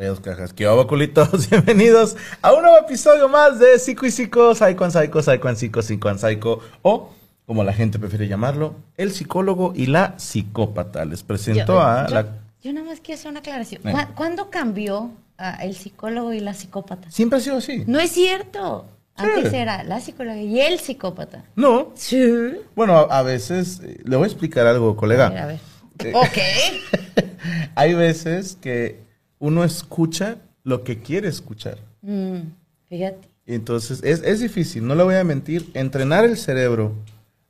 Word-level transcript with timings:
Rayos 0.00 0.20
cajas. 0.20 0.54
¿Qué 0.54 0.64
hago, 0.64 0.86
culitos? 0.86 1.50
Bienvenidos 1.50 2.16
a 2.40 2.54
un 2.54 2.62
nuevo 2.62 2.78
episodio 2.78 3.28
más 3.28 3.58
de 3.58 3.78
Psico 3.78 4.06
y 4.06 4.10
Psico, 4.10 4.54
Psycho 4.54 4.84
and 4.84 4.94
Psycho, 4.94 5.20
Psycho 5.22 5.46
and 5.48 5.58
Psico, 5.58 5.82
Psycho 5.82 6.08
and 6.08 6.18
Psycho, 6.18 6.60
o 6.80 7.10
como 7.44 7.64
la 7.64 7.74
gente 7.74 7.98
prefiere 7.98 8.26
llamarlo, 8.26 8.76
el 8.96 9.12
psicólogo 9.12 9.74
y 9.76 9.84
la 9.84 10.18
psicópata. 10.18 11.04
Les 11.04 11.22
presento 11.22 11.74
Yo- 11.74 11.80
a 11.82 12.06
yo- 12.06 12.14
la... 12.14 12.26
Yo 12.62 12.72
nada 12.72 12.86
más 12.86 13.00
quiero 13.00 13.18
hacer 13.18 13.30
una 13.30 13.40
aclaración. 13.40 13.86
Eh. 13.86 13.92
¿Cuá- 13.92 14.14
¿Cuándo 14.14 14.48
cambió 14.48 15.10
ah, 15.36 15.58
el 15.62 15.74
psicólogo 15.76 16.32
y 16.32 16.40
la 16.40 16.54
psicópata? 16.54 17.10
Siempre 17.10 17.38
ha 17.38 17.42
sido 17.42 17.58
así. 17.58 17.84
No 17.86 18.00
es 18.00 18.10
cierto. 18.10 18.86
Sí. 19.18 19.24
Antes 19.36 19.52
era 19.52 19.84
la 19.84 20.00
psicóloga 20.00 20.38
y 20.40 20.60
el 20.62 20.78
psicópata. 20.80 21.44
No. 21.56 21.92
Sí. 21.94 22.54
Bueno, 22.74 22.96
a, 22.96 23.18
a 23.18 23.22
veces, 23.22 23.82
eh, 23.84 24.00
le 24.04 24.16
voy 24.16 24.24
a 24.24 24.28
explicar 24.28 24.66
algo, 24.66 24.96
colega. 24.96 25.26
A 25.26 25.30
ver, 25.30 25.38
a 25.40 25.46
ver. 25.46 25.58
Eh, 25.98 26.12
Ok. 26.14 27.24
Hay 27.74 27.92
veces 27.94 28.56
que 28.62 29.09
uno 29.40 29.64
escucha 29.64 30.36
lo 30.62 30.84
que 30.84 31.00
quiere 31.00 31.26
escuchar. 31.26 31.78
Mm, 32.02 32.42
fíjate. 32.88 33.28
Entonces, 33.46 34.00
es, 34.04 34.22
es 34.22 34.38
difícil, 34.38 34.86
no 34.86 34.94
le 34.94 35.02
voy 35.02 35.16
a 35.16 35.24
mentir. 35.24 35.68
Entrenar 35.74 36.24
el 36.24 36.36
cerebro 36.36 36.94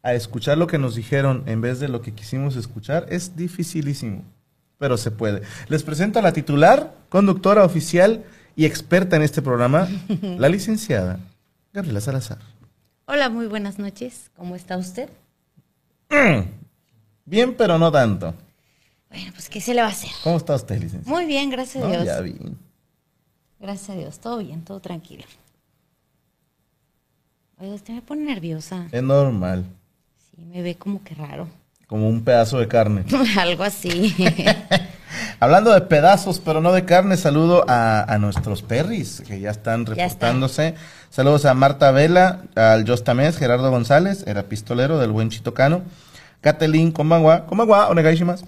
a 0.02 0.14
escuchar 0.14 0.56
lo 0.56 0.66
que 0.66 0.78
nos 0.78 0.94
dijeron 0.94 1.42
en 1.44 1.60
vez 1.60 1.78
de 1.80 1.88
lo 1.88 2.00
que 2.00 2.12
quisimos 2.12 2.56
escuchar 2.56 3.06
es 3.10 3.36
dificilísimo, 3.36 4.24
pero 4.78 4.96
se 4.96 5.10
puede. 5.10 5.42
Les 5.68 5.82
presento 5.82 6.18
a 6.18 6.22
la 6.22 6.32
titular, 6.32 6.94
conductora 7.10 7.64
oficial 7.64 8.24
y 8.56 8.64
experta 8.64 9.16
en 9.16 9.22
este 9.22 9.42
programa, 9.42 9.88
la 10.38 10.48
licenciada 10.48 11.20
Gabriela 11.72 12.00
Salazar. 12.00 12.38
Hola, 13.06 13.28
muy 13.28 13.46
buenas 13.46 13.78
noches. 13.78 14.30
¿Cómo 14.36 14.56
está 14.56 14.76
usted? 14.78 15.10
Bien, 17.24 17.54
pero 17.54 17.78
no 17.78 17.92
tanto. 17.92 18.34
Bueno, 19.10 19.30
pues 19.34 19.48
¿qué 19.48 19.60
se 19.60 19.74
le 19.74 19.80
va 19.82 19.88
a 19.88 19.90
hacer? 19.90 20.10
¿Cómo 20.22 20.36
está 20.36 20.54
usted, 20.54 20.80
licenciada? 20.80 21.10
Muy 21.10 21.26
bien, 21.26 21.50
gracias 21.50 21.82
a 21.84 21.86
No, 21.86 21.92
Dios. 21.92 22.04
ya 22.04 22.20
vi. 22.20 22.36
Gracias 23.58 23.90
a 23.90 23.94
Dios. 23.94 24.18
Todo 24.20 24.38
bien, 24.38 24.62
todo 24.64 24.80
tranquilo. 24.80 25.24
Oiga, 27.58 27.74
usted 27.74 27.94
me 27.94 28.02
pone 28.02 28.22
nerviosa. 28.24 28.86
Es 28.90 29.02
normal, 29.02 29.64
Sí, 30.30 30.44
me 30.44 30.62
ve 30.62 30.76
como 30.76 31.02
que 31.04 31.14
raro. 31.14 31.48
como 31.86 32.08
un 32.08 32.22
pedazo 32.24 32.58
de 32.58 32.68
carne. 32.68 33.04
Algo 33.38 33.64
así. 33.64 34.14
Hablando 35.40 35.72
de 35.72 35.80
pedazos, 35.82 36.38
pero 36.38 36.60
no 36.60 36.72
de 36.72 36.84
carne, 36.84 37.16
saludo 37.16 37.64
a, 37.68 38.02
a 38.02 38.18
nuestros 38.18 38.62
perris 38.62 39.22
que 39.26 39.40
ya 39.40 39.50
están 39.50 39.84
Ya 39.86 39.94
reportándose. 39.94 40.74
Saludos 41.10 41.44
a 41.46 41.54
Marta 41.54 41.90
Vela, 41.90 42.42
al 42.54 42.86
Jostamés, 42.86 43.36
Gerardo 43.38 43.70
González, 43.70 44.22
era 44.26 44.44
pistolero 44.44 44.98
del 44.98 45.10
buen 45.10 45.30
Chitocano. 45.30 45.82
Catelín 46.42 46.92
Komagua, 46.92 47.46
Komagua, 47.46 47.88
onegaishimasu. 47.88 48.46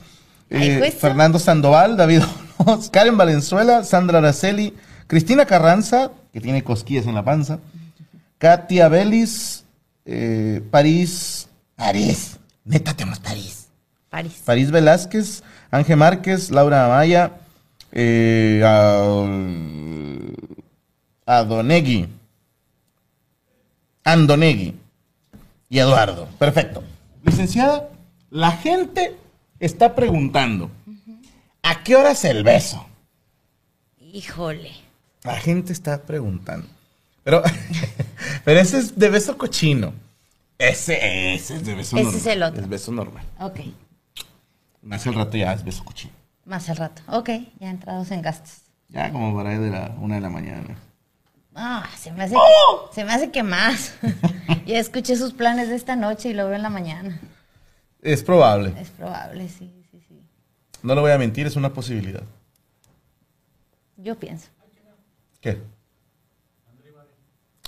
Eh, 0.55 0.91
Fernando 0.93 1.39
Sandoval, 1.39 1.97
David 1.97 2.23
Olmos, 2.59 2.91
Karen 2.91 3.17
Valenzuela, 3.17 3.85
Sandra 3.85 4.19
Araceli, 4.19 4.75
Cristina 5.07 5.47
Carranza, 5.47 6.11
que 6.33 6.41
tiene 6.41 6.63
cosquillas 6.63 7.07
en 7.07 7.15
la 7.15 7.25
panza. 7.25 7.59
Katia 8.39 8.89
Belis, 8.89 9.65
eh, 10.05 10.63
París, 10.71 11.49
París, 11.77 12.39
neta 12.65 12.95
tenemos 12.95 13.19
París. 13.21 13.69
París. 14.11 14.43
París 14.45 14.71
Velázquez, 14.71 15.43
Ángel 15.71 15.97
Márquez, 15.97 16.51
Laura 16.51 16.85
Amaya, 16.85 17.33
eh, 17.93 18.63
a- 18.65 19.17
Adonegui, 21.39 22.09
Andonegui 24.05 24.75
y 25.71 25.79
Eduardo. 25.79 26.29
Perfecto. 26.39 26.83
Licenciada, 27.25 27.89
la 28.31 28.53
gente 28.53 29.17
está 29.67 29.95
preguntando, 29.95 30.71
¿a 31.63 31.83
qué 31.83 31.97
hora 31.97 32.11
es 32.13 32.25
el 32.25 32.43
beso? 32.43 32.87
Híjole. 33.99 34.73
La 35.23 35.37
gente 35.37 35.73
está 35.73 36.03
preguntando. 36.03 36.67
Pero, 37.23 37.43
pero 38.45 38.61
ese 38.61 38.79
es 38.79 38.99
de 38.99 39.09
beso 39.09 39.39
cochino. 39.39 39.93
Ese, 40.59 41.35
ese 41.35 41.57
es 41.57 41.65
de 41.65 41.75
beso 41.75 41.97
Ese 41.97 42.05
normal. 42.05 42.21
es 42.21 42.27
el 42.27 42.43
otro. 42.43 42.61
Es 42.61 42.69
beso 42.69 42.93
normal. 42.93 43.25
Ok. 43.41 43.61
Más 44.83 45.07
al 45.07 45.15
rato 45.15 45.37
ya 45.37 45.53
es 45.53 45.65
beso 45.65 45.85
cochino. 45.85 46.13
Más 46.45 46.69
al 46.69 46.77
rato. 46.77 47.03
Ok, 47.07 47.31
ya 47.61 47.71
entrados 47.71 48.11
en 48.11 48.21
gastos. 48.21 48.63
Ya 48.89 49.11
como 49.13 49.35
para 49.37 49.51
ahí 49.51 49.59
de 49.59 49.71
la 49.71 49.95
una 50.01 50.17
de 50.17 50.21
la 50.21 50.29
mañana. 50.29 50.77
Ah, 51.55 51.89
se 51.99 52.11
me 52.13 52.25
hace, 52.25 52.35
¡Oh! 52.37 52.91
se 52.93 53.05
me 53.05 53.13
hace 53.13 53.31
que 53.31 53.43
más. 53.43 53.95
ya 54.67 54.79
escuché 54.79 55.17
sus 55.17 55.33
planes 55.33 55.69
de 55.69 55.77
esta 55.77 55.95
noche 55.97 56.31
y 56.31 56.35
lo 56.35 56.47
veo 56.47 56.57
en 56.57 56.63
la 56.63 56.71
mañana. 56.71 57.21
Es 58.03 58.23
probable. 58.23 58.75
Es 58.81 58.91
probable, 58.91 59.49
sí, 59.49 59.73
sí, 59.91 60.01
sí. 60.09 60.21
No 60.83 60.95
lo 60.95 61.01
voy 61.03 61.13
a 61.13 61.19
mentir, 61.19 61.47
es 61.47 61.57
una 61.57 61.73
posibilidad. 61.73 62.25
Yo 63.97 64.19
pienso. 64.19 64.49
¿Qué? 65.41 65.61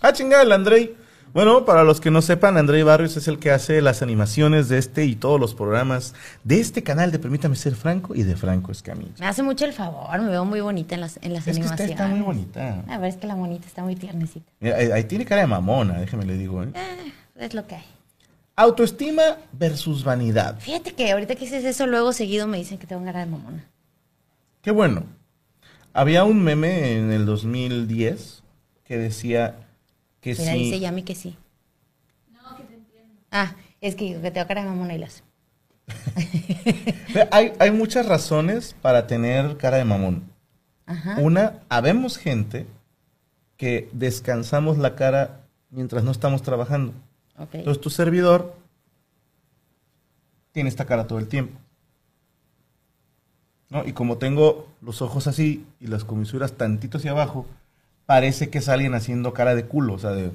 Ah, 0.03 0.13
chingada, 0.13 0.43
el 0.43 0.53
Andrei. 0.53 0.97
Bueno, 1.33 1.65
para 1.65 1.83
los 1.83 2.01
que 2.01 2.13
no 2.13 2.23
sepan, 2.23 2.57
Andrei 2.57 2.83
Barrios 2.85 3.17
es 3.17 3.27
el 3.27 3.41
que 3.41 3.51
hace 3.51 3.81
las 3.83 4.03
animaciones 4.03 4.69
de 4.69 4.79
este 4.79 5.05
y 5.05 5.17
todos 5.17 5.41
los 5.41 5.53
programas 5.55 6.15
de 6.45 6.61
este 6.61 6.85
canal 6.85 7.11
de 7.11 7.19
Permítame 7.19 7.57
Ser 7.57 7.75
Franco 7.75 8.15
y 8.15 8.23
de 8.23 8.37
Franco 8.37 8.71
Escamilla. 8.71 9.15
Me 9.19 9.27
hace 9.27 9.43
mucho 9.43 9.65
el 9.65 9.73
favor, 9.73 10.21
me 10.21 10.29
veo 10.31 10.45
muy 10.45 10.61
bonita 10.61 10.95
en 10.95 11.01
las, 11.01 11.19
en 11.23 11.33
las 11.33 11.47
Es 11.49 11.57
que 11.59 11.65
está, 11.65 11.75
animaciones. 11.75 11.91
está 11.91 12.07
muy 12.09 12.21
bonita. 12.21 12.85
A 12.87 12.99
ver, 12.99 13.09
es 13.11 13.17
que 13.17 13.27
la 13.27 13.35
monita 13.35 13.67
está 13.67 13.83
muy 13.83 13.97
tiernecita. 13.97 14.49
Mira, 14.61 14.77
ahí, 14.77 14.91
ahí 14.93 15.05
tiene 15.05 15.25
cara 15.25 15.41
de 15.41 15.49
mamona, 15.49 15.99
déjeme 15.99 16.25
le 16.25 16.37
digo. 16.39 16.63
¿eh? 16.63 16.69
Eh, 16.73 17.13
es 17.37 17.55
lo 17.55 17.67
que 17.67 17.77
hay. 17.77 17.85
Autoestima 18.57 19.39
versus 19.53 20.05
vanidad. 20.05 20.59
Fíjate 20.61 20.93
que 20.95 21.11
ahorita 21.11 21.35
que 21.35 21.45
dices 21.45 21.65
eso, 21.65 21.87
luego 21.87 22.13
seguido 22.13 22.47
me 22.47 22.59
dicen 22.59 22.79
que 22.79 22.87
tengo 22.87 23.05
cara 23.05 23.21
de 23.21 23.27
mamona. 23.27 23.65
Qué 24.63 24.71
bueno. 24.71 25.05
Había 25.93 26.25
un 26.25 26.43
meme 26.43 26.97
en 26.97 27.13
el 27.13 27.27
2010 27.27 28.43
que 28.85 28.99
decía 28.99 29.57
que 30.21 30.35
Mira, 30.35 30.53
si... 30.53 30.59
dice 30.59 30.81
Yami 30.81 31.03
que 31.03 31.15
sí. 31.15 31.37
No, 32.33 32.57
que 32.57 32.63
te 32.65 32.75
entiendo. 32.75 33.21
Ah, 33.31 33.57
es 33.81 33.97
que 33.97 34.05
digo 34.05 34.23
que 34.23 34.31
tengo 34.31 34.47
cara 34.47 34.63
de 34.63 34.69
mamona 34.69 34.95
y 34.95 34.99
las. 34.99 35.25
Hay, 37.31 37.53
hay 37.59 37.71
muchas 37.71 38.07
razones 38.07 38.75
para 38.81 39.07
tener 39.07 39.57
cara 39.57 39.77
de 39.77 39.85
mamón. 39.85 40.25
Ajá. 40.87 41.17
Una, 41.21 41.61
habemos 41.69 42.17
gente 42.17 42.67
que 43.57 43.89
descansamos 43.93 44.79
la 44.79 44.97
cara 44.97 45.47
mientras 45.71 46.03
no 46.05 46.11
estamos 46.11 46.43
trabajando. 46.43 46.93
Entonces 47.39 47.81
tu 47.81 47.91
servidor 47.91 48.55
tiene 50.53 50.69
esta 50.69 50.87
cara 50.87 51.07
todo 51.07 51.19
el 51.19 51.29
tiempo. 51.29 51.59
¿No? 53.71 53.85
Y 53.85 53.93
como 53.93 54.19
tengo 54.19 54.69
los 54.81 55.03
ojos 55.03 55.27
así 55.27 55.67
y 55.81 55.89
las 55.89 56.05
comisuras 56.05 56.53
tantito 56.53 56.99
hacia 56.99 57.11
abajo, 57.11 57.47
parece 58.07 58.51
que 58.51 58.59
es 58.59 58.69
alguien 58.69 58.95
haciendo 58.95 59.33
cara 59.33 59.55
de 59.55 59.67
culo, 59.67 59.95
o 59.95 59.99
sea, 59.99 60.11
de, 60.11 60.33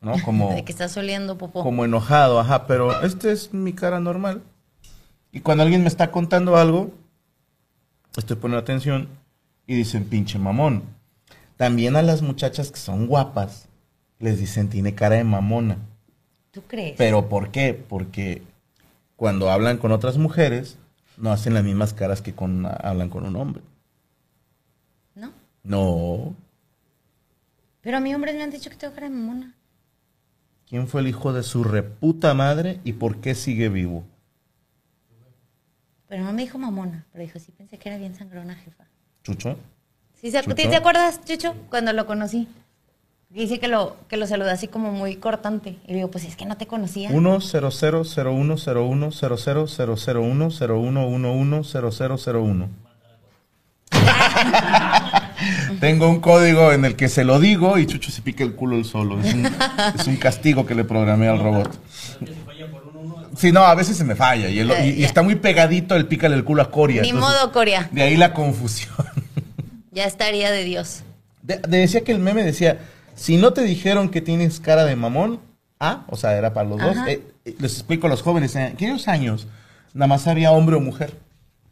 ¿no? 0.00 0.14
Como, 0.24 0.52
de 0.52 0.64
que 0.64 0.72
estás 0.72 0.96
oliendo 0.96 1.38
popó. 1.38 1.62
como 1.62 1.84
enojado, 1.84 2.38
ajá, 2.40 2.66
pero 2.66 3.02
esta 3.02 3.30
es 3.30 3.54
mi 3.54 3.72
cara 3.72 4.00
normal. 4.00 4.42
Y 5.32 5.40
cuando 5.40 5.62
alguien 5.62 5.82
me 5.82 5.88
está 5.88 6.10
contando 6.10 6.56
algo, 6.56 6.90
estoy 8.16 8.36
poniendo 8.36 8.60
atención 8.60 9.08
y 9.66 9.74
dicen, 9.74 10.04
pinche 10.04 10.38
mamón. 10.38 10.82
También 11.56 11.96
a 11.96 12.02
las 12.02 12.22
muchachas 12.22 12.70
que 12.70 12.78
son 12.78 13.06
guapas, 13.06 13.68
les 14.18 14.38
dicen, 14.38 14.68
tiene 14.68 14.94
cara 14.94 15.16
de 15.16 15.24
mamona. 15.24 15.78
¿Tú 16.50 16.62
crees? 16.62 16.96
¿Pero 16.96 17.28
por 17.28 17.50
qué? 17.50 17.74
Porque 17.74 18.42
cuando 19.16 19.50
hablan 19.50 19.78
con 19.78 19.92
otras 19.92 20.16
mujeres, 20.16 20.78
no 21.16 21.32
hacen 21.32 21.54
las 21.54 21.64
mismas 21.64 21.92
caras 21.92 22.22
que 22.22 22.34
con, 22.34 22.66
hablan 22.66 23.10
con 23.10 23.26
un 23.26 23.36
hombre. 23.36 23.62
¿No? 25.14 25.32
No. 25.62 26.34
Pero 27.80 27.96
a 27.96 28.00
mí 28.00 28.14
hombres 28.14 28.34
me 28.34 28.42
han 28.42 28.50
dicho 28.50 28.70
que 28.70 28.76
tengo 28.76 28.94
cara 28.94 29.08
de 29.08 29.14
mamona. 29.14 29.54
¿Quién 30.68 30.86
fue 30.86 31.00
el 31.00 31.08
hijo 31.08 31.32
de 31.32 31.42
su 31.42 31.64
reputa 31.64 32.34
madre 32.34 32.80
y 32.84 32.92
por 32.92 33.20
qué 33.20 33.34
sigue 33.34 33.68
vivo? 33.68 34.04
Pero 36.08 36.24
no 36.24 36.32
me 36.32 36.42
dijo 36.42 36.58
mamona, 36.58 37.06
pero 37.12 37.24
dijo, 37.24 37.38
sí 37.38 37.52
pensé 37.52 37.78
que 37.78 37.88
era 37.88 37.98
bien 37.98 38.14
sangrona, 38.14 38.54
jefa. 38.54 38.84
¿Chucho? 39.22 39.58
¿Sí 40.14 40.30
se, 40.30 40.42
¿Chucho? 40.42 40.54
¿Te 40.54 40.76
acuerdas, 40.76 41.24
Chucho? 41.24 41.54
Cuando 41.70 41.92
lo 41.92 42.06
conocí. 42.06 42.48
Dice 43.30 43.58
que 43.60 43.68
lo, 43.68 43.96
que 44.08 44.16
lo 44.16 44.26
saludé 44.26 44.50
así 44.50 44.68
como 44.68 44.90
muy 44.90 45.16
cortante. 45.16 45.76
Y 45.86 45.88
le 45.88 45.94
digo, 45.96 46.10
pues 46.10 46.24
es 46.24 46.34
que 46.34 46.46
no 46.46 46.56
te 46.56 46.66
conocía. 46.66 47.10
1 47.12 47.40
0 47.40 47.70
0 47.70 48.02
0 48.04 48.32
1 48.32 48.56
0 48.56 48.84
1 48.86 49.10
0 49.12 49.36
0 49.36 49.66
0 49.68 49.96
0 49.98 50.22
1 50.22 50.50
0 50.50 50.80
1 50.80 51.06
1 51.08 51.32
1 51.32 51.64
0 51.64 51.90
0 51.92 52.16
0 52.18 52.42
1 52.42 52.68
Tengo 55.80 56.08
un 56.08 56.20
código 56.20 56.72
en 56.72 56.84
el 56.84 56.96
que 56.96 57.08
se 57.08 57.24
lo 57.24 57.38
digo 57.38 57.78
y 57.78 57.86
Chucho 57.86 58.10
se 58.10 58.22
pica 58.22 58.42
el 58.44 58.54
culo 58.54 58.76
el 58.76 58.84
solo. 58.84 59.20
Es 59.20 59.34
un, 59.34 59.46
es 59.98 60.06
un 60.06 60.16
castigo 60.16 60.64
que 60.66 60.74
le 60.74 60.84
programé 60.84 61.28
al 61.28 61.38
robot. 61.38 61.78
Sí, 63.36 63.52
no, 63.52 63.60
a 63.60 63.74
veces 63.74 63.96
se 63.96 64.04
me 64.04 64.16
falla 64.16 64.48
y, 64.48 64.58
el- 64.58 64.72
y- 64.84 65.00
y 65.00 65.04
está 65.04 65.22
muy 65.22 65.36
pegadito 65.36 65.94
el 65.94 66.06
pícale 66.06 66.34
el 66.34 66.44
culo 66.44 66.62
a 66.62 66.70
Coria. 66.70 67.02
Ni 67.02 67.10
entonces, 67.10 67.40
modo, 67.40 67.52
Coria. 67.52 67.88
De 67.92 68.02
ahí 68.02 68.16
la 68.16 68.32
confusión. 68.32 68.94
Ya 69.92 70.04
estaría 70.04 70.50
de 70.50 70.64
Dios. 70.64 71.02
De- 71.42 71.58
de- 71.58 71.78
decía 71.78 72.02
que 72.02 72.12
el 72.12 72.18
meme 72.18 72.42
decía, 72.42 72.78
si 73.18 73.36
no 73.36 73.52
te 73.52 73.62
dijeron 73.62 74.08
que 74.10 74.20
tienes 74.20 74.60
cara 74.60 74.84
de 74.84 74.94
mamón, 74.96 75.40
ah, 75.80 76.04
o 76.08 76.16
sea, 76.16 76.36
era 76.38 76.54
para 76.54 76.68
los 76.68 76.78
dos. 76.80 76.96
Ajá. 76.96 77.10
Eh, 77.10 77.22
eh, 77.44 77.56
les 77.58 77.72
explico 77.74 78.06
a 78.06 78.10
los 78.10 78.22
jóvenes, 78.22 78.54
en 78.54 78.62
aquellos 78.74 79.08
años, 79.08 79.48
nada 79.92 80.06
más 80.06 80.26
había 80.28 80.52
hombre 80.52 80.76
o 80.76 80.80
mujer. 80.80 81.14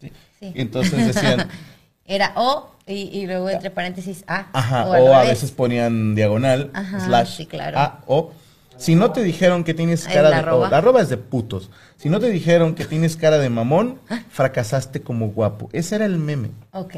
¿sí? 0.01 0.13
Entonces 0.41 1.07
decían, 1.15 1.49
Era 2.05 2.33
O 2.37 2.71
y, 2.87 2.95
y 3.19 3.27
luego 3.27 3.49
entre 3.51 3.71
paréntesis 3.71 4.23
A. 4.29 4.47
ajá, 4.53 4.87
o, 4.87 5.15
a 5.15 5.23
veces 5.25 5.51
ponían 5.51 6.15
diagonal, 6.15 6.71
Ajá, 6.73 7.01
slash, 7.01 7.37
sí, 7.37 7.47
claro. 7.47 7.79
A, 7.79 8.01
o. 8.07 8.33
Si 8.77 8.95
no 8.95 9.11
te 9.11 9.23
dijeron 9.23 9.65
que 9.65 9.73
tienes 9.73 10.05
cara 10.05 10.23
la 10.25 10.31
de... 10.31 10.35
arroba. 10.37 10.69
la 10.69 10.77
arroba 10.79 11.01
es 11.01 11.09
de 11.09 11.17
putos. 11.17 11.71
Si 11.97 12.11
no 12.11 12.21
te 12.21 12.29
dijeron 12.29 12.75
que 12.75 12.85
tienes 12.85 13.17
cara 13.17 13.39
de 13.39 13.49
mamón, 13.49 13.99
Ah. 14.11 14.21
fracasaste 14.29 15.01
como 15.01 15.29
guapo. 15.29 15.71
Ese 15.73 15.95
era 15.97 16.05
el 16.05 16.19
meme. 16.19 16.51
Ok. 16.73 16.95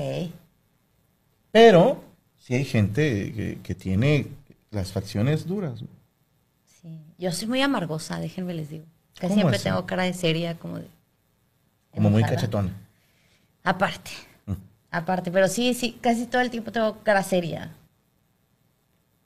Pero 1.53 2.03
sí 2.49 2.55
hay 2.55 2.65
gente 2.65 3.33
que, 3.35 3.59
que 3.63 3.75
tiene 3.75 4.27
las 4.71 4.91
facciones 4.91 5.47
duras. 5.47 5.85
Sí. 6.81 6.99
Yo 7.19 7.31
soy 7.31 7.47
muy 7.47 7.61
amargosa, 7.61 8.19
déjenme 8.21 8.55
les 8.55 8.71
digo. 8.71 8.87
Casi 9.17 9.35
¿Cómo 9.35 9.35
siempre 9.35 9.59
tengo 9.59 9.85
cara 9.85 10.05
de 10.05 10.15
seria, 10.15 10.59
como 10.59 10.79
de. 10.79 10.89
Como 11.91 12.09
muy 12.09 12.23
cachetona. 12.23 12.73
Aparte. 13.65 14.13
Mm. 14.47 14.53
Aparte, 14.91 15.31
pero 15.31 15.47
sí, 15.49 15.75
sí, 15.75 15.99
casi 16.01 16.25
todo 16.27 16.41
el 16.41 16.51
tiempo 16.51 16.73
tengo 16.73 17.03
cara 17.03 17.23
seria. 17.23 17.75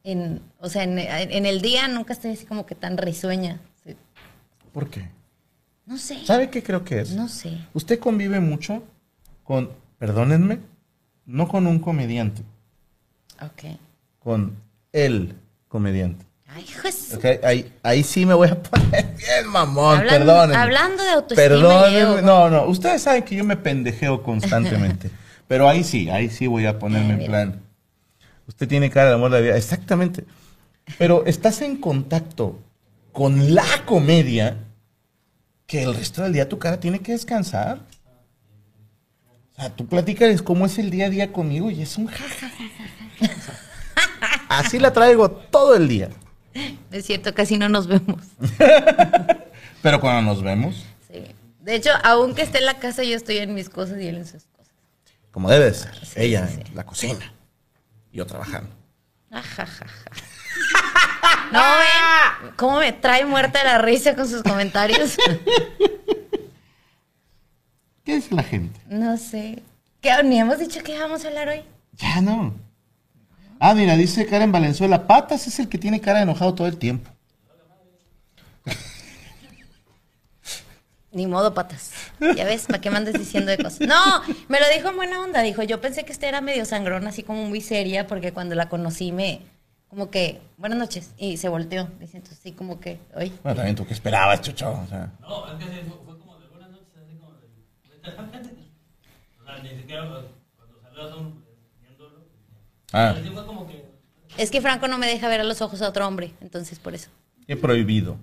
En, 0.03 0.43
o 0.59 0.69
sea, 0.69 0.83
en, 0.83 0.99
en 0.99 1.47
el 1.47 1.63
día 1.63 1.87
nunca 1.87 2.15
estoy 2.15 2.33
así 2.33 2.45
como 2.45 2.67
que 2.67 2.75
tan 2.75 2.97
risueña. 2.97 3.61
Sí. 3.85 3.95
¿Por 4.73 4.91
qué? 4.91 5.09
No 5.87 5.97
sé. 5.97 6.27
¿Sabe 6.27 6.51
qué 6.51 6.65
creo 6.65 6.83
que 6.85 7.01
es? 7.01 7.13
No 7.13 7.29
sé. 7.29 7.57
Usted 7.73 8.01
convive 8.01 8.41
mucho 8.41 8.83
con, 9.45 9.71
perdónenme, 9.99 10.59
no 11.25 11.47
con 11.47 11.69
un 11.69 11.79
comediante, 11.79 12.43
Con 14.19 14.57
el 14.93 15.35
comediante. 15.69 16.25
Ay, 16.47 16.67
¿ok? 17.15 17.45
Ahí, 17.45 17.73
ahí 17.83 18.03
sí 18.03 18.27
me 18.27 18.35
voy 18.35 18.49
a 18.49 18.63
poner 18.63 19.15
bien 19.17 19.49
mamón, 19.49 20.01
perdónenme. 20.01 20.57
hablando 20.57 21.03
de 21.03 21.09
autoestima, 21.11 21.49
Perdónenme, 21.49 22.23
no, 22.23 22.51
no, 22.51 22.67
ustedes 22.67 23.03
saben 23.03 23.23
que 23.23 23.37
yo 23.37 23.45
me 23.45 23.57
pendejeo 23.57 24.23
constantemente, 24.23 25.11
pero 25.49 25.67
ahí 25.69 25.83
sí, 25.83 26.11
ahí 26.11 26.29
sí 26.29 26.47
voy 26.47 26.67
a 26.67 26.79
ponerme 26.79 27.15
Ay, 27.15 27.21
en 27.21 27.27
plan. 27.27 27.63
Usted 28.47 28.69
tiene 28.69 28.91
cara 28.91 29.09
de 29.09 29.15
amor 29.15 29.31
de 29.31 29.39
la 29.39 29.43
vida, 29.43 29.57
exactamente. 29.57 30.25
Pero 30.99 31.25
estás 31.25 31.63
en 31.63 31.77
contacto 31.77 32.59
con 33.13 33.55
la 33.55 33.65
comedia 33.87 34.57
que 35.67 35.83
el 35.85 35.95
resto 35.95 36.23
del 36.23 36.33
día 36.35 36.49
tu 36.49 36.59
cara 36.59 36.81
tiene 36.81 36.99
que 37.01 37.13
descansar. 37.13 37.81
O 39.53 39.61
sea, 39.61 39.71
tú 39.71 39.87
platicas 39.87 40.41
cómo 40.43 40.67
es 40.67 40.79
el 40.79 40.91
día 40.91 41.07
a 41.07 41.11
día 41.11 41.33
conmigo 41.33 41.71
y 41.71 41.83
es 41.83 41.97
un 41.99 42.07
jajaja. 42.07 42.51
Así 44.49 44.79
la 44.79 44.93
traigo 44.93 45.31
todo 45.31 45.75
el 45.77 45.89
día. 45.89 46.09
Es 46.91 47.07
cierto, 47.07 47.35
casi 47.35 47.57
no 47.59 47.69
nos 47.69 47.87
vemos. 47.87 48.23
Pero 49.83 50.01
cuando 50.01 50.23
nos 50.23 50.43
vemos, 50.43 50.85
Sí. 51.11 51.25
De 51.61 51.75
hecho, 51.75 51.91
aunque 52.05 52.43
esté 52.43 52.59
en 52.59 52.67
la 52.67 52.79
casa, 52.79 53.03
yo 53.05 53.15
estoy 53.17 53.39
en 53.39 53.55
mis 53.55 53.69
cosas 53.69 54.01
y 54.01 54.07
él 54.09 54.17
en 54.17 54.27
sus 54.27 54.45
cosas. 54.45 54.73
como 55.31 55.51
debe 55.51 55.73
ser, 55.75 55.95
Sí, 56.05 56.13
ella 56.17 56.47
sí, 56.49 56.61
en 56.67 56.75
la 56.77 56.85
cocina, 56.85 57.33
yo 58.13 58.27
trabajando. 58.27 58.75
Ajajaja. 59.31 59.87
¿No 61.53 61.61
ven 61.61 62.53
cómo 62.57 62.79
me 62.79 62.93
trae 62.93 63.25
muerta 63.27 63.63
la 63.65 63.79
risa 63.79 64.15
con 64.15 64.29
sus 64.29 64.43
comentarios? 64.43 65.17
¿Qué 68.05 68.17
dice 68.17 68.35
la 68.35 68.43
gente? 68.43 68.81
No 68.89 69.17
sé. 69.17 69.63
¿Qué, 70.01 70.11
ni 70.25 70.39
hemos 70.41 70.59
dicho 70.59 70.83
que 70.83 70.99
vamos 70.99 71.25
a 71.25 71.29
hablar 71.29 71.49
hoy? 71.49 71.63
Ya 71.97 72.21
no. 72.21 72.55
Ah, 73.61 73.75
mira, 73.75 73.97
dice 73.97 74.27
Karen 74.27 74.51
Valenzuela, 74.51 75.07
Patas 75.07 75.47
es 75.47 75.61
el 75.61 75.69
que 75.69 75.79
tiene 75.79 76.01
cara 76.01 76.19
de 76.19 76.25
enojado 76.25 76.55
todo 76.55 76.67
el 76.67 76.77
tiempo. 76.79 77.11
Ni 81.13 81.27
modo, 81.27 81.53
patas. 81.53 81.93
Ya 82.37 82.45
ves, 82.47 82.65
¿para 82.67 82.81
qué 82.81 82.91
me 82.91 82.97
andes 82.97 83.13
diciendo 83.19 83.51
de 83.51 83.59
cosas? 83.59 83.87
No, 83.87 84.23
me 84.49 84.59
lo 84.59 84.67
dijo 84.75 84.89
en 84.89 84.97
buena 84.97 85.21
onda. 85.21 85.43
Dijo, 85.43 85.63
yo 85.63 85.79
pensé 85.79 86.05
que 86.05 86.13
este 86.13 86.27
era 86.27 86.41
medio 86.41 86.65
sangrón, 86.65 87.07
así 87.07 87.23
como 87.23 87.45
muy 87.45 87.61
seria, 87.61 88.07
porque 88.07 88.33
cuando 88.33 88.55
la 88.55 88.71
conocí 88.71 89.13
me, 89.13 89.43
como 89.89 90.11
que, 90.11 90.41
buenas 90.57 90.79
noches, 90.79 91.11
y 91.19 91.37
se 91.37 91.51
volteó. 91.51 91.87
Dice, 92.01 92.17
entonces 92.17 92.41
sí, 92.43 92.53
como 92.53 92.81
que, 92.81 92.99
oye. 93.15 93.31
Bueno, 93.43 93.57
también 93.57 93.77
tú 93.77 93.85
qué 93.87 93.93
esperabas, 93.93 94.41
chucho. 94.41 94.71
O 94.71 94.87
sea, 94.89 95.11
No, 95.21 95.53
es 95.53 95.63
que 95.63 95.71
sí, 95.71 95.81
fue, 95.87 95.99
fue 96.03 96.19
como 96.19 96.39
de 96.39 96.49
buenas 96.49 96.71
noches, 96.71 96.89
así 96.97 97.15
como 97.19 97.33
de. 97.33 97.47
O 99.43 99.45
sea, 99.45 99.52
ni 99.63 99.71
siquiera 99.71 100.09
pues, 100.09 100.25
cuando 100.81 101.19
un. 101.19 101.45
viéndolo. 101.81 102.25
ah, 102.93 103.15
fue 103.33 103.47
como 103.47 103.67
que. 103.67 103.85
Es 104.37 104.51
que 104.51 104.61
Franco 104.61 104.89
no 104.89 104.99
me 104.99 105.07
deja 105.07 105.29
ver 105.29 105.41
a 105.41 105.45
los 105.45 105.61
ojos 105.61 105.83
a 105.83 105.89
otro 105.89 106.07
hombre, 106.07 106.33
entonces 106.41 106.79
por 106.79 106.95
eso. 106.95 107.11
qué 107.47 107.57
prohibido. 107.57 108.17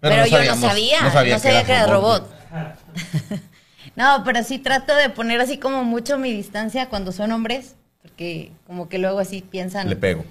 Pero, 0.00 0.16
no 0.16 0.26
yo 0.26 0.36
sabíamos- 0.38 0.60
no 0.60 0.68
sabía, 0.68 1.02
no 1.02 1.10
sabía, 1.10 1.64
que, 1.64 1.72
era 1.72 1.86
robot. 1.86 2.26
no, 3.96 4.22
pero 4.24 4.42
sí 4.42 4.58
trato 4.58 4.94
de 4.94 5.10
poner 5.10 5.40
así 5.40 5.58
como 5.58 5.84
mucho 5.84 6.16
mi 6.18 6.32
distancia 6.32 6.88
cuando 6.88 7.12
son 7.12 7.32
hombres, 7.32 7.76
porque 8.00 8.52
como 8.66 8.88
que 8.88 8.98
luego 8.98 9.18
así 9.18 9.42
piensan. 9.42 9.88
Le 9.88 9.96
pego. 9.96 10.24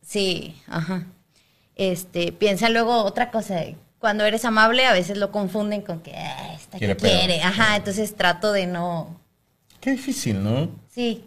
Sí, 0.00 0.54
ajá. 0.68 1.06
Este, 1.74 2.30
piensa 2.32 2.68
luego 2.68 3.02
otra 3.02 3.30
cosa. 3.32 3.64
Cuando 4.06 4.22
eres 4.24 4.44
amable, 4.44 4.86
a 4.86 4.92
veces 4.92 5.18
lo 5.18 5.32
confunden 5.32 5.82
con 5.82 5.98
que 5.98 6.14
"Ah, 6.14 6.54
esta 6.54 6.78
Quiere 6.78 6.96
que 6.96 7.02
pedo". 7.02 7.18
quiere. 7.18 7.42
Ajá, 7.42 7.74
entonces 7.74 8.14
trato 8.14 8.52
de 8.52 8.68
no. 8.68 9.18
Qué 9.80 9.90
difícil, 9.90 10.44
¿no? 10.44 10.68
Sí. 10.88 11.24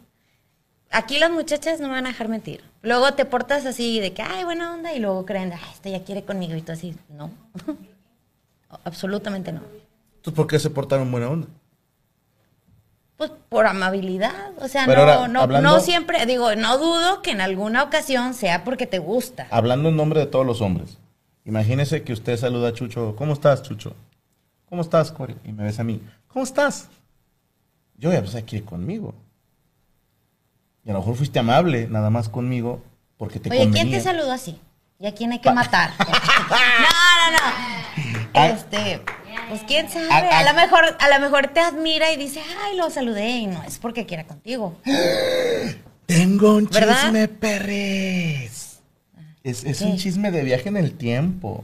Aquí 0.90 1.20
las 1.20 1.30
muchachas 1.30 1.82
no 1.82 1.90
me 1.90 1.96
van 1.96 2.06
a 2.06 2.12
dejar 2.12 2.30
mentir. 2.30 2.64
Luego 2.82 3.14
te 3.16 3.26
portas 3.26 3.66
así 3.66 4.00
de 4.00 4.14
que, 4.14 4.22
ay, 4.22 4.46
buena 4.46 4.74
onda, 4.74 4.94
y 4.94 5.00
luego 5.00 5.26
creen, 5.26 5.52
ay, 5.52 5.60
esta 5.74 5.90
ya 5.90 6.06
quiere 6.06 6.24
conmigo, 6.24 6.56
y 6.56 6.62
tú 6.62 6.72
así, 6.72 6.96
no. 7.10 7.32
Absolutamente 8.86 9.52
no. 9.52 9.60
Entonces, 10.16 10.34
¿por 10.34 10.48
qué 10.48 10.58
se 10.58 10.70
portaron 10.70 11.12
buena 11.12 11.28
onda? 11.28 11.48
Pues 13.18 13.30
por 13.50 13.68
amabilidad. 13.68 14.52
O 14.62 14.70
sea, 14.70 14.86
Pero 14.86 15.06
no, 15.06 15.12
ahora, 15.12 15.28
no, 15.28 15.42
hablando- 15.42 15.70
no 15.70 15.80
siempre, 15.82 16.26
digo, 16.26 16.56
no 16.56 16.78
dudo 16.78 17.22
que 17.22 17.32
en 17.32 17.42
alguna 17.42 17.84
ocasión 17.84 18.34
sea 18.34 18.64
porque 18.64 18.88
te 18.88 19.00
gusta. 19.00 19.48
Hablando 19.52 19.90
en 19.90 19.98
nombre 19.98 20.22
de 20.22 20.28
todos 20.28 20.46
los 20.46 20.62
hombres. 20.62 20.98
Imagínese 21.50 22.04
que 22.04 22.14
usted 22.14 22.38
saluda 22.38 22.70
a 22.70 22.74
Chucho. 22.74 23.16
¿Cómo 23.16 23.34
estás, 23.34 23.64
Chucho? 23.64 23.96
¿Cómo 24.70 24.84
estás, 24.84 25.12
Corey? 25.12 25.36
Y 25.44 25.52
me 25.52 25.64
ves 25.64 25.80
a 25.80 25.84
mí. 25.84 26.00
¿Cómo 26.28 26.46
estás? 26.46 26.90
Yo 27.98 28.14
ya 28.14 28.22
pues 28.22 28.36
quiere 28.44 28.64
conmigo. 28.64 29.16
Y 30.86 30.92
a 30.92 30.94
lo 30.94 31.00
mejor 31.00 31.16
fuiste 31.16 31.40
amable 31.40 31.88
nada 31.90 32.12
más 32.12 32.30
conmigo 32.30 32.84
porque 33.18 33.40
te 33.40 33.50
Oye, 33.50 33.62
¿quién 33.62 33.72
convenía. 33.72 33.98
te 33.98 34.04
saludó 34.04 34.32
así? 34.32 34.62
¿Y 35.00 35.08
a 35.08 35.16
quién 35.16 35.32
hay 35.32 35.40
que 35.40 35.52
matar? 35.52 35.90
no, 36.00 36.06
no, 36.06 37.32
no. 37.32 38.30
Ah. 38.36 38.48
Este, 38.50 39.02
pues 39.50 39.64
quién 39.66 39.90
sabe. 39.90 40.08
Ah, 40.12 40.30
ah. 40.32 40.40
A 40.42 40.44
lo 40.44 40.54
mejor, 40.54 40.98
a 41.00 41.10
lo 41.10 41.20
mejor 41.20 41.48
te 41.48 41.62
admira 41.62 42.12
y 42.12 42.18
dice, 42.18 42.44
ay, 42.64 42.78
lo 42.78 42.92
saludé, 42.92 43.28
y 43.28 43.48
no 43.48 43.64
es 43.64 43.80
porque 43.80 44.06
quiera 44.06 44.28
contigo. 44.28 44.78
Tengo 46.06 46.58
un 46.58 46.66
¿Verdad? 46.66 47.06
chisme, 47.06 47.28
perres. 47.28 48.69
Es, 49.44 49.64
es 49.64 49.82
un 49.82 49.98
chisme 49.98 50.32
de 50.32 50.44
viaje 50.44 50.70
en 50.70 50.78
el 50.78 50.94
tiempo. 50.98 51.64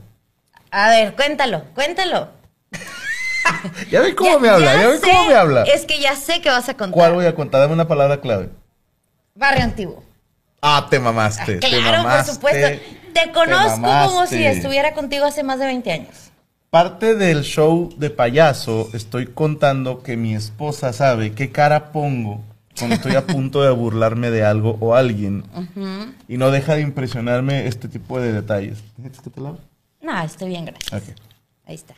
A 0.71 0.89
ver, 0.89 1.13
cuéntalo, 1.15 1.63
cuéntalo. 1.73 2.29
¿Ya 3.91 4.01
ven 4.01 4.15
cómo 4.15 4.31
Ya- 4.31 4.39
me 4.39 4.49
habla? 4.49 4.73
ya 4.75 4.81
¿Ya 4.81 4.95
sé, 4.95 5.01
cómo 5.01 5.25
me 5.27 5.35
habla? 5.35 5.63
Es 5.63 5.85
que 5.85 5.99
ya 5.99 6.15
sé 6.15 6.41
que 6.41 6.49
vas 6.49 6.67
a 6.69 6.73
contar. 6.75 6.93
¿Cuál 6.93 7.13
voy 7.13 7.25
a 7.25 7.35
contar? 7.35 7.61
Dame 7.61 7.73
una 7.73 7.87
palabra 7.87 8.19
clave. 8.21 8.49
Barrio 9.35 9.63
Antiguo. 9.63 10.03
Ah, 10.61 10.87
te 10.89 10.99
mamaste. 10.99 11.57
te 11.57 11.67
Claro, 11.67 11.83
por 11.85 11.97
mamaste, 11.97 12.31
supuesto. 12.33 12.81
Te 13.13 13.31
conozco 13.31 13.81
como 13.81 14.25
si 14.25 14.43
estuviera 14.45 14.93
contigo 14.93 15.25
hace 15.25 15.43
más 15.43 15.59
de 15.59 15.65
20 15.65 15.91
años. 15.91 16.31
Parte 16.69 17.15
del 17.15 17.43
show 17.43 17.93
de 17.97 18.09
payaso, 18.09 18.89
estoy 18.93 19.27
contando 19.27 20.01
que 20.03 20.17
mi 20.17 20.33
esposa 20.35 20.91
sabe 20.91 21.33
qué 21.33 21.51
cara 21.51 21.91
pongo 21.91 22.41
cuando 22.77 22.95
estoy 22.95 23.15
a 23.15 23.25
punto 23.25 23.61
de 23.61 23.71
burlarme 23.71 24.31
de 24.31 24.43
algo 24.43 24.77
o 24.79 24.95
alguien. 24.95 25.43
Y 26.27 26.37
no 26.37 26.51
deja 26.51 26.75
de 26.75 26.81
impresionarme 26.81 27.67
este 27.67 27.87
tipo 27.87 28.19
de 28.19 28.33
detalles. 28.33 28.83
¿Necesitas 28.97 29.21
que 29.23 29.29
te? 29.29 29.41
No, 29.41 30.23
estoy 30.23 30.49
bien, 30.49 30.65
gracias. 30.65 30.93
Ok. 30.93 31.15
Ahí 31.65 31.75
está. 31.75 31.95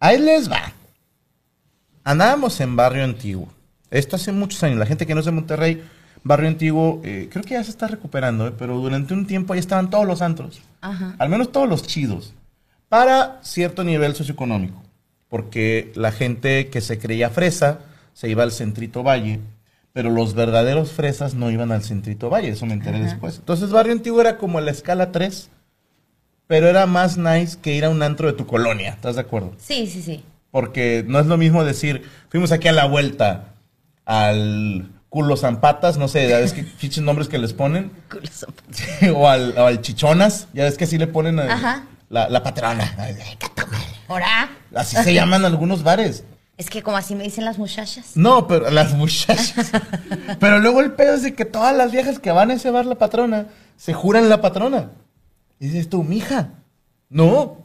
Ahí 0.00 0.18
les 0.18 0.50
va. 0.50 0.72
Andábamos 2.04 2.60
en 2.60 2.76
Barrio 2.76 3.04
Antiguo. 3.04 3.48
Esto 3.90 4.16
hace 4.16 4.32
muchos 4.32 4.62
años. 4.62 4.78
La 4.78 4.86
gente 4.86 5.06
que 5.06 5.14
no 5.14 5.20
es 5.20 5.26
de 5.26 5.32
Monterrey, 5.32 5.82
Barrio 6.24 6.48
Antiguo, 6.48 7.00
eh, 7.04 7.28
creo 7.30 7.44
que 7.44 7.54
ya 7.54 7.64
se 7.64 7.70
está 7.70 7.86
recuperando, 7.86 8.48
eh, 8.48 8.52
pero 8.58 8.78
durante 8.78 9.14
un 9.14 9.26
tiempo 9.26 9.52
ahí 9.52 9.58
estaban 9.58 9.90
todos 9.90 10.06
los 10.06 10.22
antros. 10.22 10.60
Ajá. 10.80 11.14
Al 11.18 11.28
menos 11.28 11.52
todos 11.52 11.68
los 11.68 11.86
chidos. 11.86 12.34
Para 12.88 13.38
cierto 13.42 13.84
nivel 13.84 14.14
socioeconómico. 14.14 14.82
Porque 15.28 15.92
la 15.94 16.12
gente 16.12 16.68
que 16.68 16.80
se 16.80 16.98
creía 16.98 17.30
fresa 17.30 17.80
se 18.12 18.28
iba 18.28 18.42
al 18.42 18.52
Centrito 18.52 19.02
Valle, 19.02 19.40
pero 19.92 20.10
los 20.10 20.34
verdaderos 20.34 20.92
fresas 20.92 21.34
no 21.34 21.50
iban 21.50 21.72
al 21.72 21.82
Centrito 21.82 22.30
Valle. 22.30 22.48
Eso 22.50 22.66
me 22.66 22.72
enteré 22.74 23.00
después. 23.00 23.36
Entonces 23.38 23.70
Barrio 23.70 23.92
Antiguo 23.92 24.20
era 24.20 24.38
como 24.38 24.60
la 24.60 24.70
escala 24.70 25.12
3, 25.12 25.50
pero 26.46 26.68
era 26.68 26.86
más 26.86 27.18
nice 27.18 27.58
que 27.60 27.74
ir 27.74 27.84
a 27.84 27.90
un 27.90 28.02
antro 28.02 28.26
de 28.26 28.32
tu 28.34 28.46
colonia. 28.46 28.90
¿Estás 28.90 29.16
de 29.16 29.20
acuerdo? 29.22 29.52
Sí, 29.58 29.86
sí, 29.86 30.02
sí. 30.02 30.24
Porque 30.50 31.04
no 31.06 31.18
es 31.20 31.26
lo 31.26 31.36
mismo 31.36 31.64
decir, 31.64 32.02
fuimos 32.28 32.52
aquí 32.52 32.68
a 32.68 32.72
la 32.72 32.84
vuelta 32.86 33.54
al 34.04 34.90
culo 35.08 35.36
zampatas, 35.36 35.98
no 35.98 36.08
sé, 36.08 36.28
ya 36.28 36.38
ves 36.38 36.52
que 36.54 36.62
pinches 36.80 37.02
nombres 37.04 37.28
que 37.28 37.38
les 37.38 37.52
ponen, 37.52 37.90
Culo 38.10 38.22
o, 39.18 39.28
al, 39.28 39.54
o 39.58 39.66
al 39.66 39.80
chichonas, 39.82 40.48
ya 40.54 40.64
ves 40.64 40.76
que 40.78 40.84
así 40.84 40.96
le 40.98 41.06
ponen 41.06 41.38
a- 41.38 41.52
Ajá. 41.52 41.84
la, 42.08 42.28
la 42.30 42.42
patrona. 42.42 42.90
Así 44.74 44.96
se 44.96 45.14
llaman 45.14 45.44
algunos 45.44 45.82
bares. 45.82 46.24
Es 46.56 46.70
que 46.70 46.82
como 46.82 46.96
así 46.96 47.14
me 47.14 47.24
dicen 47.24 47.44
las 47.44 47.58
muchachas. 47.58 48.12
No, 48.16 48.46
pero 48.46 48.70
las 48.70 48.92
muchachas. 48.94 49.70
pero 50.40 50.58
luego 50.58 50.80
el 50.80 50.92
pedo 50.92 51.14
es 51.14 51.22
de 51.22 51.34
que 51.34 51.44
todas 51.44 51.74
las 51.76 51.90
viejas 51.92 52.18
que 52.18 52.30
van 52.30 52.50
a 52.50 52.54
ese 52.54 52.70
bar 52.70 52.86
la 52.86 52.96
patrona, 52.96 53.46
se 53.76 53.92
juran 53.94 54.28
la 54.28 54.40
patrona. 54.40 54.90
Y 55.58 55.66
dices 55.68 55.88
tú, 55.88 56.02
mija, 56.02 56.50
no, 57.08 57.58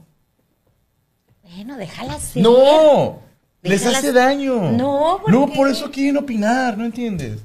Bueno, 1.44 1.77
déjala 1.77 2.20
ser. 2.20 2.44
No, 2.44 3.20
les 3.62 3.82
Déjalas- 3.84 3.98
hace 3.98 4.13
daño. 4.13 4.72
No, 4.72 5.20
¿por 5.22 5.32
no 5.32 5.48
qué? 5.48 5.56
por 5.56 5.70
eso 5.70 5.89
quieren 5.91 6.17
opinar, 6.17 6.77
¿no 6.77 6.86
entiendes? 6.86 7.41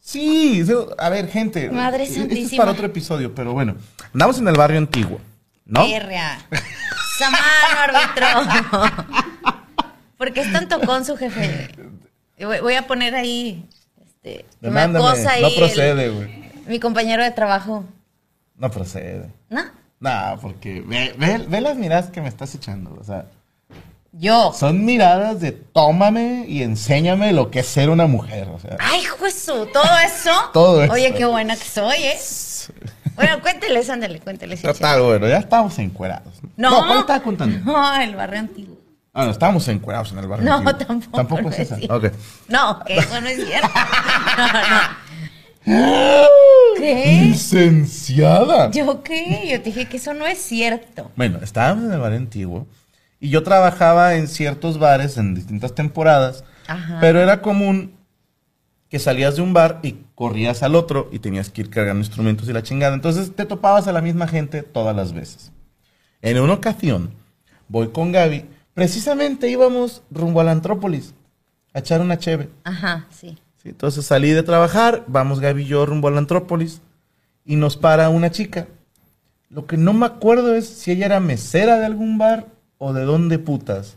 Sí, 0.00 0.64
a 0.98 1.08
ver, 1.08 1.28
gente. 1.28 1.68
Madre 1.70 2.04
esto 2.04 2.22
es 2.30 2.54
para 2.54 2.70
otro 2.70 2.86
episodio, 2.86 3.34
pero 3.34 3.52
bueno. 3.52 3.74
Andamos 4.12 4.38
en 4.38 4.46
el 4.46 4.54
barrio 4.56 4.78
antiguo, 4.78 5.18
¿no? 5.64 5.84
Samano, 7.18 7.42
árbitro. 7.80 9.55
¿Por 10.16 10.32
qué 10.32 10.40
es 10.40 10.52
tan 10.52 10.68
tocón 10.68 11.04
su 11.04 11.16
jefe? 11.16 11.68
Voy, 12.62 12.74
a 12.74 12.86
poner 12.86 13.14
ahí. 13.14 13.64
Este, 14.06 14.44
Demándame. 14.60 15.04
acosa 15.06 15.32
ahí 15.32 15.42
No 15.42 15.50
procede, 15.56 16.08
güey. 16.10 16.50
mi 16.66 16.80
compañero 16.80 17.22
de 17.22 17.30
trabajo. 17.30 17.84
No 18.56 18.70
procede. 18.70 19.30
¿No? 19.50 19.62
Nah, 20.00 20.36
porque 20.36 20.80
ve, 20.86 21.14
ve- 21.18 21.44
ve 21.48 21.60
las 21.60 21.76
miradas 21.76 22.10
que 22.10 22.20
me 22.20 22.28
estás 22.28 22.54
echando. 22.54 22.96
O 23.00 23.04
sea, 23.04 23.26
Yo. 24.12 24.52
son 24.54 24.84
miradas 24.84 25.40
de 25.40 25.52
tómame 25.52 26.44
y 26.48 26.62
enséñame 26.62 27.32
lo 27.32 27.50
que 27.50 27.60
es 27.60 27.66
ser 27.66 27.88
una 27.90 28.06
mujer. 28.06 28.48
O 28.48 28.58
sea, 28.58 28.76
Ay, 28.78 29.04
juezo, 29.04 29.66
todo 29.66 29.84
eso. 30.04 30.30
Todo 30.52 30.82
eso. 30.82 30.92
Oye, 30.92 31.12
qué 31.14 31.24
buena 31.24 31.56
que 31.56 31.64
soy, 31.64 31.96
¿eh? 31.96 32.18
Bueno, 33.14 33.40
cuénteles, 33.40 33.88
ándale, 33.88 34.20
cuénteles. 34.20 34.60
total, 34.60 35.00
bueno, 35.02 35.26
ya 35.28 35.38
estábamos 35.38 35.78
encuerados. 35.78 36.34
No. 36.56 36.86
¿cuál 36.86 36.98
estaba 37.00 37.20
contando? 37.22 37.58
No, 37.64 37.96
el 38.00 38.14
barrio 38.14 38.40
antiguo. 38.40 38.76
Ah, 39.18 39.24
no, 39.24 39.30
estábamos 39.30 39.66
encuerados 39.68 40.12
en 40.12 40.18
el 40.18 40.28
barrio. 40.28 40.44
No, 40.46 40.56
antiguo. 40.56 40.74
tampoco. 40.86 41.16
Tampoco 41.16 41.42
no 41.42 41.48
es 41.48 41.58
esa. 41.58 41.76
cierto. 41.76 41.96
Ok. 41.96 42.04
No, 42.48 42.80
que 42.84 42.98
eso 42.98 43.20
no 43.20 43.26
es 43.28 43.44
cierto. 43.46 43.68
No, 45.64 45.74
no. 45.74 46.26
¿Qué? 46.76 47.22
Licenciada. 47.24 48.70
¿Yo 48.70 49.02
qué? 49.02 49.48
Yo 49.50 49.58
te 49.58 49.64
dije 49.70 49.86
que 49.88 49.96
eso 49.96 50.14
no 50.14 50.24
es 50.26 50.38
cierto. 50.38 51.10
Bueno, 51.16 51.38
estábamos 51.42 51.86
en 51.86 51.92
el 51.92 51.98
bar 51.98 52.12
antiguo 52.12 52.66
y 53.18 53.30
yo 53.30 53.42
trabajaba 53.42 54.14
en 54.14 54.28
ciertos 54.28 54.78
bares 54.78 55.16
en 55.16 55.34
distintas 55.34 55.74
temporadas, 55.74 56.44
Ajá. 56.68 56.98
pero 57.00 57.20
era 57.20 57.42
común 57.42 57.96
que 58.88 59.00
salías 59.00 59.34
de 59.34 59.42
un 59.42 59.54
bar 59.54 59.80
y 59.82 59.96
corrías 60.14 60.62
al 60.62 60.76
otro 60.76 61.08
y 61.10 61.18
tenías 61.18 61.50
que 61.50 61.62
ir 61.62 61.70
cargando 61.70 61.98
instrumentos 62.04 62.48
y 62.48 62.52
la 62.52 62.62
chingada. 62.62 62.94
Entonces 62.94 63.34
te 63.34 63.44
topabas 63.44 63.88
a 63.88 63.92
la 63.92 64.02
misma 64.02 64.28
gente 64.28 64.62
todas 64.62 64.94
las 64.94 65.12
veces. 65.12 65.50
En 66.22 66.38
una 66.38 66.52
ocasión, 66.52 67.12
voy 67.66 67.88
con 67.88 68.12
Gaby, 68.12 68.44
precisamente 68.80 69.48
íbamos 69.48 70.02
rumbo 70.10 70.42
a 70.42 70.44
la 70.44 70.52
Antrópolis 70.52 71.14
a 71.72 71.78
echar 71.78 72.02
una 72.02 72.18
cheve. 72.18 72.50
Ajá, 72.62 73.06
sí. 73.10 73.38
Sí, 73.62 73.70
entonces 73.70 74.04
salí 74.04 74.30
de 74.32 74.42
trabajar, 74.42 75.02
vamos 75.06 75.40
Gaby 75.40 75.62
y 75.62 75.66
yo 75.66 75.86
rumbo 75.86 76.08
a 76.08 76.10
la 76.10 76.18
Antrópolis 76.18 76.82
y 77.46 77.56
nos 77.56 77.78
para 77.78 78.10
una 78.10 78.30
chica. 78.30 78.66
Lo 79.48 79.66
que 79.66 79.78
no 79.78 79.94
me 79.94 80.04
acuerdo 80.04 80.54
es 80.54 80.68
si 80.68 80.90
ella 80.92 81.06
era 81.06 81.20
mesera 81.20 81.78
de 81.78 81.86
algún 81.86 82.18
bar 82.18 82.48
o 82.76 82.92
de 82.92 83.04
dónde 83.04 83.38
putas. 83.38 83.96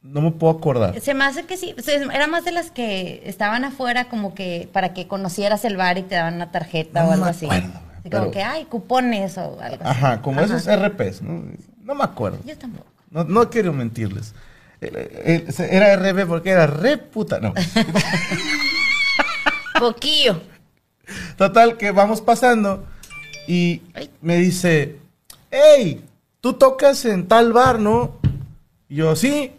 No 0.00 0.22
me 0.22 0.30
puedo 0.30 0.54
acordar. 0.56 0.98
Se 1.00 1.12
me 1.12 1.24
hace 1.24 1.44
que 1.44 1.58
sí. 1.58 1.74
Era 1.86 2.26
más 2.26 2.46
de 2.46 2.52
las 2.52 2.70
que 2.70 3.20
estaban 3.26 3.64
afuera 3.64 4.08
como 4.08 4.34
que 4.34 4.66
para 4.72 4.94
que 4.94 5.06
conocieras 5.08 5.64
el 5.66 5.76
bar 5.76 5.98
y 5.98 6.02
te 6.04 6.14
daban 6.14 6.34
una 6.36 6.50
tarjeta 6.50 7.02
No 7.02 7.08
o 7.10 7.12
algo 7.12 7.24
me 7.26 7.30
así. 7.32 7.44
acuerdo, 7.46 7.66
Así 7.98 8.08
pero- 8.08 8.18
como 8.20 8.30
que, 8.32 8.42
ay, 8.42 8.64
cupones 8.64 9.36
o 9.36 9.58
algo 9.60 9.82
así. 9.84 9.84
Ajá, 9.84 10.22
como 10.22 10.40
Ajá. 10.40 10.56
esos 10.56 10.66
RPs. 10.74 11.20
¿no? 11.20 11.44
No 11.82 11.94
me 11.94 12.04
acuerdo. 12.04 12.38
Yo 12.46 12.56
tampoco. 12.56 12.86
No, 13.14 13.22
no 13.22 13.48
quiero 13.48 13.72
mentirles. 13.72 14.34
Era 14.80 15.94
RP 15.94 16.26
porque 16.26 16.50
era 16.50 16.66
re 16.66 16.98
puta. 16.98 17.38
No. 17.38 17.54
Poquillo. 19.78 20.42
Total, 21.36 21.76
que 21.76 21.92
vamos 21.92 22.20
pasando 22.20 22.84
y 23.46 23.82
me 24.20 24.36
dice, 24.38 24.98
hey, 25.52 26.04
tú 26.40 26.54
tocas 26.54 27.04
en 27.04 27.28
tal 27.28 27.52
bar, 27.52 27.78
¿no? 27.78 28.18
Y 28.88 28.96
yo, 28.96 29.14
sí. 29.14 29.52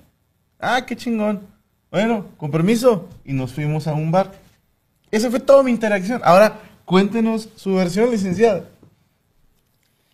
Ah, 0.60 0.86
qué 0.86 0.98
chingón. 0.98 1.48
Bueno, 1.90 2.26
con 2.36 2.52
permiso. 2.52 3.08
Y 3.24 3.32
nos 3.32 3.54
fuimos 3.54 3.88
a 3.88 3.94
un 3.94 4.12
bar. 4.12 4.34
Esa 5.12 5.32
fue 5.32 5.40
toda 5.40 5.64
mi 5.64 5.72
interacción. 5.72 6.20
Ahora, 6.26 6.60
cuéntenos 6.84 7.48
su 7.56 7.76
versión, 7.76 8.12
licenciada. 8.12 8.66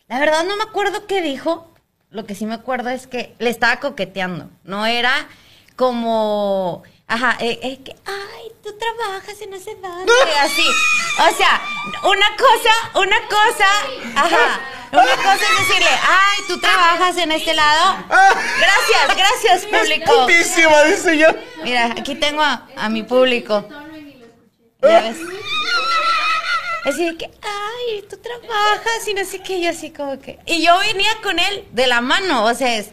La 0.08 0.20
verdad 0.20 0.46
no 0.48 0.58
me 0.58 0.64
acuerdo 0.64 1.08
qué 1.08 1.24
dijo, 1.24 1.71
lo 2.12 2.26
que 2.26 2.36
sí 2.36 2.46
me 2.46 2.54
acuerdo 2.54 2.90
es 2.90 3.08
que 3.08 3.34
le 3.40 3.50
estaba 3.50 3.80
coqueteando. 3.80 4.50
No 4.64 4.86
era 4.86 5.28
como. 5.76 6.84
Ajá, 7.08 7.38
eh, 7.42 7.60
es 7.62 7.80
que, 7.80 7.96
ay, 8.06 8.52
tú 8.64 8.70
trabajas 8.78 9.42
en 9.42 9.54
ese 9.54 9.76
dónde, 9.76 10.12
así. 10.40 10.66
O 11.20 11.36
sea, 11.36 11.62
una 12.04 12.28
cosa, 12.38 13.00
una 13.00 13.18
cosa, 13.28 13.68
ajá. 14.16 14.60
Una 14.94 15.16
cosa 15.16 15.34
es 15.36 15.68
decirle, 15.68 15.90
ay, 15.90 16.40
tú 16.48 16.60
trabajas 16.60 17.18
en 17.18 17.32
este 17.32 17.54
lado. 17.54 17.98
Gracias, 18.08 19.18
gracias, 19.18 19.66
público. 19.66 20.22
Putísima, 20.22 20.84
dice 20.84 21.18
yo. 21.18 21.28
Mira, 21.64 21.86
aquí 21.98 22.16
tengo 22.16 22.42
a, 22.42 22.68
a 22.78 22.90
mi 22.90 23.04
público. 23.04 23.66
Ya 24.82 25.02
ves. 25.02 25.18
Así 26.86 27.06
de 27.06 27.16
que, 27.18 27.26
ay, 27.26 28.04
tú 28.10 28.18
trabajas 28.18 29.08
y 29.10 29.14
no 29.14 29.24
sé 29.24 29.40
qué, 29.42 29.62
yo 29.62 29.70
así 29.70 29.92
como 29.92 30.20
que. 30.20 30.40
Y 30.46 30.64
yo 30.66 30.74
venía 30.80 31.12
con 31.24 31.38
él 31.40 31.66
de 31.72 31.88
la 31.88 32.02
mano, 32.02 32.46
o 32.46 32.54
sea, 32.56 32.76
es, 32.78 32.90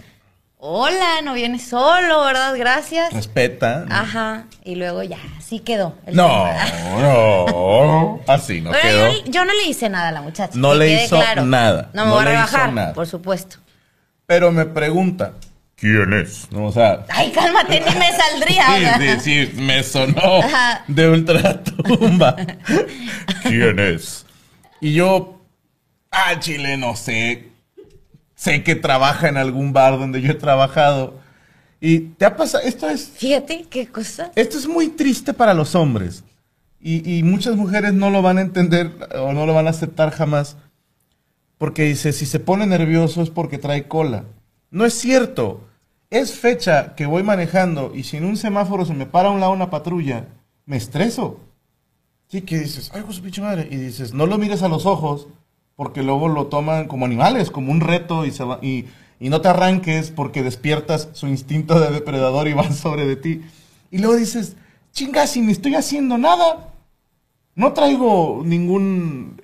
hola, 0.59 1.23
no 1.23 1.33
vienes 1.35 1.67
solo, 1.69 2.21
¿verdad? 2.25 2.55
Gracias. 2.57 3.13
Respeta. 3.13 3.87
Ajá, 3.89 4.45
y 4.65 4.75
luego 4.75 5.03
ya, 5.03 5.19
así 5.39 5.61
quedó. 5.61 5.95
No, 6.13 6.45
no. 7.01 8.21
Así 8.27 8.61
no 8.61 8.71
Bueno, 8.71 8.83
quedó. 8.89 9.13
yo, 9.13 9.25
yo 9.27 9.45
no 9.45 9.53
le 9.55 9.65
hice 9.69 9.89
nada 9.89 10.09
a 10.09 10.13
la 10.13 10.21
muchacha. 10.23 10.53
No 10.57 10.75
le 10.75 11.05
hizo 11.05 11.19
nada, 11.45 11.89
No 11.95 12.05
me 12.05 12.09
no 12.11 12.15
voy 12.17 12.23
a 12.23 12.29
rebajar, 12.29 12.73
nada. 12.73 12.93
por 12.93 13.07
supuesto. 13.07 13.57
Pero 14.27 14.53
me 14.53 14.67
pregunta, 14.67 15.33
¿quién 15.79 16.13
es? 16.13 16.51
No, 16.51 16.67
o 16.67 16.73
sea, 16.73 17.05
Ay, 17.09 17.31
cálmate, 17.33 17.81
ni 17.81 17.95
me 17.99 18.11
saldría. 18.13 18.99
sí, 19.21 19.21
sí, 19.21 19.47
sí, 19.47 19.61
me 19.61 19.83
sonó 19.83 20.39
Ajá. 20.43 20.85
de 20.89 21.09
ultratumba. 21.09 22.37
¿Quién 23.43 23.79
es? 23.79 24.27
Y 24.81 24.95
yo, 24.95 25.41
ah, 26.11 26.39
chile, 26.39 26.77
no 26.77 26.97
sé. 26.97 27.49
Sé 28.35 28.63
que 28.63 28.77
trabaja 28.77 29.29
en 29.29 29.37
algún 29.37 29.73
bar 29.73 29.99
donde 29.99 30.21
yo 30.21 30.31
he 30.33 30.35
trabajado. 30.35 31.19
Y 31.81 32.01
te 32.01 32.25
ha 32.25 32.37
pasado, 32.37 32.65
esto 32.65 32.89
es, 32.89 33.09
Fíjate 33.17 33.67
qué 33.71 33.87
cosa. 33.87 34.33
esto 34.35 34.59
es 34.59 34.67
muy 34.67 34.89
triste 34.89 35.33
para 35.33 35.55
los 35.55 35.75
hombres. 35.75 36.25
Y, 36.81 37.19
y 37.19 37.23
muchas 37.25 37.57
mujeres 37.57 37.93
no 37.95 38.11
lo 38.11 38.23
van 38.23 38.39
a 38.39 38.43
entender 38.43 38.93
o 39.17 39.33
no 39.33 39.47
lo 39.47 39.55
van 39.55 39.67
a 39.67 39.71
aceptar 39.71 40.11
jamás. 40.11 40.57
Porque 41.57 41.83
dice, 41.85 42.13
si 42.13 42.25
se 42.27 42.39
pone 42.39 42.67
nervioso 42.67 43.21
es 43.23 43.31
porque 43.31 43.59
trae 43.59 43.89
cola. 43.89 44.25
No 44.71 44.85
es 44.85 44.95
cierto. 44.95 45.68
Es 46.11 46.33
fecha 46.39 46.95
que 46.95 47.07
voy 47.07 47.23
manejando 47.23 47.93
y 47.95 48.03
si 48.05 48.17
en 48.17 48.25
un 48.25 48.37
semáforo 48.37 48.85
se 48.87 48.95
me 48.95 49.07
para 49.07 49.29
a 49.29 49.33
un 49.33 49.41
lado 49.41 49.53
una 49.53 49.71
patrulla, 49.71 50.27
me 50.65 50.77
estreso. 50.77 51.41
Sí, 52.29 52.43
que 52.43 52.59
dices, 52.59 52.91
ay, 52.95 53.05
su 53.11 53.23
pinche 53.23 53.41
madre. 53.43 53.69
Y 53.71 53.77
dices, 53.77 54.15
no 54.15 54.27
lo 54.27 54.39
mires 54.39 54.63
a 54.63 54.69
los 54.69 54.87
ojos 54.87 55.29
porque 55.77 56.03
luego 56.03 56.29
lo 56.29 56.47
toman 56.47 56.89
como 56.89 57.07
animales, 57.07 57.51
como 57.51 57.73
un 57.73 57.81
reto 57.81 58.25
y, 58.27 58.31
se 58.33 58.45
va- 58.45 58.59
y, 58.63 58.87
y 59.21 59.29
no 59.31 59.41
te 59.41 59.49
arranques 59.49 60.11
porque 60.11 60.43
despiertas 60.43 61.11
su 61.13 61.27
instinto 61.29 61.79
de 61.81 61.91
depredador 61.91 62.49
y 62.49 62.53
van 62.55 62.75
sobre 62.75 63.07
de 63.07 63.17
ti. 63.17 63.43
Y 63.91 63.99
luego 63.99 64.17
dices, 64.17 64.57
chinga, 64.93 65.27
si 65.27 65.41
ni 65.43 65.53
estoy 65.53 65.75
haciendo 65.75 66.19
nada. 66.19 66.75
No 67.55 67.73
traigo 67.73 68.43
ningún, 68.45 69.41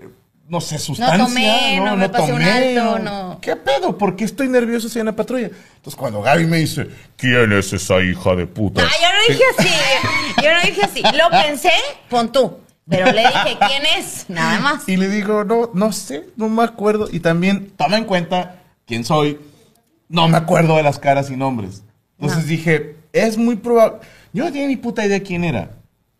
no 0.48 0.60
sé, 0.60 0.78
sustancia. 0.78 1.24
tomé, 1.24 1.80
no 1.80 1.96
me 1.96 2.08
pasé 2.08 2.32
un 2.32 2.42
alto, 2.42 2.98
no. 2.98 3.38
¿Qué 3.40 3.56
pedo? 3.56 3.96
¿Por 3.96 4.14
qué 4.16 4.24
estoy 4.24 4.48
nervioso 4.48 4.88
si 4.88 4.98
hay 4.98 5.02
una 5.02 5.16
patrulla? 5.16 5.46
Entonces 5.76 5.96
cuando 5.96 6.20
Gaby 6.22 6.46
me 6.46 6.58
dice, 6.58 6.88
¿quién 7.16 7.52
es 7.52 7.72
esa 7.72 8.00
hija 8.02 8.34
de 8.36 8.46
puta? 8.46 8.82
Ah, 8.84 8.90
yo 9.00 9.08
no 9.08 9.34
dije 9.34 9.44
así. 9.58 10.42
Yo 10.42 10.52
no 10.52 10.60
dije 10.62 10.82
así. 10.84 11.02
Lo 11.16 11.30
pensé, 11.30 11.70
pon 12.08 12.30
tú. 12.30 12.58
Pero 12.88 13.06
le 13.12 13.20
dije, 13.22 13.56
¿quién 13.66 13.82
es? 13.98 14.26
Nada 14.28 14.60
más. 14.60 14.86
Y 14.88 14.96
le 14.98 15.08
digo, 15.08 15.44
no, 15.44 15.70
no 15.72 15.92
sé, 15.92 16.26
no 16.36 16.48
me 16.50 16.62
acuerdo. 16.62 17.08
Y 17.10 17.20
también 17.20 17.70
toma 17.76 17.96
en 17.96 18.04
cuenta 18.04 18.62
quién 18.86 19.04
soy. 19.04 19.38
No 20.10 20.28
me 20.28 20.36
acuerdo 20.36 20.76
de 20.76 20.82
las 20.82 20.98
caras 20.98 21.30
y 21.30 21.36
nombres. 21.36 21.82
Entonces 22.18 22.44
No. 22.44 22.48
dije, 22.50 22.96
es 23.14 23.38
muy 23.38 23.56
probable. 23.56 24.00
Yo 24.34 24.44
no 24.44 24.52
tenía 24.52 24.68
ni 24.68 24.76
puta 24.76 25.06
idea 25.06 25.22
quién 25.22 25.44
era. 25.44 25.70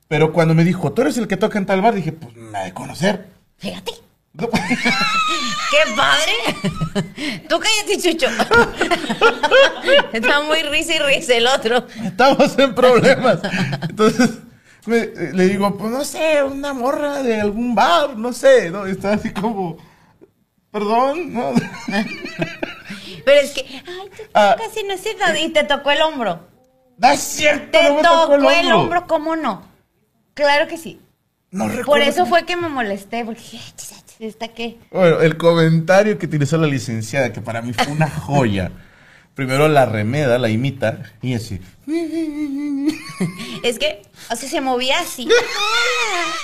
Pero 0.09 0.33
cuando 0.33 0.55
me 0.55 0.65
dijo, 0.65 0.93
tú 0.93 1.03
eres 1.03 1.19
el 1.19 1.29
que 1.29 1.37
toca 1.37 1.59
en 1.59 1.67
tal 1.67 1.83
bar, 1.83 1.95
dije, 1.95 2.13
pues 2.13 2.35
me 2.35 2.57
ha 2.59 2.65
de 2.65 2.73
conocer. 2.73 3.29
Fíjate. 3.59 3.93
¡Qué 4.39 5.95
padre! 5.97 7.45
Tú 7.49 7.61
cállate, 7.61 8.01
Chucho. 8.03 8.27
Está 10.13 10.41
muy 10.43 10.63
risa 10.63 10.95
y 10.95 10.99
risa 10.99 11.35
el 11.35 11.47
otro. 11.47 11.87
Estamos 12.05 12.59
en 12.59 12.75
problemas. 12.75 13.39
Entonces 13.89 14.31
me- 14.87 15.07
le 15.07 15.49
digo, 15.49 15.77
pues 15.79 15.91
no 15.93 16.05
sé, 16.05 16.43
una 16.43 16.73
morra 16.73 17.23
de 17.23 17.41
algún 17.41 17.75
bar, 17.75 18.17
no 18.17 18.33
sé. 18.33 18.71
¿no? 18.71 18.87
Está 18.87 19.13
así 19.15 19.33
como, 19.33 19.77
perdón, 20.73 21.33
¿no? 21.33 21.53
Pero 23.25 23.41
es 23.41 23.53
que, 23.53 23.63
ay, 23.87 24.11
tú 24.17 24.23
Ah. 24.35 24.57
casi 24.59 24.83
no 24.85 24.97
sé 24.99 25.15
nada. 25.15 25.39
Y 25.39 25.51
te 25.51 25.63
tocó 25.65 25.91
el 25.93 26.03
hombro. 26.03 26.49
No 26.99 27.09
es 27.09 27.21
cierto, 27.21 27.71
Te 27.79 27.89
no 27.89 27.95
me 27.97 28.03
tocó, 28.03 28.37
tocó 28.37 28.51
el 28.51 28.73
hombro, 28.73 29.07
¿cómo 29.07 29.37
no? 29.37 29.63
Claro 30.35 30.67
que 30.69 30.77
sí. 30.77 31.01
No 31.51 31.69
Por 31.85 32.01
eso 32.01 32.27
fue 32.27 32.45
que 32.45 32.57
me 32.57 32.69
molesté, 32.69 33.25
porque 33.25 33.41
dije, 33.41 33.61
"Ay, 33.65 33.73
chis, 33.77 33.89
chis, 33.91 34.04
¿esta 34.21 34.49
qué? 34.49 34.79
Bueno, 34.91 35.21
el 35.21 35.37
comentario 35.37 36.19
que 36.19 36.27
utilizó 36.27 36.57
la 36.59 36.67
licenciada, 36.67 37.33
que 37.33 37.41
para 37.41 37.63
mí 37.63 37.73
fue 37.73 37.93
una 37.93 38.09
joya. 38.21 38.71
Primero 39.35 39.67
la 39.67 39.85
remeda, 39.85 40.39
la 40.39 40.49
imita, 40.49 41.13
y 41.21 41.35
así. 41.35 41.61
Es 43.65 43.81
que, 43.81 44.03
o 44.31 44.37
sea, 44.37 44.49
se 44.49 44.61
movía 44.61 45.01
así. 45.01 45.29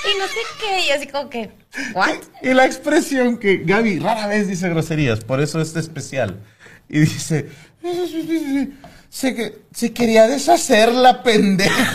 Y 0.02 0.18
no 0.18 0.26
sé 0.26 0.40
qué. 0.58 0.88
Y 0.88 0.90
así 0.90 1.06
como 1.06 1.28
que, 1.30 1.50
¿what? 1.94 2.16
Y 2.42 2.52
la 2.54 2.64
expresión 2.64 3.36
que 3.38 3.58
Gaby 3.58 3.98
rara 4.00 4.26
vez 4.26 4.48
dice 4.48 4.68
groserías, 4.68 5.20
por 5.20 5.40
eso 5.40 5.60
es 5.60 5.76
especial. 5.76 6.40
Y 6.88 7.00
dice, 7.00 7.48
se, 9.08 9.58
se 9.72 9.92
quería 9.92 10.26
deshacer 10.26 10.90
la 10.92 11.22
pendeja. 11.22 11.94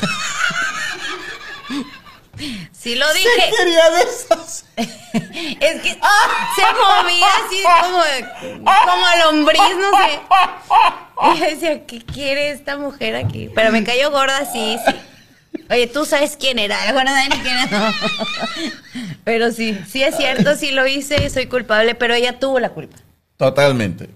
Sí 2.72 2.96
lo 2.96 3.08
Se 3.08 3.18
dije. 3.20 3.52
quería 3.58 3.90
deshacer. 3.92 4.66
Es 5.62 5.82
que 5.82 5.90
se 5.90 5.98
movía 6.74 7.28
así 7.46 7.64
como, 7.82 8.66
como 8.86 9.06
lombriz, 9.24 9.62
no 9.80 9.92
sé. 9.98 10.20
Y 11.34 11.40
yo 11.40 11.46
decía, 11.46 11.86
¿qué 11.86 12.02
quiere 12.02 12.50
esta 12.52 12.78
mujer 12.78 13.16
aquí? 13.16 13.50
Pero 13.56 13.72
me 13.72 13.84
cayó 13.84 14.12
gorda, 14.12 14.46
sí, 14.52 14.78
sí. 14.86 14.96
Oye, 15.70 15.88
tú 15.88 16.06
sabes 16.06 16.36
quién 16.38 16.60
era. 16.60 16.78
Bueno, 16.94 17.12
no 17.16 17.22
sé 17.36 17.42
quién 17.42 17.58
era. 17.58 17.94
Pero 19.24 19.52
sí, 19.52 19.78
sí 19.90 20.04
es 20.04 20.16
cierto, 20.18 20.56
sí 20.56 20.72
lo 20.72 20.86
hice, 20.86 21.30
soy 21.30 21.48
culpable, 21.48 21.96
pero 21.96 22.14
ella 22.14 22.38
tuvo 22.40 22.60
la 22.60 22.70
culpa. 22.70 22.98
Totalmente. 23.38 24.10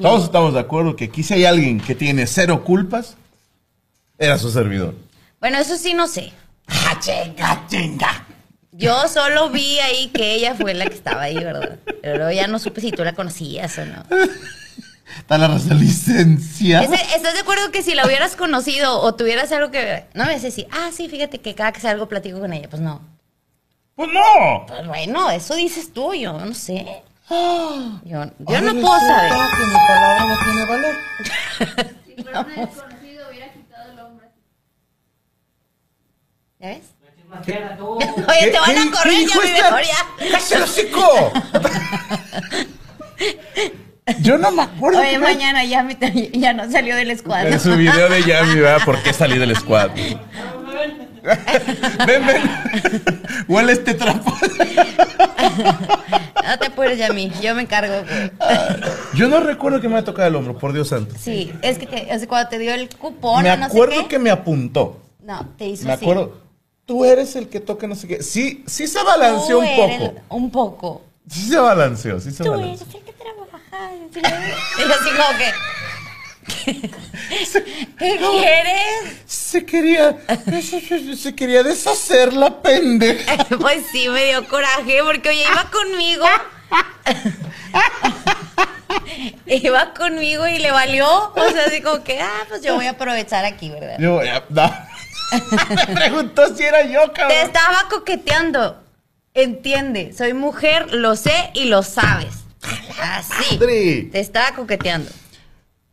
Todos 0.00 0.24
estamos 0.24 0.54
de 0.54 0.60
acuerdo 0.60 0.94
que 0.96 1.06
aquí 1.06 1.22
si 1.22 1.34
hay 1.34 1.44
alguien 1.44 1.80
que 1.80 1.94
tiene 1.94 2.26
cero 2.26 2.62
culpas, 2.64 3.16
era 4.18 4.38
su 4.38 4.50
servidor. 4.50 4.94
Bueno, 5.40 5.58
eso 5.58 5.76
sí 5.76 5.94
no 5.94 6.06
sé. 6.06 6.32
¡Ah, 6.68 6.96
chinga, 7.00 7.66
chinga! 7.68 8.26
Yo 8.72 9.06
solo 9.08 9.50
vi 9.50 9.78
ahí 9.78 10.08
que 10.08 10.34
ella 10.34 10.54
fue 10.54 10.74
la 10.74 10.86
que 10.86 10.94
estaba 10.94 11.22
ahí, 11.22 11.36
¿verdad? 11.36 11.78
Pero 12.02 12.16
luego 12.16 12.32
ya 12.32 12.46
no 12.48 12.58
supe 12.58 12.80
si 12.80 12.90
tú 12.90 13.04
la 13.04 13.12
conocías 13.14 13.78
o 13.78 13.84
no. 13.86 14.04
Está 15.18 15.38
la 15.38 15.46
raza 15.46 15.74
licenciada. 15.74 16.84
Ese- 16.84 17.16
¿Estás 17.16 17.34
de 17.34 17.40
acuerdo 17.40 17.70
que 17.70 17.82
si 17.84 17.94
la 17.94 18.04
hubieras 18.04 18.34
conocido 18.34 19.00
o 19.00 19.14
tuvieras 19.14 19.52
algo 19.52 19.70
que 19.70 19.84
ver? 19.84 20.06
No 20.14 20.24
me 20.26 20.38
decís, 20.38 20.66
ah, 20.72 20.90
sí, 20.92 21.08
fíjate 21.08 21.38
que 21.40 21.54
cada 21.54 21.70
que 21.72 21.80
salgo 21.80 22.08
platico 22.08 22.40
con 22.40 22.52
ella. 22.52 22.68
Pues 22.68 22.82
no. 22.82 23.00
¡Pues 23.94 24.10
no! 24.12 24.66
Pues 24.66 24.86
bueno, 24.88 25.30
eso 25.30 25.54
dices 25.54 25.92
tú, 25.92 26.12
yo 26.14 26.32
no 26.32 26.52
sé. 26.52 27.02
Yo, 27.30 28.00
yo 28.04 28.60
no 28.60 28.72
puedo 28.80 28.98
saber. 29.00 29.32
Que 29.32 29.66
mi 29.66 29.72
palabra 29.86 30.24
no 30.26 30.36
tiene 30.44 30.64
valor. 30.66 30.94
¿Ya 36.64 36.70
ves? 36.70 36.80
Oye, 37.46 38.50
te 38.50 38.58
van 38.58 38.78
a 38.78 38.90
correr 38.90 39.26
ya, 39.26 39.36
mi 39.42 39.48
esta? 39.50 39.64
mejor 39.64 39.82
ya. 39.82 40.06
¡Cállate 40.30 40.54
el 40.54 40.62
hocico! 40.62 41.32
Yo 44.22 44.38
no 44.38 44.50
me 44.50 44.62
acuerdo. 44.62 45.00
Oye, 45.00 45.18
me- 45.18 45.26
mañana 45.26 45.62
ya, 45.64 45.82
mi- 45.82 45.96
ya 46.32 46.52
no 46.54 46.70
salió 46.70 46.96
del 46.96 47.10
escuadro. 47.10 47.48
En 47.50 47.60
su 47.60 47.76
video 47.76 48.08
de 48.08 48.22
Yami, 48.22 48.60
¿verdad? 48.60 48.82
¿Por 48.84 49.02
qué 49.02 49.12
salí 49.12 49.36
del 49.38 49.54
squad? 49.56 49.90
ven, 52.06 52.26
ven. 52.26 52.42
Huele 53.48 53.72
este 53.74 53.92
trapo. 53.94 54.32
No 56.44 56.58
te 56.58 56.66
apures, 56.66 56.96
Yami, 56.98 57.30
yo 57.42 57.54
me 57.54 57.62
encargo. 57.62 57.94
Yo 59.14 59.28
no 59.28 59.40
recuerdo 59.40 59.80
que 59.82 59.88
me 59.88 59.96
haya 59.96 60.04
tocado 60.04 60.28
el 60.28 60.36
hombro, 60.36 60.56
por 60.56 60.72
Dios 60.72 60.88
santo. 60.88 61.14
Sí, 61.18 61.52
es 61.62 61.76
que 61.78 61.86
te- 61.86 62.08
o 62.14 62.18
sea, 62.18 62.26
cuando 62.28 62.48
te 62.48 62.58
dio 62.58 62.72
el 62.72 62.88
cupón 62.88 63.42
me 63.42 63.50
o 63.50 63.56
no 63.56 63.64
sé 63.66 63.70
acuerdo 63.70 64.02
qué. 64.02 64.08
que 64.08 64.18
me 64.18 64.30
apuntó. 64.30 65.00
No, 65.22 65.46
te 65.58 65.66
hizo 65.66 65.84
Me 65.86 65.92
así. 65.92 66.04
acuerdo. 66.04 66.43
Tú 66.86 67.04
eres 67.04 67.34
el 67.36 67.48
que 67.48 67.60
toca 67.60 67.86
no 67.86 67.94
sé 67.94 68.06
qué. 68.06 68.22
Sí, 68.22 68.62
sí 68.66 68.86
se 68.86 69.02
balanceó 69.02 69.58
Tú 69.60 69.64
un 69.64 69.76
poco. 69.76 70.14
Un 70.28 70.50
poco. 70.50 71.02
Sí 71.28 71.48
se 71.48 71.56
balanceó, 71.56 72.20
sí 72.20 72.30
se 72.30 72.44
Tú 72.44 72.50
balanceó. 72.50 72.86
eres 72.86 72.94
el 72.94 73.02
que 73.02 73.12
trabaja. 73.12 73.94
Y 74.78 74.82
así 74.92 75.10
como 75.16 75.38
que. 75.38 75.52
¿Qué 77.98 78.16
quieres? 78.18 79.16
Se 79.26 79.64
quería. 79.64 80.18
Se 81.16 81.34
quería 81.34 81.62
deshacer 81.62 82.34
la 82.34 82.60
pendeja. 82.60 83.36
Pues 83.60 83.84
sí, 83.90 84.08
me 84.10 84.26
dio 84.26 84.46
coraje 84.48 84.98
porque 85.04 85.30
oye, 85.30 85.44
iba 85.50 85.70
conmigo. 85.70 86.26
iba 89.46 89.94
conmigo 89.94 90.46
y 90.48 90.58
le 90.58 90.70
valió. 90.70 91.32
O 91.34 91.50
sea, 91.50 91.64
así 91.66 91.80
como 91.80 92.02
que, 92.04 92.20
ah, 92.20 92.44
pues 92.48 92.62
yo 92.62 92.74
voy 92.74 92.86
a 92.86 92.90
aprovechar 92.90 93.44
aquí, 93.44 93.70
¿verdad? 93.70 93.96
Yo, 93.98 94.22
ya, 94.22 94.44
no. 94.50 94.70
Me 95.32 95.86
preguntó 95.94 96.54
si 96.56 96.62
era 96.62 96.84
yo, 96.86 97.08
Te 97.10 97.12
cabrón. 97.20 97.38
estaba 97.42 97.88
coqueteando. 97.90 98.80
Entiende, 99.34 100.12
soy 100.16 100.32
mujer, 100.32 100.92
lo 100.94 101.16
sé 101.16 101.50
y 101.54 101.64
lo 101.64 101.82
sabes. 101.82 102.34
Así. 103.02 103.58
Madre. 103.58 104.08
Te 104.12 104.20
estaba 104.20 104.54
coqueteando. 104.54 105.10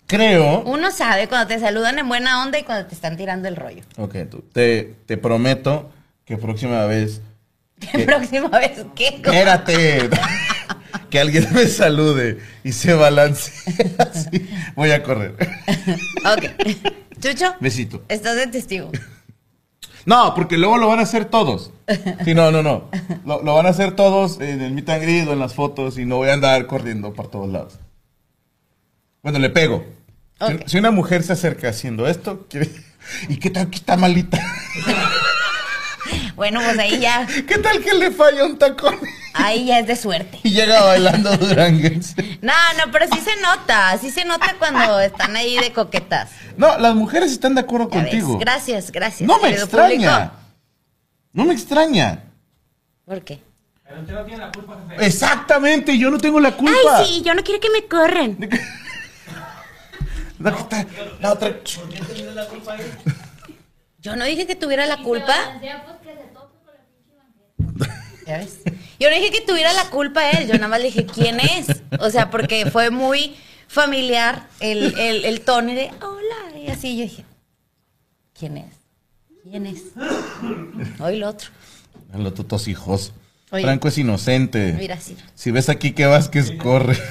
Creo. 0.08 0.62
Uno 0.62 0.92
sabe 0.92 1.28
cuando 1.28 1.48
te 1.48 1.60
saludan 1.60 1.98
en 1.98 2.08
buena 2.08 2.44
onda 2.44 2.60
y 2.60 2.64
cuando 2.64 2.88
te 2.88 2.94
están 2.96 3.18
tirando 3.18 3.48
el 3.48 3.56
rollo. 3.56 3.84
Ok, 3.98 4.16
tú, 4.30 4.42
te, 4.54 4.94
te 5.06 5.18
prometo 5.18 5.90
que 6.26 6.38
próxima 6.38 6.86
vez. 6.86 7.22
que- 7.92 8.00
Próxima 8.00 8.50
vez, 8.50 8.84
¿qué? 8.96 9.08
Espérate. 9.08 10.10
que 11.10 11.20
alguien 11.20 11.48
me 11.54 11.66
salude 11.68 12.40
y 12.64 12.74
se 12.74 12.94
balancee 12.94 13.96
así. 13.98 14.50
Voy 14.76 14.92
a 14.92 15.02
correr. 15.02 15.36
Ok. 16.26 16.46
Chucho, 17.20 17.56
Besito. 17.60 18.04
estás 18.08 18.36
de 18.36 18.48
testigo. 18.48 18.92
No, 20.06 20.34
porque 20.36 20.58
luego 20.58 20.78
lo 20.78 20.88
van 20.88 21.00
a 21.00 21.04
hacer 21.04 21.26
todos. 21.26 21.72
Sí, 22.26 22.34
no, 22.34 22.52
no, 22.52 22.64
no. 22.64 22.86
Lo, 23.26 23.42
lo 23.44 23.54
van 23.56 23.66
a 23.66 23.70
hacer 23.70 23.96
todos 23.96 24.40
en 24.40 24.62
el 24.62 24.72
meet 24.74 24.90
and 24.90 25.02
greet 25.04 25.28
o 25.28 25.34
en 25.34 25.40
las 25.40 25.54
fotos 25.54 25.98
y 25.98 26.06
no 26.06 26.18
voy 26.18 26.30
a 26.30 26.34
andar 26.34 26.66
corriendo 26.68 27.14
por 27.14 27.28
todos 27.30 27.50
lados. 27.50 27.80
Bueno, 29.24 29.38
le 29.40 29.50
pego. 29.50 29.86
Si- 30.66 30.78
una 30.80 30.90
mujer 30.92 31.22
se 31.24 31.34
acerca 31.34 31.70
haciendo 31.70 32.08
esto, 32.08 32.48
quiere... 32.50 32.70
¿y 33.30 33.38
qué 33.38 33.50
tal 33.52 33.70
que 33.70 33.76
está 33.78 33.96
malita? 33.98 34.40
Bueno, 36.36 36.60
pues 36.64 36.78
ahí 36.80 37.00
ya, 37.00 37.28
¿Qué 37.48 37.58
tal 37.58 37.82
que 37.84 37.94
le 37.94 38.12
falla 38.12 38.46
un 38.46 38.58
tacón 38.58 39.00
ahí 39.34 39.66
ya 39.66 39.80
es 39.80 39.88
de 39.88 39.96
suerte. 39.96 40.40
y 40.44 40.52
llega 40.52 40.82
bailando 40.84 41.36
duranguense? 41.38 42.16
No, 42.42 42.54
no, 42.78 42.92
pero 42.92 43.06
sí 43.12 43.20
se 43.20 43.40
nota, 43.42 43.98
sí 44.00 44.10
se 44.12 44.26
nota 44.26 44.56
cuando 44.60 45.00
están 45.00 45.36
ahí 45.36 45.58
de 45.58 45.72
coquetas. 45.72 46.30
No, 46.58 46.78
las 46.78 46.96
mujeres 46.96 47.32
están 47.32 47.56
de 47.56 47.62
acuerdo 47.62 47.90
Ya 47.92 47.98
ves. 48.02 48.10
contigo. 48.12 48.38
Gracias, 48.40 48.92
gracias. 48.92 49.28
No 49.28 49.40
me 49.40 49.50
extraña. 49.50 50.30
público. 50.30 50.42
No 51.34 51.46
me 51.46 51.54
extraña. 51.54 52.24
¿Por 53.06 53.24
qué? 53.24 53.42
Pero 53.84 54.02
usted 54.02 54.14
no 54.14 54.24
tiene 54.26 54.40
la 54.46 54.52
culpa, 54.52 54.78
jefe. 54.90 55.06
Exactamente, 55.06 55.98
yo 55.98 56.10
no 56.10 56.18
tengo 56.18 56.40
la 56.40 56.52
culpa. 56.56 56.78
Ay, 56.98 57.06
sí, 57.06 57.22
yo 57.24 57.34
no 57.34 57.44
quiero 57.44 57.60
que 57.60 57.70
me 57.70 57.86
corren. 57.88 58.50
No, 60.40 60.56
¿qué 60.58 60.64
tal? 60.64 60.88
La 61.20 61.34
otra... 61.34 61.50
¿Por 61.50 61.64
qué 61.90 62.02
tiene 62.14 62.32
la 62.32 62.46
culpa 62.48 62.74
ahí? 62.74 62.82
Yo 64.00 64.16
no 64.16 64.26
dije 64.26 64.48
que 64.48 64.56
tuviera 64.56 64.86
la 64.88 64.98
culpa. 65.04 65.36
¿Ya 68.28 68.38
ves? 68.38 68.60
Yo 69.00 69.10
no 69.10 69.16
dije 69.16 69.32
que 69.32 69.42
tuviera 69.42 69.74
la 69.74 69.90
culpa 69.90 70.30
él, 70.32 70.48
yo 70.48 70.54
nada 70.54 70.68
más 70.68 70.80
le 70.80 70.88
dije 70.88 71.06
quién 71.06 71.40
es. 71.40 71.68
O 72.00 72.10
sea, 72.10 72.30
porque 72.30 72.70
fue 72.70 72.90
muy 72.90 73.36
familiar 73.68 74.48
el, 74.60 74.98
el, 75.00 75.26
el 75.26 75.42
tono 75.42 75.72
y 75.72 75.76
de 75.76 75.92
hola. 76.02 76.60
Y 76.60 76.70
así 76.70 76.98
yo 76.98 77.04
dije, 77.04 77.26
¿quién 78.38 78.58
es? 78.58 78.74
¿Quién 79.44 79.66
es? 79.66 79.84
Hoy 81.00 81.18
lo 81.18 81.30
otro. 81.30 81.50
Los 82.14 82.34
tutos 82.34 82.68
hijos. 82.68 83.14
Oye. 83.52 83.64
Franco 83.64 83.88
es 83.88 83.98
inocente. 83.98 84.74
Mira, 84.74 85.00
sí. 85.00 85.18
Si 85.36 85.52
ves 85.52 85.70
aquí 85.70 85.94
que 85.94 86.06
Vázquez 86.06 86.52
corre. 86.52 86.98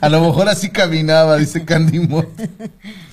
A 0.00 0.08
lo 0.08 0.20
mejor 0.20 0.48
así 0.48 0.70
caminaba, 0.70 1.36
dice 1.36 1.64
Candy 1.64 2.00
Moore. 2.00 2.28
A 2.28 2.48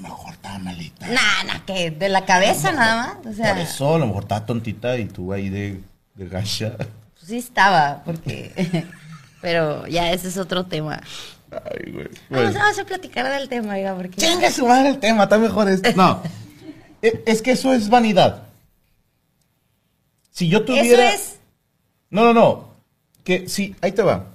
lo 0.00 0.08
mejor 0.08 0.32
estaba 0.34 0.58
malita. 0.58 1.06
Nah, 1.08 1.44
nah, 1.46 1.60
que 1.66 1.90
de 1.90 2.08
la 2.08 2.24
cabeza 2.24 2.72
nada 2.72 3.14
más. 3.22 3.26
O 3.26 3.32
sea, 3.34 3.54
Por 3.54 3.62
eso, 3.62 3.94
a 3.94 3.98
lo 3.98 4.06
mejor 4.06 4.22
estaba 4.24 4.46
tontita 4.46 4.96
y 4.98 5.06
tú 5.06 5.32
ahí 5.32 5.48
de, 5.48 5.80
de 6.14 6.28
gacha. 6.28 6.76
pues 6.76 6.88
sí 7.26 7.36
estaba, 7.38 8.02
porque. 8.04 8.86
Pero 9.42 9.86
ya 9.86 10.12
ese 10.12 10.28
es 10.28 10.36
otro 10.36 10.66
tema. 10.66 11.00
Ay, 11.50 11.92
güey. 11.92 12.04
Vamos, 12.06 12.18
Bueno. 12.28 12.58
vamos 12.58 12.78
a 12.78 12.84
platicar 12.84 13.26
del 13.30 13.48
tema, 13.48 13.74
oiga, 13.74 13.94
porque. 13.94 14.16
Chinga 14.16 14.50
su 14.50 14.66
madre 14.66 14.90
el 14.90 14.98
tema, 14.98 15.24
está 15.24 15.38
mejor 15.38 15.68
esto. 15.68 15.90
No. 15.96 16.22
E- 17.02 17.22
Es 17.26 17.40
que 17.40 17.52
eso 17.52 17.72
es 17.72 17.88
vanidad. 17.88 18.42
Si 20.30 20.48
yo 20.48 20.58
Eso 20.58 20.66
tuviera. 20.66 21.12
es. 21.14 21.36
No, 22.10 22.24
no, 22.24 22.34
no. 22.34 22.74
Que 23.24 23.48
sí, 23.48 23.74
ahí 23.80 23.92
te 23.92 24.02
va. 24.02 24.26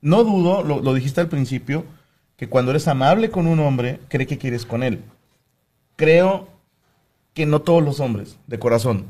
No 0.00 0.24
dudo, 0.24 0.62
lo, 0.64 0.80
lo 0.80 0.94
dijiste 0.94 1.20
al 1.20 1.28
principio, 1.28 1.84
que 2.42 2.48
cuando 2.48 2.72
eres 2.72 2.88
amable 2.88 3.30
con 3.30 3.46
un 3.46 3.60
hombre, 3.60 4.00
cree 4.08 4.26
que 4.26 4.36
quieres 4.36 4.66
con 4.66 4.82
él. 4.82 5.04
Creo 5.94 6.48
que 7.34 7.46
no 7.46 7.62
todos 7.62 7.84
los 7.84 8.00
hombres, 8.00 8.36
de 8.48 8.58
corazón. 8.58 9.04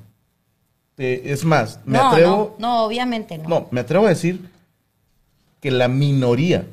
Te- 0.96 1.32
es 1.32 1.42
más, 1.42 1.80
me 1.86 1.96
no, 1.96 2.10
atrevo. 2.10 2.56
no, 2.58 2.68
no, 2.68 2.84
obviamente 2.84 3.38
no. 3.38 3.48
No, 3.48 3.68
me 3.70 3.80
atrevo 3.80 4.04
a 4.04 4.10
decir 4.10 4.50
que 5.62 5.70
la 5.70 5.88
minoría, 5.88 6.66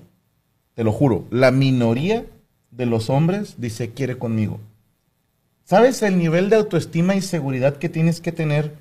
te 0.76 0.84
lo 0.84 0.92
juro, 0.92 1.24
la 1.32 1.52
minoría 1.52 2.26
de 2.72 2.86
los 2.86 3.10
hombres 3.10 3.56
dice 3.58 3.92
quiere 3.92 4.18
conmigo. 4.18 4.60
¿Sabes 5.64 6.02
el 6.04 6.18
nivel 6.18 6.50
de 6.50 6.58
autoestima 6.58 7.16
y 7.16 7.22
seguridad 7.22 7.78
que 7.78 7.88
tienes 7.88 8.20
que 8.20 8.34
tener 8.34 8.76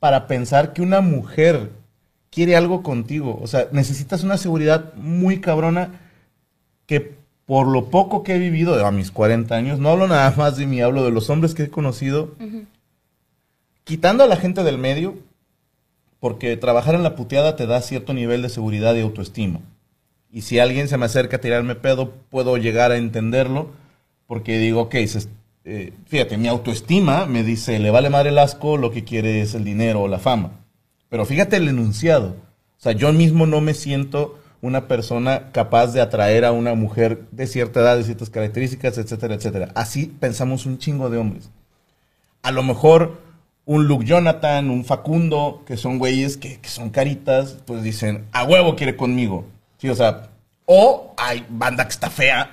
para 0.00 0.26
pensar 0.26 0.72
que 0.72 0.82
una 0.82 1.02
mujer 1.02 1.70
quiere 2.32 2.56
algo 2.56 2.82
contigo? 2.82 3.38
O 3.40 3.46
sea, 3.46 3.68
necesitas 3.70 4.24
una 4.24 4.38
seguridad 4.38 4.92
muy 4.94 5.40
cabrona 5.40 6.00
que 6.86 7.14
por 7.46 7.66
lo 7.68 7.86
poco 7.90 8.22
que 8.22 8.34
he 8.34 8.38
vivido 8.38 8.84
a 8.84 8.90
mis 8.90 9.10
40 9.10 9.54
años, 9.54 9.78
no 9.78 9.90
hablo 9.90 10.08
nada 10.08 10.34
más 10.36 10.56
de 10.56 10.66
mí, 10.66 10.80
hablo 10.80 11.04
de 11.04 11.10
los 11.12 11.30
hombres 11.30 11.54
que 11.54 11.64
he 11.64 11.70
conocido, 11.70 12.34
quitando 13.84 14.24
a 14.24 14.26
la 14.26 14.36
gente 14.36 14.64
del 14.64 14.78
medio, 14.78 15.16
porque 16.18 16.56
trabajar 16.56 16.94
en 16.94 17.02
la 17.02 17.14
puteada 17.14 17.56
te 17.56 17.66
da 17.66 17.80
cierto 17.82 18.12
nivel 18.14 18.42
de 18.42 18.48
seguridad 18.48 18.94
y 18.96 19.00
autoestima. 19.00 19.60
Y 20.32 20.42
si 20.42 20.58
alguien 20.58 20.88
se 20.88 20.98
me 20.98 21.06
acerca 21.06 21.36
a 21.36 21.40
tirarme 21.40 21.76
pedo, 21.76 22.12
puedo 22.30 22.56
llegar 22.56 22.90
a 22.90 22.96
entenderlo, 22.96 23.70
porque 24.26 24.58
digo, 24.58 24.82
ok, 24.82 24.94
se- 25.06 25.28
eh, 25.64 25.92
fíjate, 26.06 26.36
mi 26.36 26.48
autoestima 26.48 27.26
me 27.26 27.42
dice, 27.44 27.78
le 27.78 27.90
vale 27.90 28.10
madre 28.10 28.30
el 28.30 28.38
asco, 28.38 28.76
lo 28.76 28.90
que 28.90 29.04
quiere 29.04 29.40
es 29.40 29.54
el 29.54 29.64
dinero 29.64 30.02
o 30.02 30.08
la 30.08 30.18
fama. 30.18 30.50
Pero 31.08 31.24
fíjate 31.24 31.56
el 31.56 31.68
enunciado. 31.68 32.30
O 32.76 32.80
sea, 32.80 32.92
yo 32.92 33.12
mismo 33.12 33.46
no 33.46 33.60
me 33.60 33.74
siento 33.74 34.38
una 34.62 34.88
persona 34.88 35.50
capaz 35.52 35.88
de 35.88 36.00
atraer 36.00 36.44
a 36.44 36.52
una 36.52 36.74
mujer 36.74 37.26
de 37.30 37.46
cierta 37.46 37.80
edad, 37.80 37.96
de 37.96 38.04
ciertas 38.04 38.30
características, 38.30 38.98
etcétera, 38.98 39.34
etcétera. 39.34 39.72
Así 39.74 40.06
pensamos 40.06 40.66
un 40.66 40.78
chingo 40.78 41.10
de 41.10 41.18
hombres 41.18 41.50
a 42.46 42.52
lo 42.52 42.62
mejor 42.62 43.20
un 43.64 43.88
Luke 43.88 44.04
Jonathan, 44.04 44.70
un 44.70 44.84
Facundo, 44.84 45.64
que 45.66 45.76
son 45.76 45.98
güeyes 45.98 46.36
que, 46.36 46.60
que 46.60 46.68
son 46.68 46.90
caritas, 46.90 47.58
pues 47.66 47.82
dicen, 47.82 48.24
a 48.30 48.44
huevo 48.44 48.76
quiere 48.76 48.94
conmigo. 48.94 49.44
Sí, 49.78 49.88
o 49.88 49.96
sea, 49.96 50.28
o 50.64 51.12
hay 51.16 51.44
banda 51.48 51.82
que 51.82 51.90
está 51.90 52.08
fea 52.08 52.52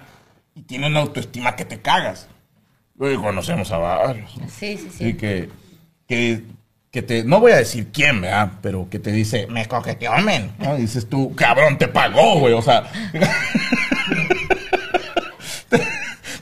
y 0.56 0.64
tiene 0.64 0.88
una 0.88 1.02
autoestima 1.02 1.56
que 1.56 1.64
te 1.64 1.80
cagas. 1.80 2.28
Y 3.00 3.16
conocemos 3.18 3.72
a 3.72 3.78
varios. 3.78 4.32
Sí, 4.48 4.78
sí, 4.78 4.90
sí. 4.90 4.90
Sí, 4.98 5.14
que, 5.14 5.50
que, 6.08 6.42
que 6.94 7.02
te, 7.02 7.24
no 7.24 7.40
voy 7.40 7.54
a 7.54 7.56
decir 7.56 7.88
quién, 7.92 8.22
¿verdad? 8.22 8.52
Pero 8.62 8.88
que 8.88 9.00
te 9.00 9.12
dice, 9.12 9.48
me 9.48 9.68
coqueteó, 9.68 10.16
men. 10.20 10.52
¿no? 10.60 10.76
Dices 10.76 11.10
tú, 11.10 11.34
cabrón, 11.34 11.80
te 11.80 11.88
pagó, 11.88 12.38
güey. 12.40 12.54
O 12.54 12.62
sea, 12.62 12.84
te, 15.70 15.82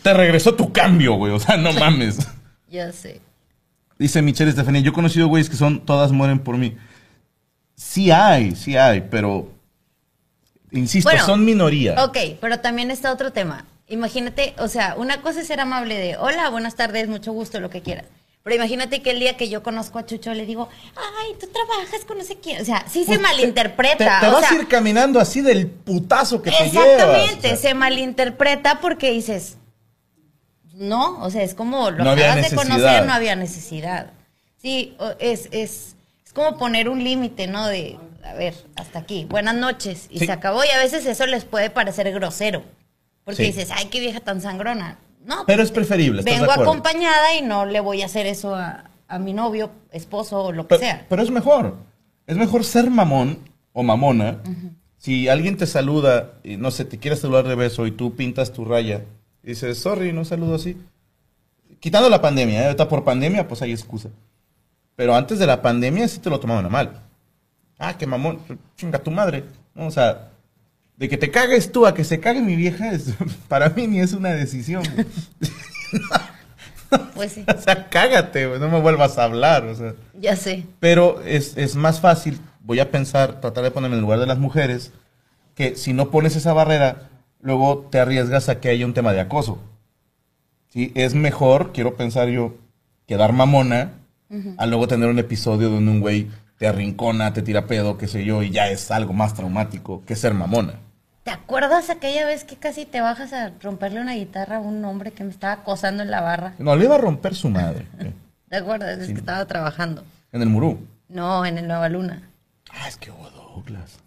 te 0.03 0.13
regresó 0.13 0.53
tu 0.53 0.73
cambio, 0.73 1.13
güey. 1.13 1.31
O 1.31 1.39
sea, 1.39 1.55
no 1.55 1.71
mames. 1.71 2.27
Ya 2.69 2.91
sé. 2.91 3.21
Dice 3.97 4.21
Michelle 4.21 4.49
Estefanía, 4.49 4.81
yo 4.81 4.91
he 4.91 4.93
conocido 4.93 5.29
güeyes 5.29 5.49
que 5.49 5.55
son, 5.55 5.85
todas 5.85 6.11
mueren 6.11 6.39
por 6.39 6.57
mí. 6.57 6.75
Sí 7.75 8.11
hay, 8.11 8.53
sí 8.53 8.75
hay, 8.75 9.07
pero, 9.09 9.53
insisto, 10.71 11.09
Bueno, 11.09 11.25
son 11.25 11.45
minoría. 11.45 12.03
Ok, 12.03 12.17
pero 12.41 12.59
también 12.59 12.91
está 12.91 13.13
otro 13.13 13.31
tema. 13.31 13.63
Imagínate, 13.87 14.53
o 14.57 14.67
sea, 14.67 14.95
una 14.97 15.21
cosa 15.21 15.39
es 15.39 15.47
ser 15.47 15.61
amable 15.61 15.97
de, 15.97 16.17
hola, 16.17 16.49
buenas 16.49 16.75
tardes, 16.75 17.07
mucho 17.07 17.31
gusto, 17.31 17.61
lo 17.61 17.69
que 17.69 17.81
quieras. 17.81 18.05
Pero 18.43 18.55
imagínate 18.55 19.01
que 19.03 19.11
el 19.11 19.19
día 19.19 19.37
que 19.37 19.49
yo 19.49 19.61
conozco 19.61 19.99
a 19.99 20.05
Chucho 20.05 20.33
le 20.33 20.45
digo, 20.47 20.67
ay, 20.95 21.35
tú 21.39 21.47
trabajas 21.47 22.05
con 22.05 22.17
no 22.17 22.23
sé 22.23 22.37
quién. 22.37 22.59
O 22.61 22.65
sea, 22.65 22.83
sí 22.89 23.01
se 23.01 23.05
Pues 23.05 23.17
te- 23.19 23.23
malinterpreta. 23.23 24.19
Te, 24.19 24.25
te 24.25 24.31
o 24.31 24.33
vas 24.33 24.47
sea, 24.47 24.57
a 24.57 24.61
ir 24.61 24.67
caminando 24.67 25.19
así 25.19 25.41
del 25.41 25.67
putazo 25.67 26.41
que 26.41 26.49
te 26.49 26.69
llevas. 26.71 26.87
Exactamente, 26.87 27.47
o 27.47 27.49
sea. 27.51 27.57
se 27.57 27.73
malinterpreta 27.75 28.79
porque 28.81 29.11
dices, 29.11 29.57
no, 30.73 31.19
o 31.21 31.29
sea, 31.29 31.43
es 31.43 31.53
como 31.53 31.91
lo 31.91 32.03
No 32.03 32.11
acabas 32.11 32.49
de 32.49 32.55
conocer, 32.55 33.05
no 33.05 33.13
había 33.13 33.35
necesidad. 33.35 34.11
Sí, 34.57 34.95
es, 35.19 35.47
es, 35.51 35.95
es 36.25 36.33
como 36.33 36.57
poner 36.57 36.89
un 36.89 37.03
límite, 37.03 37.45
¿no? 37.47 37.67
De, 37.67 37.99
a 38.23 38.33
ver, 38.33 38.55
hasta 38.75 38.99
aquí, 38.99 39.25
buenas 39.25 39.55
noches, 39.55 40.07
y 40.09 40.19
Sí. 40.19 40.25
se 40.25 40.31
acabó, 40.31 40.63
y 40.63 40.69
a 40.69 40.77
veces 40.79 41.05
eso 41.05 41.25
les 41.27 41.45
puede 41.45 41.69
parecer 41.69 42.11
grosero, 42.11 42.63
porque 43.23 43.43
Sí. 43.45 43.51
dices, 43.51 43.69
ay, 43.71 43.85
qué 43.85 43.99
vieja 43.99 44.19
tan 44.19 44.41
sangrona. 44.41 44.97
No, 45.25 45.45
Pero 45.45 45.61
es 45.63 45.71
preferible, 45.71 46.19
¿estás 46.21 46.39
vengo 46.39 46.53
de 46.53 46.61
acompañada 46.61 47.35
y 47.35 47.41
no 47.41 47.65
le 47.65 47.79
voy 47.79 48.01
a 48.01 48.05
hacer 48.05 48.25
eso 48.25 48.55
a, 48.55 48.89
a 49.07 49.19
mi 49.19 49.33
novio, 49.33 49.71
esposo 49.91 50.43
o 50.45 50.51
lo 50.51 50.63
que 50.63 50.69
Pero, 50.69 50.81
sea. 50.81 51.05
pero 51.09 51.21
es 51.21 51.29
mejor. 51.29 51.75
Es 52.25 52.37
mejor 52.37 52.63
ser 52.63 52.89
mamón 52.89 53.39
o 53.73 53.83
mamona. 53.83 54.39
Si 54.97 55.27
alguien 55.27 55.57
te 55.57 55.67
saluda 55.67 56.33
y 56.43 56.57
no 56.57 56.71
sé, 56.71 56.85
te 56.85 56.97
quiere 56.97 57.17
saludar 57.17 57.47
de 57.47 57.55
beso 57.55 57.87
y 57.87 57.91
tú 57.91 58.15
pintas 58.15 58.51
tu 58.53 58.65
raya 58.65 59.03
y 59.43 59.47
dices, 59.49 59.79
sorry, 59.79 60.13
no 60.13 60.25
saludo 60.25 60.55
así. 60.55 60.77
Quitando 61.79 62.09
la 62.09 62.21
pandemia, 62.21 62.61
¿eh? 62.61 62.65
ahorita 62.65 62.87
por 62.87 63.03
pandemia, 63.03 63.47
pues 63.47 63.61
hay 63.61 63.71
excusa. 63.71 64.09
Pero 64.95 65.15
antes 65.15 65.39
de 65.39 65.47
la 65.47 65.61
pandemia 65.61 66.07
sí 66.07 66.19
te 66.19 66.29
lo 66.29 66.39
tomaban 66.39 66.65
a 66.65 66.69
mal. 66.69 67.01
Ah, 67.79 67.97
qué 67.97 68.05
mamón, 68.05 68.39
chinga 68.75 68.99
tu 68.99 69.09
madre. 69.11 69.43
¿no? 69.73 69.87
O 69.87 69.91
sea, 69.91 70.30
De 71.01 71.09
que 71.09 71.17
te 71.17 71.31
cagues 71.31 71.71
tú 71.71 71.87
a 71.87 71.95
que 71.95 72.03
se 72.03 72.19
cague 72.19 72.41
mi 72.41 72.55
vieja, 72.55 72.91
es- 72.91 73.13
para 73.47 73.69
mí 73.69 73.87
ni 73.87 73.99
es 73.99 74.13
una 74.13 74.29
decisión. 74.29 74.83
Pues 77.15 77.31
sí, 77.33 77.43
o 77.57 77.59
sea, 77.61 77.89
cágate, 77.89 78.47
no 78.59 78.69
me 78.69 78.79
vuelvas 78.79 79.17
a 79.17 79.23
hablar. 79.23 79.65
O 79.65 79.75
sea. 79.75 79.93
ya 80.19 80.35
sé. 80.35 80.65
Pero 80.79 81.21
es, 81.23 81.57
es 81.57 81.75
más 81.75 81.99
fácil, 81.99 82.39
voy 82.61 82.79
a 82.79 82.91
pensar, 82.91 83.41
tratar 83.41 83.63
de 83.63 83.71
ponerme 83.71 83.95
en 83.95 83.99
el 83.99 84.03
lugar 84.03 84.19
de 84.19 84.27
las 84.27 84.37
mujeres, 84.37 84.91
que 85.55 85.75
si 85.75 85.93
no 85.93 86.09
pones 86.11 86.35
esa 86.35 86.53
barrera, 86.53 87.09
luego 87.41 87.87
te 87.91 87.99
arriesgas 87.99 88.47
a 88.49 88.59
que 88.59 88.69
haya 88.69 88.85
un 88.85 88.93
tema 88.93 89.13
de 89.13 89.21
acoso. 89.21 89.57
¿Sí? 90.69 90.91
Es 90.95 91.15
mejor, 91.15 91.71
quiero 91.73 91.95
pensar 91.95 92.29
yo, 92.29 92.55
quedar 93.07 93.33
mamona, 93.33 93.93
a 94.57 94.65
luego 94.65 94.87
tener 94.87 95.09
un 95.09 95.19
episodio 95.19 95.69
donde 95.69 95.91
un 95.91 95.99
güey 95.99 96.29
te 96.57 96.65
arrincona, 96.67 97.33
te 97.33 97.41
tira 97.41 97.65
pedo, 97.65 97.97
qué 97.97 98.07
sé 98.07 98.23
yo, 98.23 98.43
y 98.43 98.51
ya 98.51 98.69
es 98.69 98.89
algo 98.91 99.11
más 99.13 99.33
traumático 99.33 100.03
que 100.05 100.15
ser 100.15 100.33
mamona. 100.33 100.75
¿Te 101.23 101.31
acuerdas 101.31 101.89
aquella 101.89 102.25
vez 102.25 102.43
que 102.43 102.55
casi 102.55 102.85
te 102.85 102.99
bajas 103.01 103.31
a 103.33 103.51
romperle 103.61 104.01
una 104.01 104.13
guitarra 104.15 104.57
a 104.57 104.59
un 104.59 104.83
hombre 104.85 105.11
que 105.11 105.23
me 105.23 105.29
estaba 105.29 105.53
acosando 105.53 106.01
en 106.01 106.09
la 106.09 106.21
barra? 106.21 106.53
No, 106.57 106.75
le 106.75 106.85
iba 106.85 106.95
a 106.95 106.99
romper 106.99 107.35
su 107.35 107.49
madre. 107.49 107.85
¿Te 108.49 108.57
acuerdas? 108.57 108.97
Es 108.99 109.07
que 109.07 109.13
estaba 109.13 109.45
trabajando. 109.45 110.03
En 110.31 110.41
el 110.41 110.49
murú. 110.49 110.79
No, 111.07 111.45
en 111.45 111.57
el 111.57 111.67
Nueva 111.67 111.89
Luna. 111.89 112.29
Ah, 112.71 112.87
es 112.87 112.97
que 112.97 113.11
hubo 113.11 113.29
Douglas. 113.29 113.99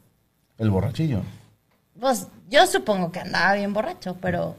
El 0.58 0.70
borrachillo. 0.70 1.22
Pues 2.00 2.26
yo 2.48 2.66
supongo 2.66 3.12
que 3.12 3.20
andaba 3.20 3.54
bien 3.54 3.72
borracho, 3.72 4.16
pero 4.20 4.56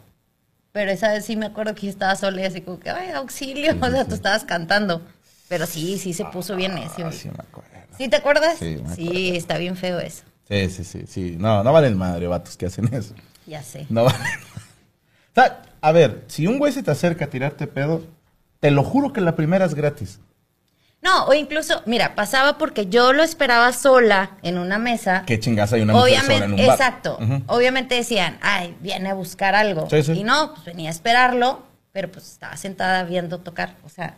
pero 0.71 0.91
esa 0.91 1.09
vez 1.09 1.23
sí 1.25 1.35
me 1.37 1.45
acuerdo 1.45 1.73
que 1.73 1.83
yo 1.83 1.89
estaba 1.89 2.15
sola 2.15 2.41
y 2.41 2.45
así 2.45 2.59
como 2.61 2.79
que, 2.79 2.89
ay, 2.89 3.11
auxilio, 3.11 3.71
Sí, 3.73 3.79
o 3.81 3.89
sea, 3.91 4.03
sí. 4.03 4.09
tú 4.09 4.15
estabas 4.15 4.43
cantando. 4.43 5.01
Pero 5.47 5.65
sí, 5.67 5.97
sí 5.97 6.13
se 6.13 6.25
puso 6.25 6.55
bien 6.55 6.75
necio. 6.75 7.07
Ah, 7.07 7.11
sí, 7.11 7.29
me 7.29 7.35
acuerdo. 7.39 7.69
¿Sí 7.97 8.09
te 8.09 8.15
acuerdas? 8.17 8.57
Sí, 8.59 8.81
me 8.85 8.93
Sí, 8.95 9.35
está 9.37 9.57
bien 9.57 9.77
feo 9.77 9.99
eso. 9.99 10.23
Sí, 10.47 10.69
sí, 10.69 10.83
sí, 10.83 11.05
sí. 11.07 11.35
No, 11.39 11.63
no 11.63 11.73
valen 11.73 11.97
madre, 11.97 12.27
vatos, 12.27 12.55
que 12.57 12.67
hacen 12.67 12.93
eso. 12.93 13.13
Ya 13.45 13.61
sé. 13.63 13.85
No 13.89 14.03
vale. 14.05 14.17
O 14.17 15.41
sea, 15.41 15.61
a 15.81 15.91
ver, 15.91 16.23
si 16.27 16.47
un 16.47 16.59
güey 16.59 16.71
se 16.71 16.81
te 16.83 16.91
acerca 16.91 17.25
a 17.25 17.29
tirarte 17.29 17.67
pedo, 17.67 18.03
te 18.59 18.71
lo 18.71 18.83
juro 18.83 19.11
que 19.13 19.21
la 19.21 19.35
primera 19.35 19.65
es 19.65 19.75
gratis. 19.75 20.19
No, 21.01 21.25
o 21.25 21.33
incluso, 21.33 21.83
mira, 21.85 22.15
pasaba 22.15 22.57
porque 22.57 22.87
yo 22.87 23.13
lo 23.13 23.21
esperaba 23.21 23.71
sola 23.73 24.37
en 24.41 24.57
una 24.57 24.79
mesa. 24.79 25.23
Qué 25.27 25.39
chingas 25.39 25.71
hay 25.73 25.81
una 25.81 25.93
mujer 25.93 26.19
sola 26.19 26.23
en 26.23 26.31
Obviamente, 26.31 26.61
un 26.63 26.67
bar. 26.67 26.75
exacto. 26.75 27.19
Obviamente 27.47 27.95
decían, 27.95 28.39
ay, 28.41 28.75
viene 28.79 29.09
a 29.09 29.13
buscar 29.13 29.53
algo. 29.53 29.87
Sí, 29.89 30.01
sí. 30.01 30.13
Y 30.13 30.23
no, 30.23 30.53
pues 30.53 30.65
venía 30.65 30.89
a 30.89 30.91
esperarlo, 30.91 31.63
pero 31.91 32.11
pues 32.11 32.31
estaba 32.31 32.57
sentada 32.57 33.03
viendo 33.03 33.39
tocar. 33.41 33.75
O 33.85 33.89
sea, 33.89 34.15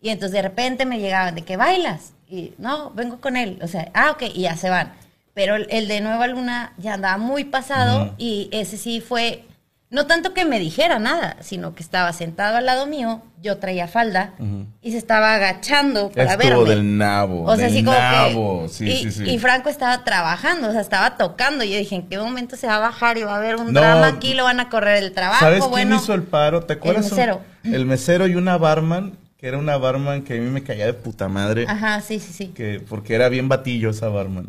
y 0.00 0.08
entonces 0.08 0.32
de 0.32 0.42
repente 0.42 0.86
me 0.86 1.00
llegaban 1.00 1.34
de 1.34 1.42
que 1.42 1.58
bailas. 1.58 2.12
Y 2.28 2.54
no, 2.56 2.92
vengo 2.92 3.20
con 3.20 3.36
él. 3.36 3.58
O 3.62 3.66
sea, 3.68 3.90
ah, 3.92 4.12
ok, 4.12 4.22
y 4.34 4.42
ya 4.42 4.56
se 4.56 4.70
van. 4.70 4.94
Pero 5.36 5.54
el, 5.56 5.66
el 5.68 5.86
de 5.86 6.00
Nueva 6.00 6.26
Luna 6.28 6.72
ya 6.78 6.94
andaba 6.94 7.18
muy 7.18 7.44
pasado 7.44 8.14
y 8.16 8.48
ese 8.52 8.78
sí 8.78 9.02
fue, 9.02 9.44
no 9.90 10.06
tanto 10.06 10.32
que 10.32 10.46
me 10.46 10.58
dijera 10.58 10.98
nada, 10.98 11.36
sino 11.40 11.74
que 11.74 11.82
estaba 11.82 12.10
sentado 12.14 12.56
al 12.56 12.64
lado 12.64 12.86
mío, 12.86 13.20
yo 13.42 13.58
traía 13.58 13.86
falda 13.86 14.32
y 14.80 14.92
se 14.92 14.96
estaba 14.96 15.34
agachando 15.34 16.10
para 16.10 16.32
Estuvo 16.32 16.60
verme. 16.64 16.70
del 16.74 16.96
nabo. 16.96 17.42
O 17.44 17.54
sea, 17.54 17.66
del 17.66 17.74
así 17.74 17.84
como 17.84 17.98
nabo. 17.98 18.62
que. 18.62 18.68
Sí, 18.70 18.88
y, 18.88 18.96
sí, 18.96 19.10
sí. 19.12 19.30
y 19.30 19.38
Franco 19.38 19.68
estaba 19.68 20.04
trabajando, 20.04 20.70
o 20.70 20.72
sea, 20.72 20.80
estaba 20.80 21.18
tocando. 21.18 21.64
Y 21.64 21.70
yo 21.72 21.76
dije, 21.76 21.96
¿en 21.96 22.08
qué 22.08 22.16
momento 22.18 22.56
se 22.56 22.66
va 22.66 22.76
a 22.76 22.80
bajar 22.80 23.18
y 23.18 23.22
va 23.24 23.34
a 23.34 23.36
haber 23.36 23.56
un 23.56 23.74
No. 23.74 23.80
drama 23.80 24.06
aquí? 24.06 24.32
Lo 24.32 24.44
van 24.44 24.58
a 24.60 24.70
correr 24.70 25.02
el 25.04 25.12
trabajo. 25.12 25.40
¿Sabes 25.40 25.58
quién 25.60 25.70
bueno, 25.70 25.96
hizo 25.96 26.14
el 26.14 26.22
paro? 26.22 26.62
¿Te 26.62 26.72
acuerdas? 26.72 27.04
un- 27.04 27.10
mesero. 27.18 27.42
el 27.62 27.84
mesero 27.84 28.26
y 28.26 28.36
una 28.36 28.56
barman, 28.56 29.18
que 29.36 29.48
era 29.48 29.58
una 29.58 29.76
barman 29.76 30.22
que 30.22 30.38
a 30.38 30.40
mí 30.40 30.48
me 30.48 30.62
caía 30.62 30.86
de 30.86 30.94
puta 30.94 31.28
madre. 31.28 31.66
Ajá, 31.68 32.00
sí, 32.00 32.18
sí, 32.20 32.32
sí. 32.32 32.46
Que, 32.48 32.80
porque 32.80 33.14
era 33.14 33.28
bien 33.28 33.50
batillo 33.50 33.90
esa 33.90 34.08
barman. 34.08 34.46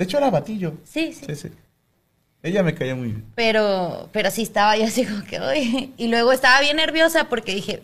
De 0.00 0.04
hecho, 0.04 0.16
era 0.16 0.30
batillo. 0.30 0.78
Sí, 0.82 1.12
sí. 1.12 1.26
Sí, 1.26 1.34
sí. 1.36 1.50
Ella 2.42 2.62
me 2.62 2.74
caía 2.74 2.94
muy 2.94 3.08
bien. 3.08 3.26
Pero, 3.34 4.08
pero 4.12 4.30
sí 4.30 4.40
estaba 4.40 4.74
yo 4.78 4.86
así 4.86 5.04
como 5.04 5.22
que, 5.24 5.38
oye. 5.38 5.90
Y 5.98 6.08
luego 6.08 6.32
estaba 6.32 6.58
bien 6.62 6.78
nerviosa 6.78 7.28
porque 7.28 7.54
dije, 7.54 7.82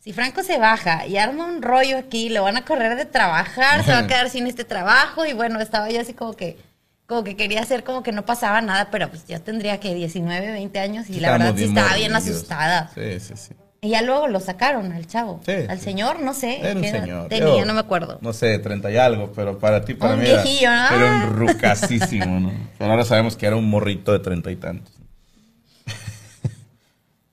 si 0.00 0.14
Franco 0.14 0.42
se 0.42 0.58
baja 0.58 1.06
y 1.06 1.18
arma 1.18 1.44
un 1.44 1.60
rollo 1.60 1.98
aquí, 1.98 2.30
lo 2.30 2.44
van 2.44 2.56
a 2.56 2.64
correr 2.64 2.96
de 2.96 3.04
trabajar, 3.04 3.84
se 3.84 3.92
va 3.92 3.98
a 3.98 4.06
quedar 4.06 4.30
sin 4.30 4.46
este 4.46 4.64
trabajo. 4.64 5.26
Y 5.26 5.34
bueno, 5.34 5.60
estaba 5.60 5.90
yo 5.90 6.00
así 6.00 6.14
como 6.14 6.32
que, 6.32 6.56
como 7.04 7.24
que 7.24 7.36
quería 7.36 7.60
hacer 7.60 7.84
como 7.84 8.02
que 8.02 8.12
no 8.12 8.24
pasaba 8.24 8.62
nada, 8.62 8.88
pero 8.90 9.10
pues 9.10 9.26
yo 9.28 9.38
tendría 9.42 9.78
que 9.80 9.94
19, 9.94 10.50
20 10.50 10.78
años 10.78 11.10
y 11.10 11.20
la 11.20 11.32
verdad 11.32 11.54
sí 11.54 11.64
estaba 11.64 11.94
bien 11.94 12.16
asustada. 12.16 12.90
Sí, 12.94 13.20
sí, 13.20 13.34
sí. 13.36 13.54
Y 13.84 13.90
ya 13.90 14.00
luego 14.00 14.28
lo 14.28 14.40
sacaron 14.40 14.92
al 14.92 15.06
chavo. 15.06 15.40
Sí, 15.44 15.52
al 15.68 15.78
sí. 15.78 15.84
señor, 15.84 16.20
no 16.20 16.32
sé. 16.32 16.58
Era 16.60 16.72
un 16.78 16.82
señor. 16.84 17.28
Tenía, 17.28 17.58
Yo, 17.58 17.64
no 17.66 17.74
me 17.74 17.80
acuerdo. 17.80 18.18
No 18.22 18.32
sé, 18.32 18.58
30 18.58 18.90
y 18.90 18.96
algo, 18.96 19.30
pero 19.36 19.58
para 19.58 19.84
ti, 19.84 19.92
para 19.92 20.14
Un 20.14 20.20
mí. 20.20 20.26
era- 20.26 20.42
viejillo, 20.42 20.70
¿no? 20.70 20.96
Era 20.96 21.26
un 21.26 21.36
rucasísimo, 21.36 22.40
¿no? 22.40 22.52
Pero 22.78 22.90
ahora 22.90 23.04
sabemos 23.04 23.36
que 23.36 23.44
era 23.46 23.56
un 23.56 23.68
morrito 23.68 24.12
de 24.12 24.20
treinta 24.20 24.50
y 24.50 24.56
tantos. 24.56 24.90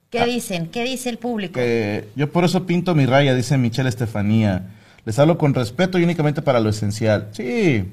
¿Qué 0.09 0.25
dicen? 0.25 0.67
¿Qué 0.67 0.83
dice 0.83 1.09
el 1.09 1.17
público? 1.17 1.53
Que 1.53 2.09
yo 2.15 2.29
por 2.31 2.43
eso 2.43 2.65
pinto 2.65 2.93
mi 2.95 3.05
raya, 3.05 3.33
dice 3.33 3.57
Michelle 3.57 3.87
Estefanía. 3.87 4.63
Les 5.05 5.17
hablo 5.19 5.37
con 5.37 5.53
respeto 5.53 5.97
y 5.99 6.03
únicamente 6.03 6.41
para 6.41 6.59
lo 6.59 6.69
esencial. 6.69 7.29
Sí. 7.31 7.89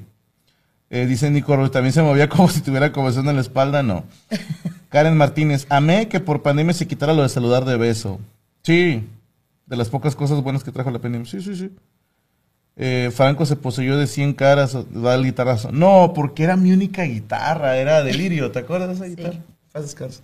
Eh, 0.89 1.05
dice 1.05 1.31
Nico 1.31 1.55
Ruiz, 1.55 1.71
también 1.71 1.93
se 1.93 2.01
movía 2.01 2.27
como 2.27 2.49
si 2.49 2.59
tuviera 2.59 2.91
comezón 2.91 3.29
en 3.29 3.35
la 3.35 3.41
espalda, 3.41 3.83
no. 3.83 4.03
Karen 4.89 5.15
Martínez, 5.15 5.65
amé 5.69 6.09
que 6.09 6.19
por 6.19 6.41
pandemia 6.41 6.73
se 6.73 6.87
quitara 6.87 7.13
lo 7.13 7.23
de 7.23 7.29
saludar 7.29 7.63
de 7.63 7.77
beso. 7.77 8.19
Sí. 8.69 9.07
De 9.65 9.75
las 9.75 9.89
pocas 9.89 10.15
cosas 10.15 10.43
buenas 10.43 10.63
que 10.63 10.71
trajo 10.71 10.91
la 10.91 10.99
pandemia. 10.99 11.27
Sí, 11.27 11.41
sí, 11.41 11.55
sí. 11.55 11.71
Eh, 12.75 13.09
Franco 13.11 13.45
se 13.47 13.55
poseyó 13.55 13.97
de 13.97 14.05
100 14.05 14.33
caras, 14.33 14.77
da 14.91 15.15
el 15.15 15.23
guitarrazo. 15.23 15.71
No, 15.71 16.11
porque 16.13 16.43
era 16.43 16.55
mi 16.55 16.71
única 16.71 17.03
guitarra, 17.03 17.77
era 17.77 18.03
delirio. 18.03 18.51
¿Te 18.51 18.59
acuerdas 18.59 18.89
de 18.89 18.93
esa 18.95 19.03
Sí. 19.05 19.15
guitarra? 19.15 19.39
Descanso. 19.73 20.21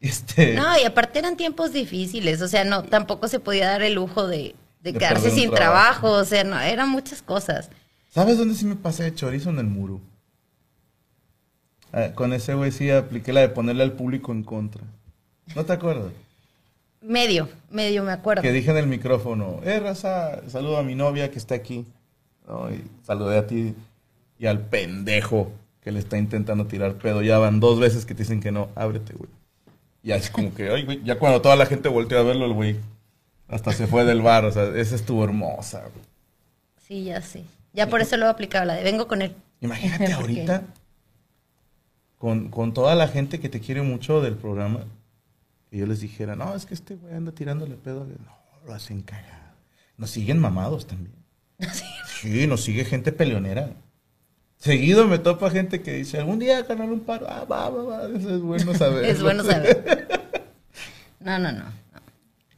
Este, 0.00 0.54
No, 0.54 0.78
y 0.80 0.84
aparte 0.84 1.18
eran 1.18 1.36
tiempos 1.36 1.72
difíciles, 1.72 2.40
o 2.42 2.48
sea, 2.48 2.64
no, 2.64 2.82
tampoco 2.84 3.26
se 3.26 3.40
podía 3.40 3.68
dar 3.68 3.82
el 3.82 3.94
lujo 3.94 4.26
de, 4.26 4.54
de 4.82 4.92
De 4.92 4.98
quedarse 4.98 5.30
sin 5.30 5.50
trabajo. 5.50 6.00
trabajo. 6.00 6.10
o 6.20 6.24
sea, 6.24 6.44
no, 6.44 6.60
eran 6.60 6.90
muchas 6.90 7.22
cosas. 7.22 7.70
¿Sabes 8.10 8.38
dónde 8.38 8.54
sí 8.54 8.66
me 8.66 8.76
pasé 8.76 9.02
de 9.04 9.14
chorizo 9.14 9.50
en 9.50 9.58
el 9.58 9.66
muro? 9.66 10.00
Ah, 11.92 12.10
con 12.14 12.32
ese 12.32 12.54
güey 12.54 12.70
sí 12.72 12.90
apliqué 12.90 13.32
la 13.32 13.40
de 13.40 13.48
ponerle 13.48 13.82
al 13.82 13.92
público 13.92 14.32
en 14.32 14.42
contra. 14.42 14.82
¿No 15.54 15.64
te 15.64 15.72
acuerdas? 15.72 16.12
Medio, 17.04 17.48
medio 17.70 18.02
me 18.02 18.12
acuerdo. 18.12 18.40
Que 18.40 18.50
dije 18.50 18.70
en 18.70 18.78
el 18.78 18.86
micrófono, 18.86 19.60
eh, 19.62 19.78
raza, 19.78 20.40
saludo 20.48 20.78
a 20.78 20.82
mi 20.82 20.94
novia 20.94 21.30
que 21.30 21.38
está 21.38 21.54
aquí. 21.54 21.84
¿no? 22.48 22.70
Y 22.70 22.82
saludé 23.02 23.38
a 23.38 23.46
ti 23.46 23.74
y 24.38 24.46
al 24.46 24.60
pendejo 24.60 25.52
que 25.82 25.92
le 25.92 25.98
está 25.98 26.16
intentando 26.16 26.66
tirar 26.66 26.94
pedo. 26.94 27.22
Ya 27.22 27.38
van 27.38 27.60
dos 27.60 27.78
veces 27.78 28.06
que 28.06 28.14
te 28.14 28.22
dicen 28.22 28.40
que 28.40 28.52
no, 28.52 28.70
ábrete, 28.74 29.12
güey. 29.14 29.30
Y 30.02 30.12
así 30.12 30.30
como 30.30 30.54
que, 30.54 30.70
ay, 30.70 30.84
güey, 30.84 31.02
ya 31.04 31.18
cuando 31.18 31.42
toda 31.42 31.56
la 31.56 31.66
gente 31.66 31.88
volteó 31.88 32.18
a 32.18 32.22
verlo, 32.22 32.46
el 32.46 32.52
güey 32.52 32.76
hasta 33.48 33.72
se 33.72 33.86
fue 33.86 34.04
del 34.04 34.22
bar. 34.22 34.44
O 34.46 34.52
sea, 34.52 34.64
esa 34.76 34.94
estuvo 34.94 35.24
hermosa, 35.24 35.80
güey. 35.80 36.04
Sí, 36.86 37.04
ya 37.04 37.20
sé. 37.20 37.44
Ya 37.72 37.88
por 37.88 38.00
eso 38.00 38.16
lo 38.16 38.26
he 38.26 38.28
aplicado, 38.28 38.64
la 38.66 38.74
de 38.74 38.82
vengo 38.82 39.08
con 39.08 39.22
él. 39.22 39.34
Imagínate 39.60 40.12
ahorita 40.12 40.62
con, 42.18 42.48
con 42.48 42.72
toda 42.72 42.94
la 42.94 43.08
gente 43.08 43.40
que 43.40 43.48
te 43.48 43.60
quiere 43.60 43.82
mucho 43.82 44.22
del 44.22 44.34
programa, 44.36 44.80
que 45.74 45.80
yo 45.80 45.86
les 45.86 45.98
dijera, 45.98 46.36
no, 46.36 46.54
es 46.54 46.66
que 46.66 46.74
este 46.74 46.94
güey 46.94 47.16
anda 47.16 47.32
tirándole 47.32 47.74
pedo. 47.74 48.06
No, 48.06 48.38
lo 48.64 48.74
hacen 48.74 49.02
cagar. 49.02 49.54
Nos 49.96 50.10
siguen 50.10 50.38
mamados 50.38 50.86
también. 50.86 51.16
Sí, 52.20 52.46
nos 52.46 52.62
sigue 52.62 52.86
gente 52.86 53.12
peleonera. 53.12 53.70
Seguido 54.56 55.06
me 55.06 55.18
topa 55.18 55.50
gente 55.50 55.82
que 55.82 55.92
dice, 55.92 56.16
algún 56.18 56.38
día 56.38 56.62
ganar 56.62 56.88
un 56.88 57.00
paro. 57.00 57.26
Ah, 57.28 57.44
va, 57.44 57.68
va, 57.68 57.82
va. 57.82 58.16
Eso 58.16 58.36
es 58.36 58.40
bueno 58.40 58.72
saber. 58.72 59.04
Es 59.04 59.20
bueno 59.20 59.42
saber. 59.44 60.08
No, 61.20 61.38
no, 61.38 61.52
no. 61.52 61.64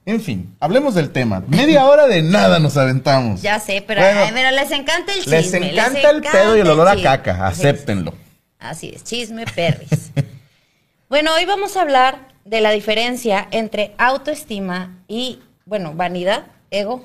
En 0.04 0.20
fin, 0.20 0.56
hablemos 0.58 0.94
del 0.96 1.10
tema. 1.10 1.42
Media 1.46 1.86
hora 1.86 2.08
de 2.08 2.20
nada 2.20 2.58
nos 2.58 2.76
aventamos. 2.76 3.42
Ya 3.42 3.60
sé, 3.60 3.82
pero, 3.86 4.00
Bueno, 4.00 4.20
ay, 4.24 4.30
pero 4.34 4.50
les 4.50 4.70
encanta 4.72 5.12
el 5.12 5.20
chisme. 5.20 5.36
les 5.36 5.54
encanta 5.54 6.10
el 6.10 6.20
pedo 6.20 6.56
y 6.56 6.60
el 6.60 6.66
encanta 6.66 6.72
olor 6.72 6.88
a 6.88 7.02
caca. 7.02 7.46
Acéptenlo. 7.46 8.12
Así 8.58 8.92
es, 8.94 9.04
chisme 9.04 9.44
perris. 9.46 10.10
bueno, 11.08 11.32
hoy 11.34 11.44
vamos 11.44 11.76
a 11.76 11.82
hablar 11.82 12.35
de 12.46 12.60
la 12.60 12.70
diferencia 12.70 13.48
entre 13.50 13.94
autoestima 13.98 15.02
y, 15.08 15.40
bueno, 15.64 15.94
vanidad, 15.94 16.46
ego, 16.70 17.04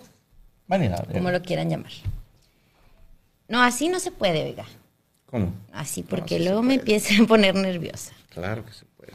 Vanidad. 0.68 1.06
como 1.12 1.32
lo 1.32 1.42
quieran 1.42 1.70
llamar. 1.70 1.92
No, 3.48 3.62
así 3.62 3.90
no 3.90 4.00
se 4.00 4.12
puede, 4.12 4.44
oiga. 4.44 4.66
¿Cómo? 5.26 5.54
Así, 5.74 6.04
porque 6.04 6.40
luego 6.40 6.62
me 6.62 6.76
empieza 6.76 7.22
a 7.22 7.26
poner 7.26 7.56
nerviosa. 7.56 8.14
Claro 8.30 8.66
que 8.66 8.72
se 8.72 8.86
puede. 8.86 9.14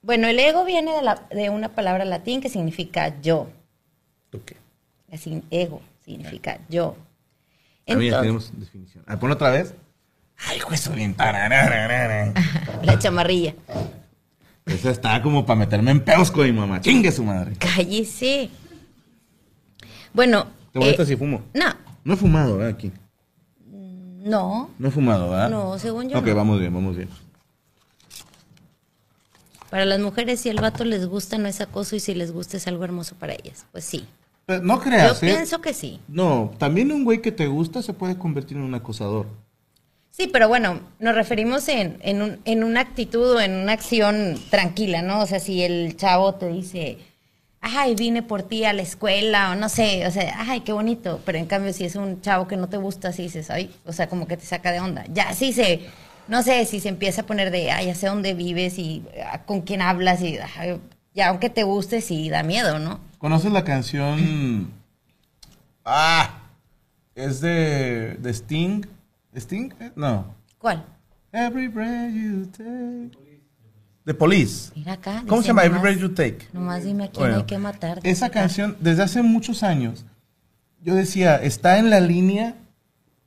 Bueno, 0.00 0.26
el 0.28 0.38
ego 0.38 0.64
viene 0.64 0.92
de, 0.96 1.02
la- 1.02 1.26
de 1.30 1.50
una 1.50 1.68
palabra 1.68 2.04
latín 2.04 2.40
que 2.40 2.48
significa 2.48 3.20
yo. 3.20 3.48
¿Tú 4.30 4.42
qué? 4.44 4.56
Así, 5.12 5.42
ego 5.50 5.82
significa 6.04 6.58
yo. 6.68 6.96
Entonces, 7.86 8.20
tenemos 8.20 8.58
definición. 8.58 9.04
Ah, 9.06 9.18
pon 9.18 9.30
otra 9.30 9.50
vez. 9.50 9.74
Ay, 10.48 10.58
juez, 10.58 10.92
bien. 10.94 11.14
la 12.82 12.98
chamarrilla. 12.98 13.54
Esa 14.66 14.90
está 14.90 15.20
como 15.22 15.44
para 15.44 15.58
meterme 15.58 15.90
en 15.90 16.00
pedos 16.04 16.30
con 16.30 16.44
mi 16.44 16.52
mamá. 16.52 16.80
Chingue 16.80 17.10
su 17.12 17.24
madre. 17.24 17.54
Cállese. 17.58 18.48
Bueno. 20.12 20.46
¿Te 20.72 20.78
molesta 20.78 21.02
eh, 21.02 21.06
si 21.06 21.16
fumo? 21.16 21.42
No, 21.54 21.74
No 22.04 22.14
he 22.14 22.16
fumado, 22.16 22.56
¿verdad? 22.58 22.74
Aquí. 22.74 22.92
no. 23.66 24.70
No 24.78 24.88
he 24.88 24.90
fumado, 24.90 25.30
¿verdad? 25.30 25.50
No, 25.50 25.78
según 25.78 26.08
yo 26.08 26.18
Ok, 26.18 26.26
no. 26.26 26.34
vamos 26.36 26.60
bien, 26.60 26.72
vamos 26.72 26.96
bien. 26.96 27.08
Para 29.70 29.84
las 29.86 30.00
mujeres, 30.00 30.40
si 30.40 30.48
el 30.50 30.60
vato 30.60 30.84
les 30.84 31.06
gusta, 31.06 31.38
no 31.38 31.48
es 31.48 31.60
acoso, 31.60 31.96
y 31.96 32.00
si 32.00 32.14
les 32.14 32.30
gusta, 32.30 32.56
es 32.58 32.66
algo 32.66 32.84
hermoso 32.84 33.14
para 33.16 33.32
ellas. 33.32 33.64
Pues 33.72 33.84
sí. 33.84 34.06
Pero 34.44 34.62
no 34.62 34.76
Yo 34.76 34.82
creas, 34.82 35.22
¿eh? 35.22 35.26
pienso 35.26 35.60
que 35.60 35.72
sí. 35.72 35.98
No, 36.08 36.52
también 36.58 36.92
un 36.92 37.04
güey 37.04 37.22
que 37.22 37.32
te 37.32 37.46
gusta 37.46 37.80
se 37.82 37.94
puede 37.94 38.18
convertir 38.18 38.58
en 38.58 38.64
un 38.64 38.74
acosador. 38.74 39.26
Sí, 40.14 40.28
pero 40.30 40.46
bueno, 40.46 40.80
nos 41.00 41.14
referimos 41.14 41.66
en, 41.68 41.96
en, 42.02 42.20
un- 42.20 42.38
en 42.44 42.64
una 42.64 42.80
actitud 42.80 43.32
o 43.36 43.40
en 43.40 43.54
una 43.54 43.72
acción 43.72 44.38
tranquila, 44.50 45.00
¿no? 45.00 45.20
O 45.22 45.26
sea, 45.26 45.40
si 45.40 45.62
el 45.62 45.96
chavo 45.96 46.34
te 46.34 46.48
dice, 46.48 46.98
ay, 47.62 47.94
vine 47.94 48.22
por 48.22 48.42
ti 48.42 48.64
a 48.66 48.74
la 48.74 48.82
escuela, 48.82 49.52
o 49.52 49.54
no 49.54 49.70
sé, 49.70 50.06
o 50.06 50.10
sea, 50.10 50.34
ay, 50.46 50.60
qué 50.60 50.72
bonito. 50.72 51.20
Pero 51.24 51.38
en 51.38 51.46
cambio, 51.46 51.72
si 51.72 51.84
es 51.84 51.96
un 51.96 52.20
chavo 52.20 52.46
que 52.46 52.58
no 52.58 52.68
te 52.68 52.76
gusta, 52.76 53.08
así 53.08 53.22
dices, 53.22 53.48
ay, 53.50 53.74
o 53.86 53.92
sea, 53.94 54.06
como 54.10 54.26
que 54.28 54.36
te 54.36 54.44
saca 54.44 54.70
de 54.70 54.80
onda. 54.80 55.04
Ya, 55.14 55.32
sí 55.32 55.54
se, 55.54 55.86
no 56.28 56.42
sé, 56.42 56.66
si 56.66 56.78
se 56.80 56.90
empieza 56.90 57.22
a 57.22 57.26
poner 57.26 57.50
de, 57.50 57.70
ay, 57.70 57.86
ya 57.86 57.94
sé 57.94 58.06
dónde 58.08 58.34
vives 58.34 58.78
y 58.78 59.02
ah, 59.26 59.44
con 59.46 59.62
quién 59.62 59.80
hablas 59.80 60.20
y, 60.20 60.38
ya, 61.14 61.28
aunque 61.28 61.48
te 61.48 61.62
guste, 61.62 62.02
sí 62.02 62.28
da 62.28 62.42
miedo, 62.42 62.78
¿no? 62.78 63.00
¿Conoces 63.16 63.50
la 63.50 63.64
canción? 63.64 64.70
Ah, 65.86 66.42
es 67.14 67.40
de, 67.40 68.16
de 68.20 68.30
Sting. 68.34 68.82
¿Sting? 69.34 69.72
Eh, 69.80 69.92
No. 69.96 70.34
¿Cuál? 70.58 70.84
Every 71.32 71.68
breath 71.68 72.12
you 72.12 72.46
take. 72.46 73.10
The 74.04 74.14
Police. 74.14 74.72
Mira 74.76 74.94
acá. 74.94 75.24
¿Cómo 75.28 75.42
se 75.42 75.48
llama? 75.48 75.64
Every 75.64 75.80
breath 75.80 75.98
you 75.98 76.08
take. 76.10 76.48
Nomás 76.52 76.84
dime 76.84 77.04
a 77.04 77.10
quién 77.10 77.20
Bueno, 77.22 77.36
hay 77.38 77.44
que 77.44 77.58
matar. 77.58 78.00
Esa 78.02 78.26
acá. 78.26 78.40
canción, 78.40 78.76
desde 78.80 79.02
hace 79.04 79.22
muchos 79.22 79.62
años, 79.62 80.04
yo 80.82 80.94
decía, 80.94 81.36
está 81.36 81.78
en 81.78 81.88
la 81.90 82.00
línea 82.00 82.56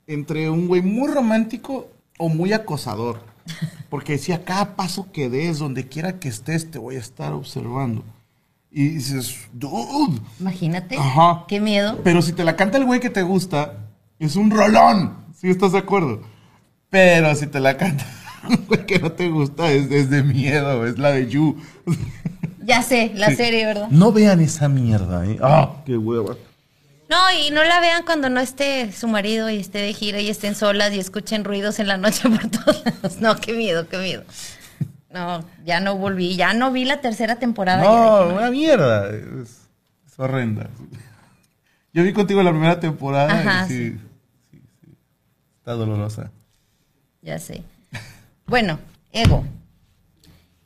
entre 0.08 0.50
un 0.50 0.68
güey 0.68 0.82
muy 0.82 1.08
romántico 1.12 1.90
o 2.20 2.30
muy 2.30 2.54
acosador. 2.54 3.22
Porque 3.90 4.14
decía, 4.14 4.44
cada 4.44 4.76
paso 4.76 5.12
que 5.12 5.30
des, 5.30 5.60
donde 5.60 5.88
quiera 5.88 6.20
que 6.20 6.28
estés, 6.28 6.70
te 6.70 6.78
voy 6.78 6.96
a 6.98 7.00
estar 7.00 7.34
observando. 7.34 8.04
Y 8.70 8.90
dices, 8.90 9.48
dude. 9.54 10.20
Imagínate. 10.40 10.98
Ajá. 10.98 11.46
Qué 11.48 11.62
miedo. 11.62 12.00
Pero 12.04 12.22
si 12.22 12.34
te 12.34 12.44
la 12.44 12.56
canta 12.58 12.78
el 12.78 12.86
güey 12.86 13.00
que 13.00 13.10
te 13.10 13.22
gusta, 13.24 13.78
es 14.20 14.36
un 14.36 14.52
rolón. 14.52 15.25
¿Sí 15.40 15.50
estás 15.50 15.72
de 15.74 15.80
acuerdo? 15.80 16.22
Pero 16.90 17.34
si 17.36 17.48
te 17.48 17.60
la 17.60 17.78
canta 17.78 18.06
un 18.50 18.66
güey 18.68 18.86
que 18.86 19.00
no 19.00 19.12
te 19.12 19.30
gusta, 19.30 19.72
es, 19.72 19.92
es 19.92 20.10
de 20.10 20.24
miedo, 20.24 20.86
es 20.86 20.98
la 20.98 21.12
de 21.12 21.28
You. 21.28 21.58
Ya 22.66 22.82
sé, 22.82 23.12
la 23.14 23.30
Sí. 23.30 23.36
serie, 23.36 23.64
¿verdad? 23.68 23.90
No 23.92 24.12
vean 24.12 24.40
esa 24.40 24.68
mierda, 24.68 25.24
¿eh? 25.28 25.38
¡Ah, 25.40 25.84
qué 25.86 25.98
hueva! 25.98 26.36
No, 27.08 27.18
y 27.40 27.52
no 27.52 27.64
la 27.64 27.80
vean 27.80 28.02
cuando 28.04 28.28
no 28.32 28.40
esté 28.40 28.92
su 28.92 29.08
marido 29.08 29.52
y 29.52 29.58
esté 29.58 29.78
de 29.78 29.94
gira 29.94 30.20
y 30.20 30.30
estén 30.30 30.56
solas 30.56 30.92
y 30.92 30.98
escuchen 31.00 31.44
ruidos 31.44 31.78
en 31.78 31.88
la 31.88 31.98
noche 31.98 32.28
por 32.28 32.50
todos 32.50 32.84
lados. 32.84 33.18
No, 33.22 33.36
qué 33.40 33.54
miedo, 33.54 33.88
qué 33.88 34.00
miedo. 34.00 34.24
No, 35.12 35.46
ya 35.64 35.80
no 35.80 35.96
volví, 35.96 36.36
ya 36.36 36.56
no 36.56 36.72
vi 36.72 36.86
la 36.86 37.02
tercera 37.02 37.36
temporada. 37.36 37.84
No, 37.84 38.24
dije, 38.26 38.38
una 38.40 38.50
mierda. 38.50 39.10
Es, 39.12 39.68
es 40.08 40.18
horrenda. 40.20 40.68
Yo 41.94 42.02
vi 42.04 42.14
contigo 42.14 42.42
la 42.42 42.50
primera 42.50 42.80
temporada 42.80 43.32
Ajá, 43.42 43.68
y 43.68 43.70
sí. 43.72 43.98
Está 45.66 45.74
dolorosa. 45.74 46.30
Ya 47.24 47.40
sé. 47.40 47.64
Bueno, 48.46 48.78
ego. 49.12 49.44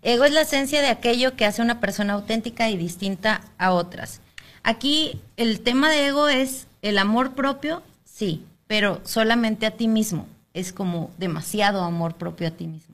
Ego 0.02 0.26
es 0.26 0.34
la 0.34 0.42
esencia 0.42 0.82
de 0.82 0.90
aquello 0.90 1.38
que 1.38 1.46
hace 1.46 1.62
una 1.62 1.80
persona 1.80 2.16
auténtica 2.16 2.70
y 2.70 2.76
distinta 2.76 3.40
a 3.58 3.72
otras. 3.72 4.20
Aquí 4.62 5.22
el 5.38 5.62
tema 5.62 5.90
de 5.90 6.08
ego 6.08 6.28
es 6.28 6.68
el 6.82 6.98
amor 6.98 7.34
propio, 7.34 7.82
sí, 8.04 8.46
pero 8.68 9.00
solamente 9.06 9.66
a 9.66 9.72
ti 9.72 9.88
mismo. 9.88 10.28
Es 10.54 10.74
como 10.74 11.12
demasiado 11.18 11.82
amor 11.86 12.16
propio 12.16 12.50
a 12.50 12.52
ti 12.52 12.68
mismo. 12.68 12.94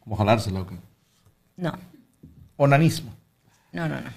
Como 0.00 0.16
jalársela, 0.16 0.62
¿o 0.62 0.66
qué? 0.66 0.76
No, 1.56 1.78
Onanismo. 2.56 3.14
no, 3.70 3.88
no, 3.88 4.00
no. 4.00 4.10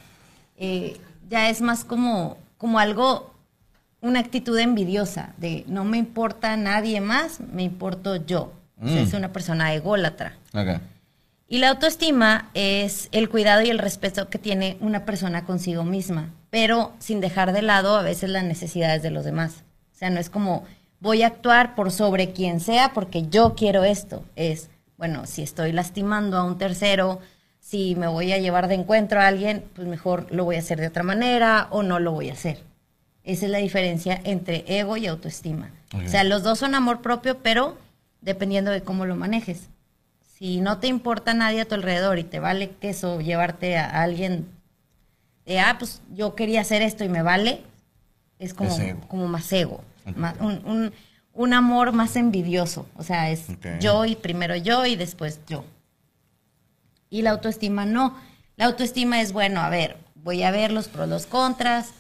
Eh, 0.58 1.00
ya 1.30 1.52
es 1.52 1.62
más 1.62 1.84
como, 1.84 2.40
como 2.58 2.80
algo, 2.80 3.32
una 4.02 4.20
actitud 4.20 4.58
envidiosa, 4.60 5.34
de 5.38 5.64
no 5.68 5.84
me 5.86 5.98
importa 5.98 6.56
nadie 6.58 7.02
más, 7.02 7.40
me 7.40 7.64
importo 7.64 8.16
yo. 8.18 8.54
O 8.82 8.88
sea, 8.88 9.02
Mm. 9.02 9.06
es 9.08 9.14
una 9.14 9.34
persona 9.34 9.74
ególatra. 9.74 10.34
Acá. 10.54 10.82
Y 11.50 11.60
la 11.60 11.70
autoestima 11.70 12.50
es 12.54 13.10
el 13.12 13.30
cuidado 13.30 13.62
y 13.62 13.70
el 13.70 13.80
respeto 13.80 14.30
que 14.30 14.38
tiene 14.38 14.78
una 14.82 15.06
persona 15.06 15.46
consigo 15.46 15.84
misma, 15.84 16.30
pero 16.50 16.94
sin 17.00 17.22
dejar 17.22 17.54
de 17.54 17.62
lado 17.62 17.96
a 17.98 18.02
veces 18.04 18.30
las 18.30 18.44
necesidades 18.44 19.02
de 19.02 19.12
los 19.12 19.24
demás. 19.26 19.64
O 19.94 19.98
sea, 19.98 20.10
no 20.10 20.20
es 20.20 20.30
como 20.30 20.66
voy 21.00 21.24
a 21.24 21.28
actuar 21.28 21.74
por 21.74 21.92
sobre 21.92 22.34
quien 22.34 22.60
sea 22.60 22.92
porque 22.94 23.28
yo 23.30 23.56
quiero 23.56 23.84
esto. 23.84 24.24
Es, 24.36 24.70
bueno, 24.98 25.26
si 25.26 25.42
estoy 25.42 25.72
lastimando 25.72 26.38
a 26.38 26.44
un 26.44 26.58
tercero, 26.58 27.20
si 27.60 27.96
me 27.96 28.08
voy 28.08 28.32
a 28.34 28.38
llevar 28.38 28.68
de 28.68 28.76
encuentro 28.76 29.22
a 29.22 29.28
alguien, 29.28 29.64
pues 29.74 29.88
mejor 29.88 30.28
lo 30.32 30.44
voy 30.44 30.58
a 30.58 30.60
hacer 30.60 30.80
de 30.80 30.88
otra 30.88 31.04
manera 31.04 31.68
o 31.72 31.82
no 31.82 32.00
lo 32.00 32.12
voy 32.12 32.30
a 32.30 32.34
hacer. 32.34 32.64
Esa 33.28 33.46
es 33.46 33.52
la 33.52 33.58
diferencia 33.58 34.22
entre 34.24 34.64
ego 34.68 34.96
y 34.98 35.06
autoestima. 35.06 35.70
O 35.94 36.08
sea, 36.08 36.24
los 36.24 36.44
dos 36.44 36.60
son 36.60 36.76
amor 36.76 37.02
propio, 37.02 37.40
pero 37.44 37.78
dependiendo 38.22 38.72
de 38.72 38.82
cómo 38.82 39.06
lo 39.06 39.16
manejes. 39.16 39.68
Si 40.38 40.62
no 40.62 40.78
te 40.80 40.88
importa 40.88 41.34
nadie 41.34 41.62
a 41.62 41.66
tu 41.68 41.76
alrededor 41.76 42.20
y 42.20 42.24
te 42.24 42.40
vale 42.40 42.70
queso 42.80 43.20
llevarte 43.20 43.78
a, 43.78 43.86
a 43.86 44.04
alguien 44.04 44.48
de, 45.46 45.60
ah, 45.60 45.76
pues 45.78 46.02
yo 46.14 46.36
quería 46.36 46.62
hacer 46.62 46.82
esto 46.82 47.04
y 47.04 47.10
me 47.10 47.22
vale, 47.22 47.64
es 48.40 48.54
como, 48.54 48.70
Es 48.72 48.80
ego. 48.80 49.02
como 49.10 49.28
más 49.28 49.52
ego. 49.52 49.84
Más- 50.16 50.40
un, 50.40 50.62
un- 50.66 50.94
un 51.34 51.54
amor 51.54 51.92
más 51.92 52.16
envidioso. 52.16 52.88
O 52.96 53.04
sea, 53.04 53.30
es 53.30 53.46
yo 53.82 54.06
y 54.06 54.16
primero 54.16 54.56
yo 54.56 54.86
y 54.86 54.96
después 54.96 55.40
yo. 55.48 55.66
Y 57.10 57.22
la 57.24 57.32
autoestima 57.32 57.86
no. 57.86 58.16
La 58.56 58.66
autoestima 58.66 59.22
es, 59.22 59.34
bueno, 59.34 59.60
a 59.62 59.70
ver, 59.70 59.98
voy 60.16 60.44
a 60.44 60.52
ver 60.52 60.72
los 60.72 60.88
pros, 60.88 61.08
los 61.08 61.26
contras, 61.28 61.92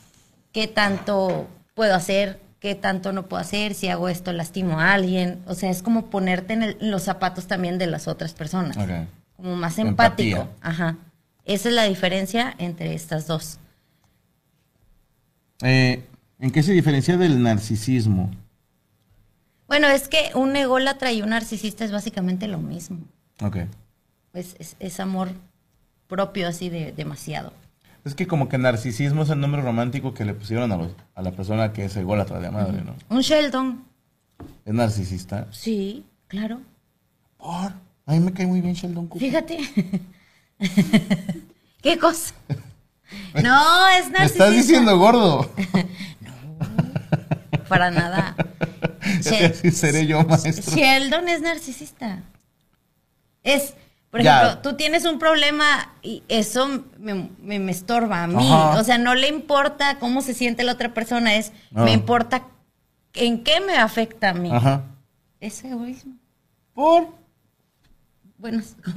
qué 0.51 0.67
tanto 0.67 1.47
puedo 1.75 1.93
hacer, 1.95 2.39
qué 2.59 2.73
tanto 2.75 3.13
no 3.13 3.27
puedo 3.27 3.41
hacer, 3.41 3.73
si 3.73 3.87
hago 3.89 4.09
esto 4.09 4.31
lastimo 4.33 4.79
a 4.79 4.93
alguien. 4.93 5.41
O 5.47 5.53
sea, 5.53 5.69
es 5.69 5.83
como 5.83 6.07
ponerte 6.07 6.53
en, 6.53 6.63
el- 6.63 6.77
en 6.81 6.91
los 6.91 7.03
zapatos 7.03 7.47
también 7.47 7.77
de 7.77 7.87
las 7.87 8.07
otras 8.07 8.33
personas. 8.33 8.77
Como 9.35 9.55
más 9.55 9.77
Empatía. 9.77 10.37
empático. 10.37 10.55
Ajá. 10.61 10.97
Esa 11.45 11.69
es 11.69 11.75
la 11.75 11.83
diferencia 11.83 12.55
entre 12.57 12.93
estas 12.93 13.27
dos. 13.27 13.59
Eh, 15.61 16.03
¿En 16.39 16.51
qué 16.51 16.61
se 16.63 16.71
diferencia 16.73 17.17
del 17.17 17.41
narcisismo? 17.41 18.31
Bueno, 19.67 19.87
es 19.87 20.07
que 20.07 20.31
un 20.35 20.55
ególatra 20.55 21.11
y 21.11 21.21
un 21.21 21.29
narcisista 21.29 21.83
es 21.83 21.91
básicamente 21.91 22.47
lo 22.47 22.57
mismo. 22.59 22.99
Ok. 23.41 23.57
Es, 24.33 24.55
es, 24.59 24.75
es 24.79 24.99
amor 24.99 25.29
propio 26.07 26.47
así 26.47 26.69
de 26.69 26.91
demasiado. 26.91 27.53
Es 28.07 28.15
que 28.15 28.25
como 28.25 28.47
que 28.49 28.57
narcisismo 28.57 29.23
es 29.23 29.29
el 29.29 29.39
nombre 29.39 29.61
romántico 29.61 30.13
que 30.13 30.23
le 30.25 30.33
pusieron 30.33 30.71
a, 30.71 30.77
los- 30.77 30.93
a 31.15 31.21
la 31.21 31.31
persona 31.31 31.73
que 31.73 31.85
es 31.85 31.95
ególatra 31.97 32.39
de 32.39 32.49
madre, 32.49 32.81
¿no? 32.83 32.95
Un 33.09 33.21
Sheldon, 33.21 33.83
Es 34.65 34.73
narcisista. 34.73 35.47
sí, 35.51 36.05
claro. 36.27 36.61
Por. 37.37 37.73
A 38.05 38.11
mí 38.13 38.19
me 38.21 38.31
cae 38.33 38.47
muy 38.47 38.61
bien 38.61 38.73
Sheldon 38.73 39.07
Cooper. 39.07 39.27
Fíjate. 39.27 39.59
¿Qué 41.81 41.97
cosa? 41.97 42.33
No, 43.41 43.87
es 43.87 44.09
narcisista. 44.09 44.19
Me 44.19 44.25
estás 44.25 44.51
diciendo 44.53 44.97
gordo. 44.97 45.49
Para 47.69 47.89
nada. 47.89 48.35
Así 49.19 49.71
seré 49.71 50.05
yo, 50.05 50.23
maestro. 50.23 50.75
Sheldon 50.75 51.29
es 51.29 51.41
narcisista. 51.41 52.23
Es, 53.43 53.75
por 54.11 54.21
Ya. 54.21 54.41
ejemplo, 54.43 54.61
tú 54.71 54.77
tienes 54.77 55.05
un 55.05 55.19
problema 55.19 55.93
y 56.01 56.23
eso 56.27 56.67
me, 56.97 57.29
me- 57.41 57.59
me 57.59 57.71
estorba 57.71 58.23
a 58.23 58.27
mí. 58.27 58.35
Ajá. 58.51 58.79
O 58.79 58.83
sea, 58.83 58.97
no 58.97 59.15
le 59.15 59.27
importa 59.27 59.97
cómo 59.99 60.21
se 60.21 60.33
siente 60.33 60.63
la 60.63 60.73
otra 60.73 60.93
persona, 60.93 61.35
es, 61.35 61.51
me 61.71 61.91
importa 61.91 62.43
en 63.13 63.43
qué 63.43 63.59
me 63.61 63.77
afecta 63.77 64.29
a 64.29 64.33
mí. 64.33 64.49
Ajá. 64.51 64.83
Es 65.39 65.63
egoísmo. 65.63 66.13
Por. 66.73 67.07
Bueno. 68.37 68.63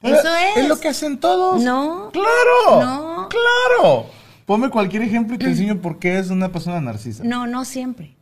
Pero 0.00 0.16
Eso 0.16 0.28
es. 0.36 0.56
Es 0.58 0.68
lo 0.68 0.78
que 0.78 0.88
hacen 0.88 1.18
todos. 1.18 1.60
No. 1.62 2.10
Claro. 2.12 2.80
No. 2.84 3.28
Claro. 3.28 4.06
Ponme 4.46 4.70
cualquier 4.70 5.02
ejemplo 5.02 5.34
y 5.34 5.38
te 5.38 5.46
enseño 5.46 5.80
por 5.80 5.98
qué 5.98 6.18
es 6.18 6.30
una 6.30 6.50
persona 6.50 6.80
narcisa. 6.80 7.24
No, 7.24 7.46
no 7.46 7.64
siempre. 7.64 8.14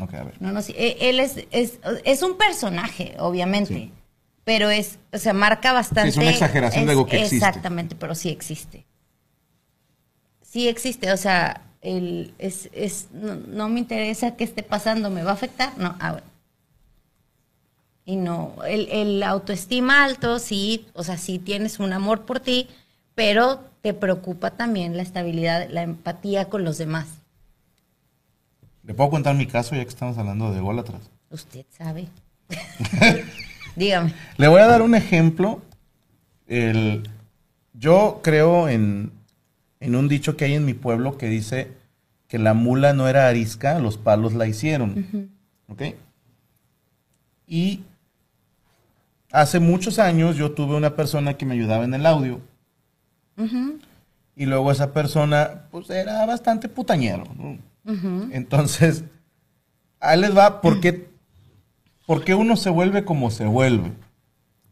Ok, 0.00 0.14
a 0.14 0.24
ver. 0.24 0.34
No, 0.40 0.50
no, 0.52 0.60
sí. 0.62 0.74
Eh, 0.76 0.96
Él 1.00 1.20
es, 1.20 1.36
es, 1.52 1.78
es 2.04 2.22
un 2.22 2.36
personaje, 2.36 3.14
obviamente. 3.18 3.72
Sí. 3.74 3.92
Pero 4.44 4.70
es, 4.70 4.98
o 5.12 5.18
sea, 5.18 5.32
marca 5.32 5.72
bastante. 5.72 6.10
Es 6.10 6.16
una 6.16 6.30
exageración 6.30 6.86
de 6.86 6.92
algo 6.92 7.06
que 7.06 7.18
existe. 7.18 7.36
Exactamente, 7.36 7.94
pero 7.94 8.14
sí 8.14 8.28
existe. 8.28 8.84
Sí 10.42 10.68
existe, 10.68 11.12
o 11.12 11.16
sea, 11.16 11.62
el, 11.80 12.34
es, 12.38 12.68
es, 12.72 13.08
no, 13.12 13.36
no 13.36 13.68
me 13.68 13.80
interesa 13.80 14.36
qué 14.36 14.44
esté 14.44 14.62
pasando, 14.62 15.10
¿me 15.10 15.22
va 15.22 15.30
a 15.30 15.34
afectar? 15.34 15.76
No, 15.78 15.96
ah, 16.00 16.12
bueno. 16.12 16.26
Y 18.04 18.16
no, 18.16 18.56
el, 18.66 18.88
el 18.90 19.22
autoestima 19.22 20.04
alto, 20.04 20.38
sí, 20.40 20.86
o 20.92 21.04
sea, 21.04 21.16
sí 21.16 21.38
tienes 21.38 21.78
un 21.78 21.92
amor 21.92 22.22
por 22.22 22.40
ti, 22.40 22.68
pero 23.14 23.60
te 23.80 23.94
preocupa 23.94 24.50
también 24.50 24.96
la 24.96 25.02
estabilidad, 25.02 25.68
la 25.70 25.82
empatía 25.82 26.48
con 26.48 26.64
los 26.64 26.78
demás. 26.78 27.06
¿Le 28.84 28.94
puedo 28.94 29.10
contar 29.10 29.36
mi 29.36 29.46
caso 29.46 29.76
ya 29.76 29.82
que 29.82 29.88
estamos 29.88 30.18
hablando 30.18 30.50
de 30.50 30.58
ególatras? 30.58 31.02
Usted 31.30 31.64
sabe. 31.70 32.08
Dígame. 33.76 34.14
Le 34.36 34.48
voy 34.48 34.60
a 34.60 34.66
dar 34.66 34.82
un 34.82 34.94
ejemplo. 34.94 35.62
El, 36.46 37.08
Yo 37.72 38.20
creo 38.22 38.68
en, 38.68 39.12
en 39.80 39.96
un 39.96 40.08
dicho 40.08 40.36
que 40.36 40.44
hay 40.44 40.54
en 40.54 40.64
mi 40.64 40.74
pueblo 40.74 41.16
que 41.16 41.28
dice 41.28 41.68
que 42.28 42.38
la 42.38 42.54
mula 42.54 42.92
no 42.92 43.08
era 43.08 43.28
arisca, 43.28 43.78
los 43.78 43.98
palos 43.98 44.32
la 44.32 44.46
hicieron. 44.46 45.30
¿Ok? 45.68 45.82
Y 47.46 47.82
hace 49.30 49.60
muchos 49.60 49.98
años 49.98 50.36
yo 50.36 50.52
tuve 50.52 50.74
una 50.74 50.96
persona 50.96 51.34
que 51.34 51.44
me 51.44 51.54
ayudaba 51.54 51.84
en 51.84 51.94
el 51.94 52.06
audio. 52.06 52.40
Y 54.36 54.46
luego 54.46 54.70
esa 54.72 54.92
persona, 54.92 55.64
pues 55.70 55.90
era 55.90 56.24
bastante 56.24 56.68
putañero. 56.68 57.24
¿no? 57.36 57.58
Entonces, 58.32 59.04
ahí 60.00 60.18
les 60.20 60.36
va, 60.36 60.60
¿por 60.62 60.80
qué, 60.80 61.10
por 62.06 62.24
qué 62.24 62.34
uno 62.34 62.56
se 62.56 62.70
vuelve 62.70 63.04
como 63.04 63.30
se 63.30 63.46
vuelve? 63.46 63.92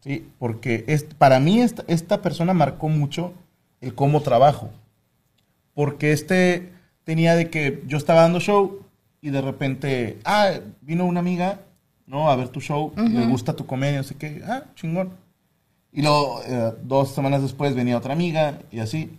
¿Sí? 0.00 0.28
Porque 0.38 0.84
es, 0.86 1.04
para 1.04 1.40
mí 1.40 1.60
esta, 1.60 1.84
esta 1.86 2.22
persona 2.22 2.54
marcó 2.54 2.88
mucho 2.88 3.34
el 3.80 3.94
cómo 3.94 4.22
trabajo. 4.22 4.70
Porque 5.74 6.12
este 6.12 6.72
tenía 7.04 7.34
de 7.34 7.50
que 7.50 7.82
yo 7.86 7.98
estaba 7.98 8.22
dando 8.22 8.40
show 8.40 8.80
y 9.20 9.30
de 9.30 9.40
repente, 9.40 10.18
ah, 10.24 10.52
vino 10.80 11.04
una 11.04 11.20
amiga, 11.20 11.60
¿no? 12.06 12.30
A 12.30 12.36
ver 12.36 12.48
tu 12.48 12.60
show, 12.60 12.92
le 12.96 13.26
gusta 13.26 13.54
tu 13.54 13.66
comedia, 13.66 13.98
no 13.98 14.04
sé 14.04 14.14
qué, 14.14 14.42
ah, 14.46 14.64
chingón. 14.74 15.10
Y 15.92 16.02
luego, 16.02 16.40
eh, 16.46 16.72
dos 16.82 17.14
semanas 17.14 17.42
después 17.42 17.74
venía 17.74 17.98
otra 17.98 18.12
amiga 18.12 18.58
y 18.70 18.78
así. 18.80 19.10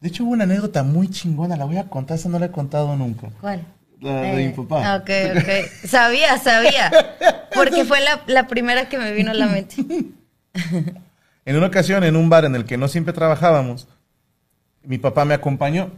De 0.00 0.08
hecho, 0.08 0.24
hubo 0.24 0.32
una 0.32 0.44
anécdota 0.44 0.82
muy 0.82 1.08
chingona, 1.08 1.56
la 1.56 1.64
voy 1.64 1.78
a 1.78 1.88
contar, 1.88 2.16
esa 2.16 2.28
no 2.28 2.38
la 2.38 2.46
he 2.46 2.50
contado 2.50 2.94
nunca. 2.96 3.28
¿Cuál? 3.40 3.66
La 4.00 4.20
de 4.22 4.42
Eh, 4.44 4.46
mi 4.48 4.52
papá. 4.52 4.92
ah, 4.94 4.96
Ok, 4.96 5.10
ok. 5.38 5.86
Sabía, 5.88 6.38
sabía. 6.38 6.90
Porque 7.54 7.84
fue 7.84 8.00
la, 8.02 8.22
la 8.26 8.46
primera 8.46 8.88
que 8.88 8.98
me 8.98 9.12
vino 9.12 9.30
a 9.30 9.34
la 9.34 9.46
mente. 9.46 9.76
En 11.44 11.56
una 11.56 11.66
ocasión, 11.66 12.02
en 12.04 12.16
un 12.16 12.28
bar 12.28 12.44
en 12.44 12.54
el 12.56 12.64
que 12.64 12.76
no 12.76 12.88
siempre 12.88 13.12
trabajábamos, 13.14 13.86
mi 14.82 14.98
papá 14.98 15.24
me 15.24 15.34
acompañó. 15.34 15.90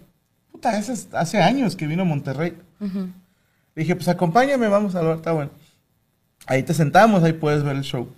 Puta, 0.52 0.78
es- 0.78 1.08
hace 1.12 1.42
años 1.42 1.74
que 1.76 1.86
vino 1.86 2.02
a 2.02 2.06
Monterrey. 2.06 2.54
Le 2.80 3.82
dije, 3.82 3.94
pues 3.96 4.08
acompáñame, 4.08 4.68
vamos 4.68 4.94
a 4.94 4.98
hablar, 5.00 5.16
está 5.16 5.32
bueno. 5.32 5.50
Ahí 6.46 6.62
te 6.62 6.74
sentamos, 6.74 7.22
ahí 7.22 7.32
puedes 7.32 7.62
ver 7.62 7.76
el 7.76 7.82
show. 7.82 8.08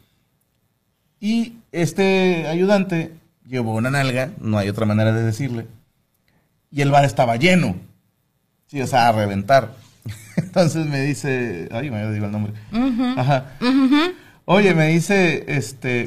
Y 1.20 1.54
este 1.72 2.46
ayudante 2.46 3.12
llevó 3.46 3.74
una 3.74 3.90
nalga, 3.90 4.30
no 4.38 4.58
hay 4.58 4.68
otra 4.68 4.86
manera 4.86 5.12
de 5.12 5.22
decirle. 5.22 5.66
Y 6.70 6.82
el 6.82 6.90
bar 6.90 7.04
estaba 7.04 7.36
lleno. 7.36 7.76
Sí, 8.70 8.80
o 8.80 8.86
sea, 8.86 9.08
a 9.08 9.12
reventar. 9.12 9.72
Entonces 10.36 10.86
me 10.86 11.00
dice, 11.02 11.68
ay, 11.72 11.90
me 11.90 12.08
digo 12.12 12.26
el 12.26 12.30
nombre. 12.30 12.52
Ajá. 13.16 13.46
Oye, 14.44 14.74
me 14.74 14.86
dice, 14.88 15.44
este, 15.48 16.06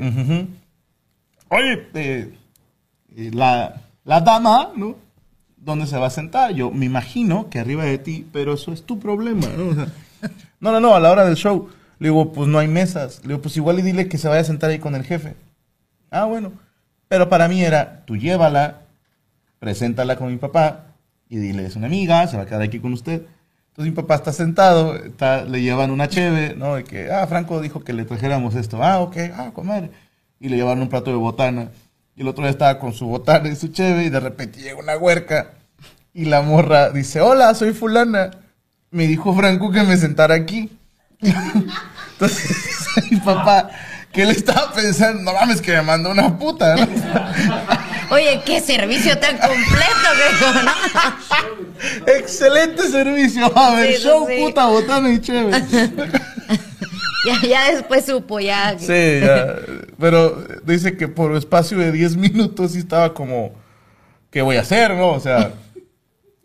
oye, 1.49 1.87
eh, 1.93 2.33
eh, 3.17 3.31
la, 3.33 3.81
la 4.05 4.21
dama, 4.21 4.71
¿no? 4.77 4.95
¿Dónde 5.57 5.87
se 5.87 5.97
va 5.97 6.07
a 6.07 6.09
sentar? 6.09 6.53
Yo 6.53 6.71
me 6.71 6.85
imagino 6.85 7.49
que 7.49 7.59
arriba 7.59 7.83
de 7.83 7.97
ti, 7.97 8.25
pero 8.31 8.53
eso 8.53 8.71
es 8.71 8.83
tu 8.83 8.97
problema, 8.97 9.47
¿no? 9.57 9.67
O 9.67 9.75
sea, 9.75 9.87
no, 10.61 10.71
no, 10.71 10.79
no, 10.79 10.95
a 10.95 11.01
la 11.01 11.11
hora 11.11 11.25
del 11.25 11.35
show. 11.35 11.69
Le 11.99 12.07
digo, 12.07 12.31
pues 12.31 12.47
no 12.47 12.59
hay 12.59 12.69
mesas. 12.69 13.19
Le 13.23 13.29
digo, 13.29 13.41
pues 13.41 13.57
igual 13.57 13.79
y 13.79 13.81
dile 13.81 14.07
que 14.07 14.17
se 14.17 14.29
vaya 14.29 14.39
a 14.41 14.45
sentar 14.45 14.69
ahí 14.69 14.79
con 14.79 14.95
el 14.95 15.03
jefe. 15.03 15.35
Ah, 16.09 16.25
bueno. 16.25 16.53
Pero 17.09 17.27
para 17.27 17.49
mí 17.49 17.61
era, 17.61 18.05
tú 18.05 18.15
llévala, 18.15 18.83
preséntala 19.59 20.15
con 20.15 20.29
mi 20.31 20.37
papá 20.37 20.92
y 21.33 21.37
dile, 21.37 21.65
es 21.65 21.75
una 21.75 21.87
amiga, 21.87 22.27
se 22.27 22.37
va 22.37 22.43
a 22.43 22.45
quedar 22.45 22.61
aquí 22.61 22.79
con 22.79 22.93
usted. 22.93 23.23
Entonces 23.69 23.91
mi 23.91 23.95
papá 23.95 24.13
está 24.15 24.31
sentado, 24.31 24.95
está- 24.95 25.45
le 25.45 25.63
llevan 25.63 25.89
una 25.89 26.07
cheve, 26.07 26.53
¿no? 26.55 26.75
De 26.75 26.83
que, 26.83 27.11
ah, 27.11 27.25
Franco 27.25 27.59
dijo 27.59 27.83
que 27.83 27.91
le 27.91 28.05
trajéramos 28.05 28.53
esto. 28.53 28.83
Ah, 28.83 28.99
ok, 28.99 29.17
ah, 29.35 29.49
comadre. 29.51 29.89
Y 30.39 30.49
le 30.49 30.57
llevaron 30.57 30.83
un 30.83 30.89
plato 30.89 31.09
de 31.09 31.17
botana. 31.17 31.69
Y 32.15 32.21
el 32.21 32.27
otro 32.27 32.43
día 32.43 32.51
estaba 32.51 32.77
con 32.77 32.93
su 32.93 33.07
botana 33.07 33.49
y 33.49 33.55
su 33.55 33.69
cheve 33.69 34.03
y 34.03 34.09
de 34.09 34.19
repente 34.19 34.59
llega 34.61 34.77
una 34.79 34.95
huerca 34.95 35.53
y 36.13 36.25
la 36.25 36.43
morra 36.43 36.91
dice, 36.91 37.19
hola, 37.19 37.55
soy 37.55 37.73
fulana. 37.73 38.29
Me 38.91 39.07
dijo 39.07 39.33
Franco 39.35 39.71
que 39.71 39.81
me 39.81 39.97
sentara 39.97 40.35
aquí. 40.35 40.69
Entonces 42.13 42.77
mi 43.11 43.17
papá 43.17 43.71
que 44.11 44.21
él 44.21 44.29
estaba 44.29 44.71
pensando, 44.71 45.23
no 45.23 45.33
mames, 45.33 45.59
que 45.61 45.71
me 45.71 45.81
mandó 45.81 46.11
una 46.11 46.37
puta, 46.37 46.75
¿no? 46.75 46.85
Oye, 48.13 48.41
qué 48.45 48.61
servicio 48.61 49.17
tan 49.17 49.37
completo, 49.37 50.63
¿no? 50.63 50.71
Excelente 52.13 52.83
servicio. 52.89 53.51
A 53.57 53.75
ver, 53.75 53.95
Sí, 53.95 54.03
show, 54.03 54.25
sí. 54.27 54.35
puta, 54.39 54.65
botana 54.67 55.11
y 55.11 55.19
cheve. 55.19 55.51
Ya, 57.25 57.39
ya 57.47 57.71
después 57.71 58.05
supo, 58.05 58.41
ya. 58.41 58.77
Sí, 58.77 59.21
ya. 59.21 59.55
Pero 59.97 60.45
dice 60.65 60.97
que 60.97 61.07
por 61.07 61.33
espacio 61.37 61.77
de 61.77 61.93
10 61.93 62.17
minutos 62.17 62.73
sí 62.73 62.79
estaba 62.79 63.13
como, 63.13 63.53
¿qué 64.29 64.41
voy 64.41 64.57
a 64.57 64.61
hacer, 64.61 64.91
no? 64.93 65.11
O 65.11 65.21
sea, 65.21 65.53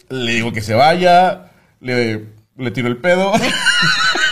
le 0.08 0.34
digo 0.34 0.52
que 0.52 0.60
se 0.62 0.74
vaya, 0.74 1.50
le, 1.80 2.26
le 2.56 2.70
tiro 2.70 2.86
el 2.86 2.96
pedo. 2.98 3.32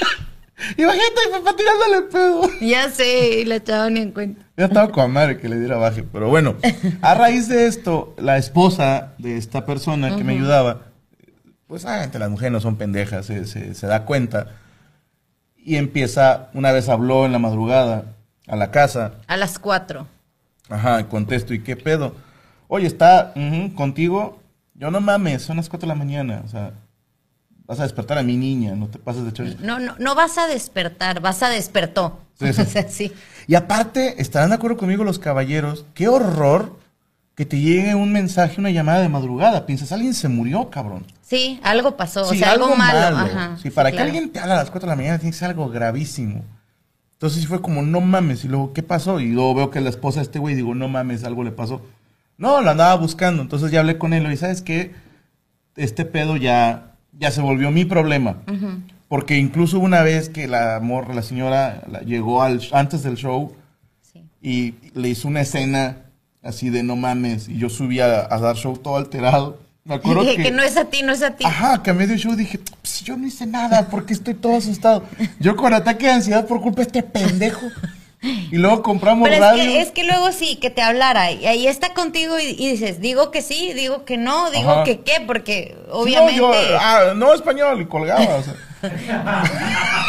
Imagínate 0.76 1.20
mi 1.26 1.32
papá 1.38 1.56
tirándole 1.56 1.96
el 1.98 2.04
pedo. 2.04 2.42
Ya 2.60 2.90
sé, 2.90 3.40
y 3.40 3.44
la 3.44 3.62
chava 3.62 3.90
ni 3.90 4.00
en 4.00 4.12
cuenta. 4.12 4.42
Ya 4.56 4.64
estaba 4.66 4.90
con 4.90 5.10
madre 5.12 5.38
que 5.38 5.48
le 5.48 5.58
diera 5.58 5.76
baje. 5.76 6.02
Pero 6.02 6.28
bueno, 6.28 6.56
a 7.02 7.14
raíz 7.14 7.48
de 7.48 7.66
esto, 7.66 8.14
la 8.18 8.36
esposa 8.38 9.12
de 9.18 9.36
esta 9.36 9.66
persona 9.66 10.16
que 10.16 10.24
me 10.24 10.32
ayudaba, 10.34 10.82
pues 11.66 11.84
obviamente 11.84 12.18
las 12.18 12.30
mujeres 12.30 12.52
no 12.52 12.60
son 12.60 12.76
pendejas, 12.76 13.26
se, 13.26 13.44
se- 13.46 13.74
se 13.74 13.86
da 13.86 14.04
cuenta. 14.04 14.48
Y 15.56 15.76
empieza, 15.76 16.48
una 16.54 16.72
vez 16.72 16.88
habló 16.88 17.26
en 17.26 17.32
la 17.32 17.38
madrugada 17.38 18.04
a 18.46 18.56
la 18.56 18.70
casa. 18.70 19.14
A 19.26 19.36
las 19.36 19.58
cuatro. 19.58 20.06
Ajá, 20.68 21.08
contesto, 21.08 21.54
¿y 21.54 21.60
qué 21.62 21.76
pedo? 21.76 22.14
Oye, 22.68 22.86
¿está 22.86 23.32
contigo? 23.74 24.40
Yo 24.74 24.90
no 24.90 25.00
mames, 25.00 25.42
son 25.42 25.56
las 25.56 25.68
4 25.68 25.86
de 25.86 25.94
la 25.94 25.98
mañana. 25.98 26.42
O 26.44 26.48
sea, 26.48 26.72
vas 27.66 27.80
a 27.80 27.82
despertar 27.84 28.18
a 28.18 28.22
mi 28.22 28.36
niña, 28.36 28.74
no 28.74 28.88
te 28.88 28.98
pases 28.98 29.24
de 29.24 29.32
chorizo. 29.32 29.58
No, 29.60 29.78
no, 29.78 29.94
no 29.98 30.14
vas 30.14 30.38
a 30.38 30.46
despertar, 30.46 31.20
vas 31.20 31.42
a 31.42 31.48
despertó. 31.48 32.20
Sí, 32.38 32.52
sí. 32.52 32.62
O 32.62 32.64
sea, 32.64 32.88
sí. 32.88 33.12
Y 33.46 33.54
aparte, 33.54 34.20
estarán 34.20 34.50
de 34.50 34.56
acuerdo 34.56 34.76
conmigo 34.76 35.04
los 35.04 35.18
caballeros, 35.18 35.84
qué 35.94 36.08
horror 36.08 36.76
que 37.34 37.44
te 37.44 37.60
llegue 37.60 37.94
un 37.94 38.12
mensaje, 38.12 38.60
una 38.60 38.70
llamada 38.70 39.00
de 39.00 39.08
madrugada. 39.10 39.66
Piensas, 39.66 39.92
alguien 39.92 40.14
se 40.14 40.28
murió, 40.28 40.70
cabrón. 40.70 41.04
Sí, 41.22 41.60
algo 41.62 41.96
pasó, 41.96 42.24
Sí, 42.24 42.36
o 42.36 42.38
sea, 42.38 42.52
algo, 42.52 42.74
malo. 42.76 43.18
Ajá, 43.18 43.58
Sí, 43.62 43.68
para 43.70 43.90
que 43.90 43.96
claro. 43.98 44.10
alguien 44.10 44.30
te 44.32 44.38
haga 44.38 44.54
a 44.54 44.56
las 44.58 44.70
4 44.70 44.86
de 44.86 44.92
la 44.92 44.96
mañana 44.96 45.18
tiene 45.18 45.32
que 45.32 45.38
ser 45.38 45.50
algo 45.50 45.68
gravísimo. 45.68 46.44
Entonces 47.12 47.40
sí 47.42 47.46
fue 47.46 47.60
como, 47.60 47.82
no 47.82 48.00
mames. 48.00 48.44
Y 48.44 48.48
luego, 48.48 48.72
¿qué 48.72 48.82
pasó? 48.82 49.20
Y 49.20 49.32
luego 49.32 49.54
veo 49.54 49.70
que 49.70 49.80
la 49.80 49.90
esposa 49.90 50.20
de 50.20 50.24
este 50.24 50.38
güey, 50.38 50.54
digo, 50.54 50.74
no 50.74 50.88
mames, 50.88 51.24
algo 51.24 51.44
le 51.44 51.50
pasó. 51.50 51.82
No, 52.38 52.60
la 52.62 52.70
andaba 52.72 52.94
buscando. 52.96 53.42
Entonces 53.42 53.70
ya 53.70 53.80
hablé 53.80 53.98
con 53.98 54.12
él 54.14 54.30
y 54.30 54.36
¿sabes 54.36 54.62
qué? 54.62 54.94
Este 55.76 56.04
pedo 56.06 56.36
ya, 56.36 56.95
ya 57.18 57.30
se 57.30 57.40
volvió 57.40 57.70
mi 57.70 57.84
problema. 57.84 58.36
Porque 59.08 59.36
incluso 59.38 59.78
una 59.78 60.02
vez 60.02 60.28
que 60.28 60.48
la 60.48 60.80
morra, 60.82 61.14
la 61.14 61.22
señora, 61.22 61.82
la- 61.90 62.00
llegó 62.00 62.42
al, 62.42 62.60
antes 62.72 63.02
del 63.02 63.16
show 63.16 63.54
Sí. 64.02 64.24
y 64.42 64.74
le 64.94 65.08
hizo 65.10 65.28
una 65.28 65.40
escena 65.42 65.98
así 66.42 66.70
de 66.70 66.82
no 66.82 66.96
mames. 66.96 67.48
Y 67.48 67.56
yo 67.58 67.68
subí 67.68 68.00
a, 68.00 68.26
a 68.28 68.38
dar 68.40 68.56
show 68.56 68.76
todo 68.76 68.96
alterado. 68.96 69.60
Me 69.84 69.94
acuerdo 69.94 70.22
que, 70.24 70.36
que... 70.36 70.42
que 70.44 70.50
no 70.50 70.62
es 70.64 70.76
a 70.76 70.86
ti, 70.86 71.02
no 71.04 71.12
es 71.12 71.22
a 71.22 71.30
ti. 71.36 71.44
Ajá, 71.46 71.80
que 71.82 71.90
a 71.90 71.94
medio 71.94 72.16
show 72.16 72.34
dije, 72.34 72.58
pues 72.82 73.02
yo 73.04 73.16
no 73.16 73.24
hice 73.26 73.46
nada, 73.46 73.86
porque 73.88 74.12
estoy 74.14 74.34
todo 74.34 74.56
asustado. 74.56 75.04
Yo 75.38 75.54
con 75.54 75.72
ataque 75.72 76.06
de 76.06 76.12
ansiedad 76.12 76.44
por 76.46 76.60
culpa 76.60 76.78
de 76.78 76.82
este 76.88 77.02
pendejo. 77.04 77.66
Y 78.52 78.56
luego 78.56 78.82
compramos 78.82 79.28
Pero 79.28 79.34
es 79.36 79.40
radio. 79.50 79.62
que, 79.64 79.80
es 79.80 79.90
que 79.90 80.04
luego 80.04 80.32
sí, 80.32 80.56
que 80.56 80.70
te 80.70 80.82
hablara 80.82 81.30
y 81.32 81.46
ahí 81.46 81.66
está 81.66 81.94
contigo 81.94 82.38
y, 82.38 82.44
y 82.58 82.70
dices, 82.70 83.00
digo 83.00 83.30
que 83.30 83.42
sí, 83.42 83.72
digo 83.74 84.04
que 84.04 84.16
no, 84.16 84.50
digo 84.50 84.70
Ajá. 84.70 84.84
que 84.84 85.00
qué, 85.00 85.22
porque 85.26 85.76
obviamente... 85.90 86.40
No, 86.40 86.52
yo, 86.52 86.78
ah, 86.80 87.12
no 87.14 87.34
español, 87.34 87.80
y 87.80 87.86
colgaba. 87.86 88.36
o 88.36 88.42
sea. 88.42 88.54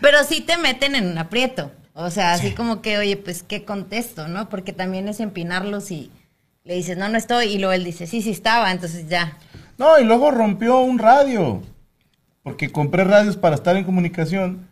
Pero 0.00 0.24
sí 0.24 0.40
te 0.40 0.56
meten 0.58 0.94
en 0.96 1.06
un 1.06 1.18
aprieto. 1.18 1.70
O 1.94 2.10
sea, 2.10 2.32
así 2.32 2.52
como 2.52 2.80
que, 2.82 2.98
oye, 2.98 3.16
pues 3.16 3.42
qué 3.42 3.64
contesto, 3.64 4.26
¿no? 4.26 4.48
Porque 4.48 4.72
también 4.72 5.08
es 5.08 5.20
empinarlos 5.20 5.90
y 5.90 6.10
le 6.64 6.74
dices, 6.74 6.96
no, 6.96 7.08
no 7.08 7.18
estoy. 7.18 7.46
Y 7.46 7.58
luego 7.58 7.72
él 7.72 7.84
dice, 7.84 8.06
sí, 8.06 8.22
sí 8.22 8.30
estaba. 8.30 8.72
Entonces 8.72 9.08
ya. 9.08 9.36
No, 9.78 9.98
y 9.98 10.04
luego 10.04 10.30
rompió 10.30 10.78
un 10.80 10.98
radio. 10.98 11.62
Porque 12.42 12.72
compré 12.72 13.04
radios 13.04 13.36
para 13.36 13.54
estar 13.54 13.76
en 13.76 13.84
comunicación. 13.84 14.68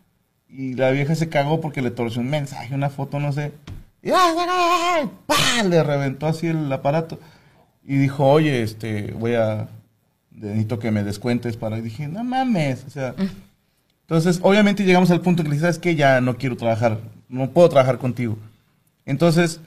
Y 0.53 0.73
la 0.73 0.91
vieja 0.91 1.15
se 1.15 1.29
cagó 1.29 1.61
porque 1.61 1.81
le 1.81 1.91
torció 1.91 2.21
un 2.21 2.29
mensaje, 2.29 2.75
una 2.75 2.89
foto, 2.89 3.19
no 3.19 3.31
sé. 3.31 3.53
Y 4.01 4.09
¡ah, 4.09 4.15
ah, 4.17 4.47
ah! 4.49 5.09
¡pah! 5.25 5.63
le 5.63 5.81
reventó 5.83 6.27
así 6.27 6.47
el 6.47 6.71
aparato. 6.71 7.19
Y 7.83 7.97
dijo, 7.97 8.27
oye, 8.27 8.61
este, 8.61 9.13
voy 9.13 9.35
a. 9.35 9.69
Necesito 10.31 10.79
que 10.79 10.91
me 10.91 11.03
descuentes 11.03 11.55
para. 11.55 11.77
Y 11.77 11.81
dije, 11.81 12.07
no 12.07 12.23
mames. 12.23 12.83
O 12.85 12.89
sea. 12.89 13.15
Entonces, 14.01 14.39
obviamente 14.43 14.83
llegamos 14.83 15.09
al 15.11 15.21
punto 15.21 15.43
que 15.43 15.49
le 15.49 15.55
dije, 15.55 15.61
¿sabes 15.61 15.79
qué? 15.79 15.95
Ya 15.95 16.19
no 16.19 16.37
quiero 16.37 16.57
trabajar. 16.57 16.99
No 17.29 17.51
puedo 17.51 17.69
trabajar 17.69 17.97
contigo. 17.97 18.37
Entonces, 19.05 19.61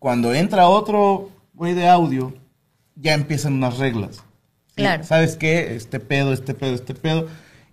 cuando 0.00 0.34
entra 0.34 0.68
otro 0.68 1.30
güey 1.52 1.74
de 1.74 1.88
audio, 1.88 2.34
ya 2.96 3.14
empiezan 3.14 3.54
unas 3.54 3.78
reglas. 3.78 4.24
Claro. 4.74 5.04
¿Sabes 5.04 5.36
qué? 5.36 5.76
Este 5.76 6.00
pedo, 6.00 6.32
este 6.32 6.54
pedo, 6.54 6.74
este 6.74 6.94
pedo. 6.94 7.28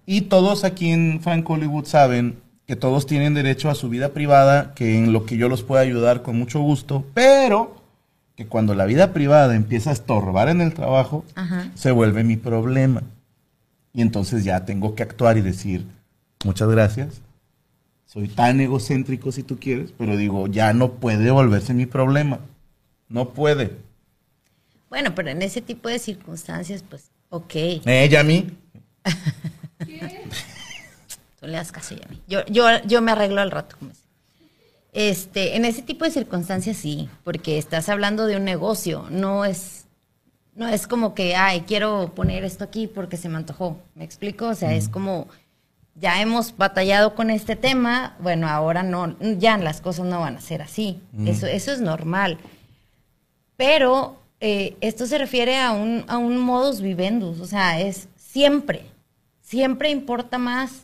Y 0.06 0.22
todos 0.22 0.64
aquí 0.64 0.92
en 0.92 1.22
Frank 1.22 1.50
Hollywood 1.50 1.86
saben 1.86 2.38
que 2.72 2.78
todos 2.78 3.06
tienen 3.06 3.34
derecho 3.34 3.70
a 3.70 3.76
su 3.76 3.90
vida 3.90 4.14
privada, 4.14 4.74
que 4.76 4.98
en 4.98 5.12
lo 5.12 5.26
que 5.26 5.36
yo 5.36 5.50
los 5.50 5.62
pueda 5.62 5.82
ayudar 5.82 6.22
con 6.22 6.40
mucho 6.40 6.62
gusto, 6.62 7.06
pero 7.14 7.76
que 8.38 8.48
cuando 8.48 8.76
la 8.76 8.86
vida 8.86 9.12
privada 9.12 9.58
empieza 9.58 9.90
a 9.90 9.94
estorbar 9.94 10.48
en 10.48 10.62
el 10.62 10.74
trabajo, 10.74 11.26
Ajá. 11.36 11.70
se 11.76 11.92
vuelve 11.92 12.24
mi 12.24 12.38
problema. 12.38 13.04
Y 13.92 14.02
entonces 14.02 14.46
ya 14.46 14.64
tengo 14.64 14.96
que 14.96 15.04
actuar 15.04 15.38
y 15.38 15.42
decir, 15.42 15.86
muchas 16.46 16.70
gracias. 16.70 17.20
Soy 18.06 18.30
tan 18.30 18.62
egocéntrico 18.62 19.34
si 19.34 19.44
tú 19.44 19.60
quieres, 19.60 19.92
pero 19.98 20.16
digo, 20.16 20.48
ya 20.48 20.72
no 20.72 20.94
puede 20.94 21.30
volverse 21.30 21.74
mi 21.74 21.88
problema. 21.88 22.40
No 23.10 23.32
puede. 23.32 23.76
Bueno, 24.90 25.14
pero 25.14 25.30
en 25.30 25.42
ese 25.42 25.62
tipo 25.62 25.90
de 25.90 26.00
circunstancias, 26.00 26.86
pues, 26.90 27.12
ok. 27.32 27.54
Eh, 27.54 28.08
Yami. 28.10 28.50
Tú 31.42 31.48
le 31.48 31.54
das 31.54 31.72
caso 31.72 31.96
ya 31.96 32.06
a 32.06 32.10
mí. 32.10 32.22
Yo, 32.28 32.46
yo, 32.46 32.66
yo 32.86 33.02
me 33.02 33.12
arreglo 33.12 33.42
al 33.42 33.50
rato. 33.50 33.76
Este, 34.94 35.56
en 35.56 35.66
ese 35.66 35.82
tipo 35.82 36.06
de 36.06 36.12
circunstancias 36.12 36.78
sí, 36.78 37.10
porque 37.24 37.58
estás 37.58 37.90
hablando 37.90 38.28
de 38.28 38.38
un 38.38 38.44
negocio, 38.44 39.08
no 39.10 39.44
es, 39.44 39.86
no 40.54 40.68
es 40.68 40.86
como 40.86 41.16
que, 41.16 41.36
ay, 41.36 41.62
quiero 41.62 42.12
poner 42.14 42.44
esto 42.44 42.64
aquí 42.64 42.86
porque 42.86 43.18
se 43.18 43.28
me 43.28 43.38
antojó. 43.38 43.80
¿Me 43.96 44.04
explico? 44.04 44.50
O 44.50 44.54
sea, 44.54 44.76
es 44.76 44.88
como, 44.88 45.30
ya 45.96 46.22
hemos 46.22 46.56
batallado 46.56 47.16
con 47.16 47.32
este 47.32 47.56
tema, 47.56 48.16
bueno, 48.20 48.48
ahora 48.48 48.84
no, 48.84 49.18
ya 49.40 49.58
las 49.58 49.82
cosas 49.82 50.06
no 50.06 50.20
van 50.20 50.38
a 50.38 50.42
ser 50.42 50.62
así. 50.62 51.02
Eso, 51.26 51.48
eso 51.48 51.72
es 51.72 51.82
normal. 51.82 52.38
Pero 53.58 54.22
eh, 54.40 54.78
esto 54.82 55.08
se 55.08 55.18
refiere 55.18 55.58
a 55.58 55.72
un, 55.72 56.06
a 56.08 56.20
un 56.20 56.38
modus 56.38 56.82
vivendus, 56.82 57.40
o 57.40 57.48
sea, 57.48 57.80
es 57.80 58.10
siempre, 58.16 58.86
siempre 59.42 59.90
importa 59.90 60.38
más 60.38 60.84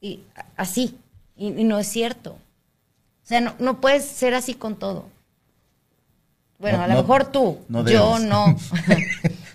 y 0.00 0.20
así, 0.56 0.96
y, 1.36 1.48
y 1.48 1.64
no 1.64 1.78
es 1.78 1.86
cierto. 1.88 2.32
O 2.32 3.26
sea, 3.30 3.40
no, 3.40 3.54
no 3.58 3.80
puedes 3.80 4.04
ser 4.04 4.34
así 4.34 4.54
con 4.54 4.76
todo. 4.76 5.06
Bueno, 6.58 6.78
No, 6.78 6.84
a 6.84 6.88
lo 6.88 6.94
no- 6.94 7.00
mejor 7.02 7.30
tú, 7.32 7.58
no 7.68 7.86
yo 7.88 8.18
no. 8.18 8.56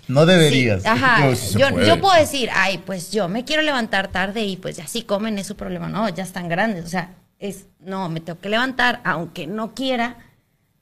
No 0.08 0.24
deberías. 0.24 0.82
Sí, 0.82 0.88
ajá, 0.88 1.32
yo, 1.58 1.80
yo 1.84 2.00
puedo 2.00 2.14
decir, 2.16 2.48
ay, 2.54 2.78
pues 2.78 3.10
yo 3.10 3.28
me 3.28 3.44
quiero 3.44 3.62
levantar 3.62 4.06
tarde 4.06 4.44
y 4.44 4.56
pues 4.56 4.76
ya 4.76 4.86
sí 4.86 5.02
comen, 5.02 5.36
es 5.36 5.48
su 5.48 5.56
problema. 5.56 5.88
No, 5.88 6.08
ya 6.08 6.22
están 6.22 6.48
grandes. 6.48 6.84
O 6.84 6.88
sea, 6.88 7.12
es, 7.40 7.66
no, 7.80 8.08
me 8.08 8.20
tengo 8.20 8.38
que 8.38 8.48
levantar, 8.48 9.00
aunque 9.02 9.48
no 9.48 9.74
quiera, 9.74 10.16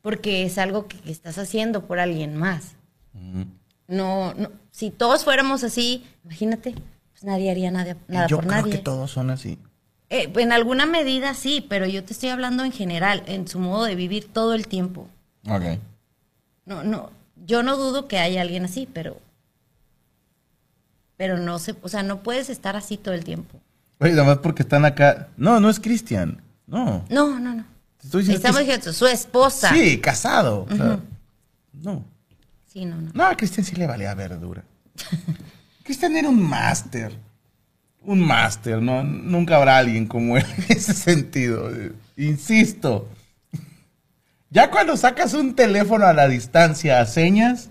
porque 0.03 0.45
es 0.45 0.59
algo 0.59 0.89
que, 0.89 0.99
que 0.99 1.11
estás 1.11 1.39
haciendo 1.39 1.87
por 1.87 2.01
alguien 2.01 2.37
más. 2.37 2.73
No, 3.89 4.35
no, 4.35 4.51
si 4.71 4.91
todos 4.91 5.25
fuéramos 5.25 5.65
así, 5.65 6.05
imagínate, 6.25 6.75
nadie 7.25 7.51
haría 7.51 7.71
nada, 7.71 7.97
nada 8.09 8.27
yo 8.27 8.37
por 8.37 8.47
creo 8.47 8.61
nadie. 8.61 8.73
que 8.73 8.79
todos 8.79 9.11
son 9.11 9.31
así. 9.31 9.59
Eh, 10.11 10.31
en 10.37 10.53
alguna 10.53 10.87
medida 10.87 11.35
sí, 11.35 11.65
pero 11.69 11.87
yo 11.87 12.05
te 12.05 12.13
estoy 12.13 12.29
hablando 12.29 12.65
en 12.65 12.73
general, 12.73 13.23
en 13.27 13.49
su 13.49 13.59
modo 13.59 13.85
de 13.85 13.95
vivir 13.95 14.29
todo 14.33 14.55
el 14.55 14.69
tiempo. 14.69 15.09
Ok. 15.49 15.63
No, 16.67 16.85
no, 16.85 17.11
yo 17.45 17.63
no 17.63 17.77
dudo 17.77 18.07
que 18.07 18.19
haya 18.19 18.43
alguien 18.43 18.65
así, 18.65 18.89
pero 18.93 19.21
pero 21.17 21.39
no 21.39 21.59
se, 21.59 21.75
o 21.83 21.89
sea, 21.89 22.03
no 22.03 22.23
puedes 22.23 22.51
estar 22.51 22.77
así 22.77 22.97
todo 22.97 23.15
el 23.15 23.25
tiempo. 23.25 23.61
Oye, 24.01 24.13
nada 24.13 24.25
más 24.25 24.39
porque 24.39 24.63
están 24.63 24.85
acá. 24.85 25.29
No, 25.37 25.61
no 25.61 25.71
es 25.71 25.79
Cristian. 25.79 26.43
No. 26.67 27.05
No, 27.09 27.39
no, 27.39 27.55
no. 27.55 27.65
Te 27.99 28.07
estoy 28.07 28.23
diciendo 28.23 28.39
Estamos 28.39 28.59
que 28.61 28.65
diciendo 28.77 28.93
su 28.93 29.07
esposa. 29.07 29.71
Sí, 29.73 30.01
casado. 30.01 30.67
o 30.69 30.77
sea, 30.77 30.99
no. 31.73 32.05
Sí, 32.67 32.85
no, 32.85 32.97
no. 33.01 33.11
No, 33.15 33.25
a 33.27 33.37
Cristian 33.37 33.65
sí 33.65 33.77
le 33.77 33.87
valía 33.87 34.15
verdura. 34.15 34.65
Cristian 35.85 36.17
era 36.17 36.29
un 36.29 36.43
máster. 36.43 37.13
Un 38.03 38.21
máster, 38.21 38.83
¿no? 38.83 39.05
Nunca 39.05 39.57
habrá 39.57 39.79
alguien 39.79 40.07
como 40.07 40.37
él 40.37 40.45
en 40.57 40.77
ese 40.77 40.95
sentido. 40.95 41.71
Insisto. 42.17 43.09
Ya 44.51 44.71
cuando 44.71 44.97
sacas 44.97 45.35
un 45.35 45.55
teléfono 45.55 46.07
a 46.07 46.13
la 46.13 46.27
distancia 46.27 47.01
a 47.01 47.07
señas, 47.07 47.71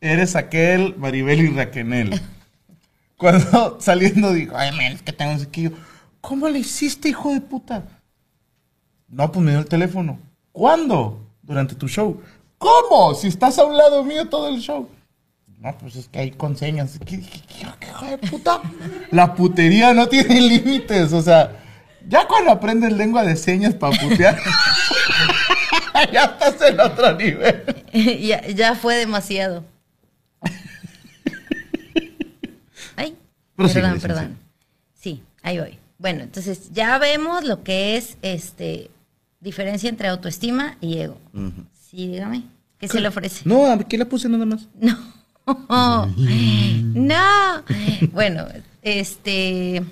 eres 0.00 0.36
aquel 0.36 0.96
Maribel 0.96 1.40
y 1.40 1.48
Raquenel. 1.48 2.20
Cuando 3.16 3.78
saliendo 3.80 4.32
dijo, 4.32 4.56
ay, 4.56 4.70
man, 4.72 4.92
es 4.92 5.02
que 5.02 5.12
tengo 5.12 5.32
un 5.32 5.40
sequillo. 5.40 5.72
¿Cómo 6.20 6.48
le 6.48 6.60
hiciste, 6.60 7.08
hijo 7.08 7.32
de 7.32 7.40
puta? 7.40 7.84
No, 9.08 9.32
pues 9.32 9.44
me 9.44 9.50
dio 9.50 9.60
el 9.60 9.66
teléfono. 9.66 10.18
¿Cuándo? 10.52 11.26
Durante 11.42 11.74
tu 11.74 11.88
show. 11.88 12.20
¿Cómo? 12.58 13.14
Si 13.14 13.28
estás 13.28 13.58
a 13.58 13.64
un 13.64 13.76
lado 13.76 14.04
mío 14.04 14.28
todo 14.28 14.48
el 14.48 14.60
show. 14.60 14.88
No, 15.60 15.76
pues 15.78 15.96
es 15.96 16.08
que 16.08 16.20
hay 16.20 16.30
con 16.30 16.56
señas. 16.56 16.98
¿Qué, 17.04 17.20
qué- 17.20 17.42
qué- 17.48 17.86
hijo 17.88 18.06
de 18.06 18.18
puta? 18.18 18.60
La 19.10 19.34
putería 19.34 19.92
no 19.92 20.06
tiene 20.08 20.40
límites. 20.48 21.12
O 21.12 21.20
sea, 21.22 21.52
ya 22.08 22.26
cuando 22.28 22.50
aprendes 22.52 22.92
lengua 22.92 23.24
de 23.24 23.34
señas 23.36 23.74
para 23.74 23.96
putear, 23.98 24.38
ya 26.12 26.24
estás 26.24 26.70
en 26.70 26.78
otro 26.80 27.12
nivel. 27.16 27.64
ya, 28.22 28.46
ya 28.46 28.74
fue 28.76 28.94
demasiado. 28.96 29.64
Ay, 32.96 33.16
perdón, 33.56 34.00
perdón. 34.00 34.36
Sí, 34.94 35.22
ahí 35.42 35.58
voy. 35.58 35.78
Bueno, 35.98 36.22
entonces 36.22 36.70
ya 36.72 36.98
vemos 36.98 37.44
lo 37.44 37.62
que 37.64 37.96
es 37.96 38.16
este 38.22 38.90
diferencia 39.40 39.88
entre 39.88 40.08
autoestima 40.08 40.76
y 40.80 40.98
ego. 40.98 41.18
Sí, 41.90 42.08
dígame. 42.08 42.44
¿Qué 42.78 42.86
se 42.86 43.00
le 43.00 43.08
ofrece? 43.08 43.42
No, 43.44 43.66
aquí 43.72 43.96
la 43.96 44.04
puse 44.04 44.28
nada 44.28 44.46
más. 44.46 44.68
No. 44.78 44.96
No. 46.94 47.64
Bueno, 48.12 48.46
este. 48.82 49.82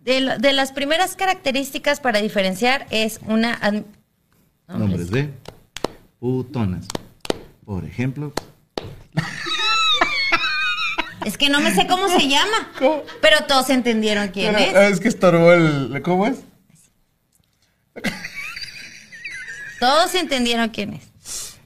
De, 0.00 0.20
lo- 0.20 0.38
de 0.38 0.52
las 0.52 0.72
primeras 0.72 1.14
características 1.16 2.00
para 2.00 2.20
diferenciar 2.20 2.86
es 2.90 3.20
una. 3.26 3.58
Nombres 4.68 5.10
de 5.10 5.30
putonas. 6.18 6.86
Por 7.64 7.84
ejemplo. 7.84 8.32
Es 11.24 11.38
que 11.38 11.48
no 11.48 11.60
me 11.60 11.72
sé 11.72 11.86
cómo 11.86 12.08
se 12.08 12.26
llama. 12.28 12.72
¿Cómo? 12.78 13.02
Pero 13.20 13.44
todos 13.46 13.70
entendieron 13.70 14.28
quién 14.28 14.52
Pero, 14.54 14.80
es. 14.80 14.92
es 14.94 15.00
que 15.00 15.08
estorbó 15.08 15.52
el. 15.52 16.02
¿Cómo 16.02 16.26
es? 16.26 16.38
Todos 19.78 20.14
entendieron 20.16 20.68
quién 20.70 20.94
es. 20.94 21.56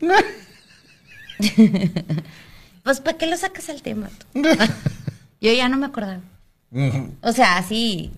Pues, 2.84 3.00
¿para 3.00 3.18
qué 3.18 3.26
lo 3.26 3.36
sacas 3.36 3.68
al 3.68 3.82
tema? 3.82 4.08
tú? 4.32 4.42
Yo 5.42 5.52
ya 5.52 5.68
no 5.68 5.76
me 5.76 5.84
acordaba. 5.86 6.20
O 7.20 7.32
sea, 7.32 7.62
sí. 7.62 8.12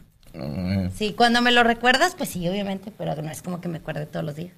Sí, 0.95 1.13
cuando 1.17 1.43
me 1.43 1.51
lo 1.51 1.65
recuerdas, 1.65 2.15
pues 2.15 2.29
sí, 2.29 2.49
obviamente, 2.49 2.93
pero 2.97 3.21
no 3.21 3.31
es 3.31 3.43
como 3.43 3.61
que 3.61 3.69
me 3.69 3.79
acuerde 3.79 4.07
todos 4.07 4.25
los 4.25 4.37
días. 4.37 4.53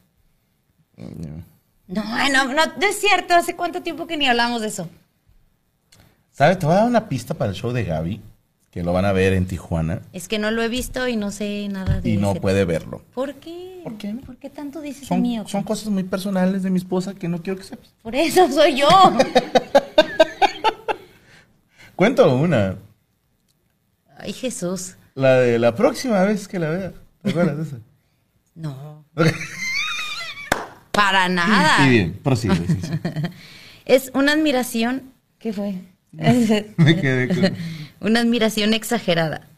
No, 0.96 2.02
ay, 2.04 2.30
no, 2.30 2.44
no, 2.44 2.66
no 2.66 2.86
es 2.86 3.00
cierto. 3.00 3.34
¿Hace 3.34 3.56
cuánto 3.56 3.82
tiempo 3.82 4.06
que 4.06 4.18
ni 4.18 4.26
hablamos 4.26 4.60
de 4.60 4.68
eso? 4.68 4.86
¿Sabes? 6.30 6.58
Te 6.58 6.66
voy 6.66 6.74
a 6.74 6.80
dar 6.80 6.88
una 6.88 7.08
pista 7.08 7.32
para 7.32 7.50
el 7.50 7.56
show 7.56 7.72
de 7.72 7.84
Gaby, 7.84 8.20
que 8.72 8.82
lo 8.82 8.92
van 8.94 9.04
a 9.04 9.12
ver 9.12 9.34
en 9.34 9.46
Tijuana 9.46 10.00
Es 10.14 10.28
que 10.28 10.38
no 10.38 10.50
lo 10.50 10.62
he 10.62 10.68
visto 10.68 11.06
y 11.06 11.14
no 11.14 11.30
sé 11.30 11.68
nada 11.68 12.00
de 12.00 12.08
y 12.08 12.16
no 12.16 12.34
puede 12.34 12.64
verlo. 12.64 13.02
¿Por 13.14 13.34
qué? 13.34 13.82
¿Por 13.84 13.98
qué? 13.98 14.14
¿Por 14.26 14.38
qué 14.38 14.48
tanto 14.48 14.80
dices 14.80 15.06
Son, 15.06 15.20
mío? 15.20 15.44
son 15.46 15.62
cosas 15.62 15.88
muy 15.88 16.04
personales 16.04 16.62
de 16.62 16.70
mi 16.70 16.78
esposa 16.78 17.14
que 17.14 17.28
no 17.28 17.42
quiero 17.42 17.58
que 17.58 17.64
sepas. 17.64 17.92
Por 18.02 18.16
eso 18.16 18.50
soy 18.50 18.76
yo. 18.80 18.88
Cuento 21.96 22.34
una. 22.34 22.76
Ay, 24.16 24.32
Jesús. 24.32 24.96
La 25.14 25.36
de 25.38 25.58
la 25.58 25.74
próxima 25.74 26.22
vez 26.22 26.48
que 26.48 26.58
la 26.58 26.70
vea. 26.70 26.92
¿Te 27.22 27.30
acuerdas 27.30 27.56
de 27.58 27.62
esa? 27.62 27.76
No. 28.54 29.06
Para 30.90 31.26
nada. 31.30 31.86
Y 31.86 31.90
bien, 31.90 32.20
prosigue. 32.22 32.54
sí, 32.54 32.78
sí. 32.82 32.90
Es 33.86 34.10
una 34.14 34.32
admiración. 34.32 35.12
¿Qué 35.38 35.54
fue? 35.54 35.76
Me 36.76 36.96
quedé 37.00 37.28
con... 37.28 37.56
Una 38.08 38.20
admiración 38.20 38.74
exagerada. 38.74 39.48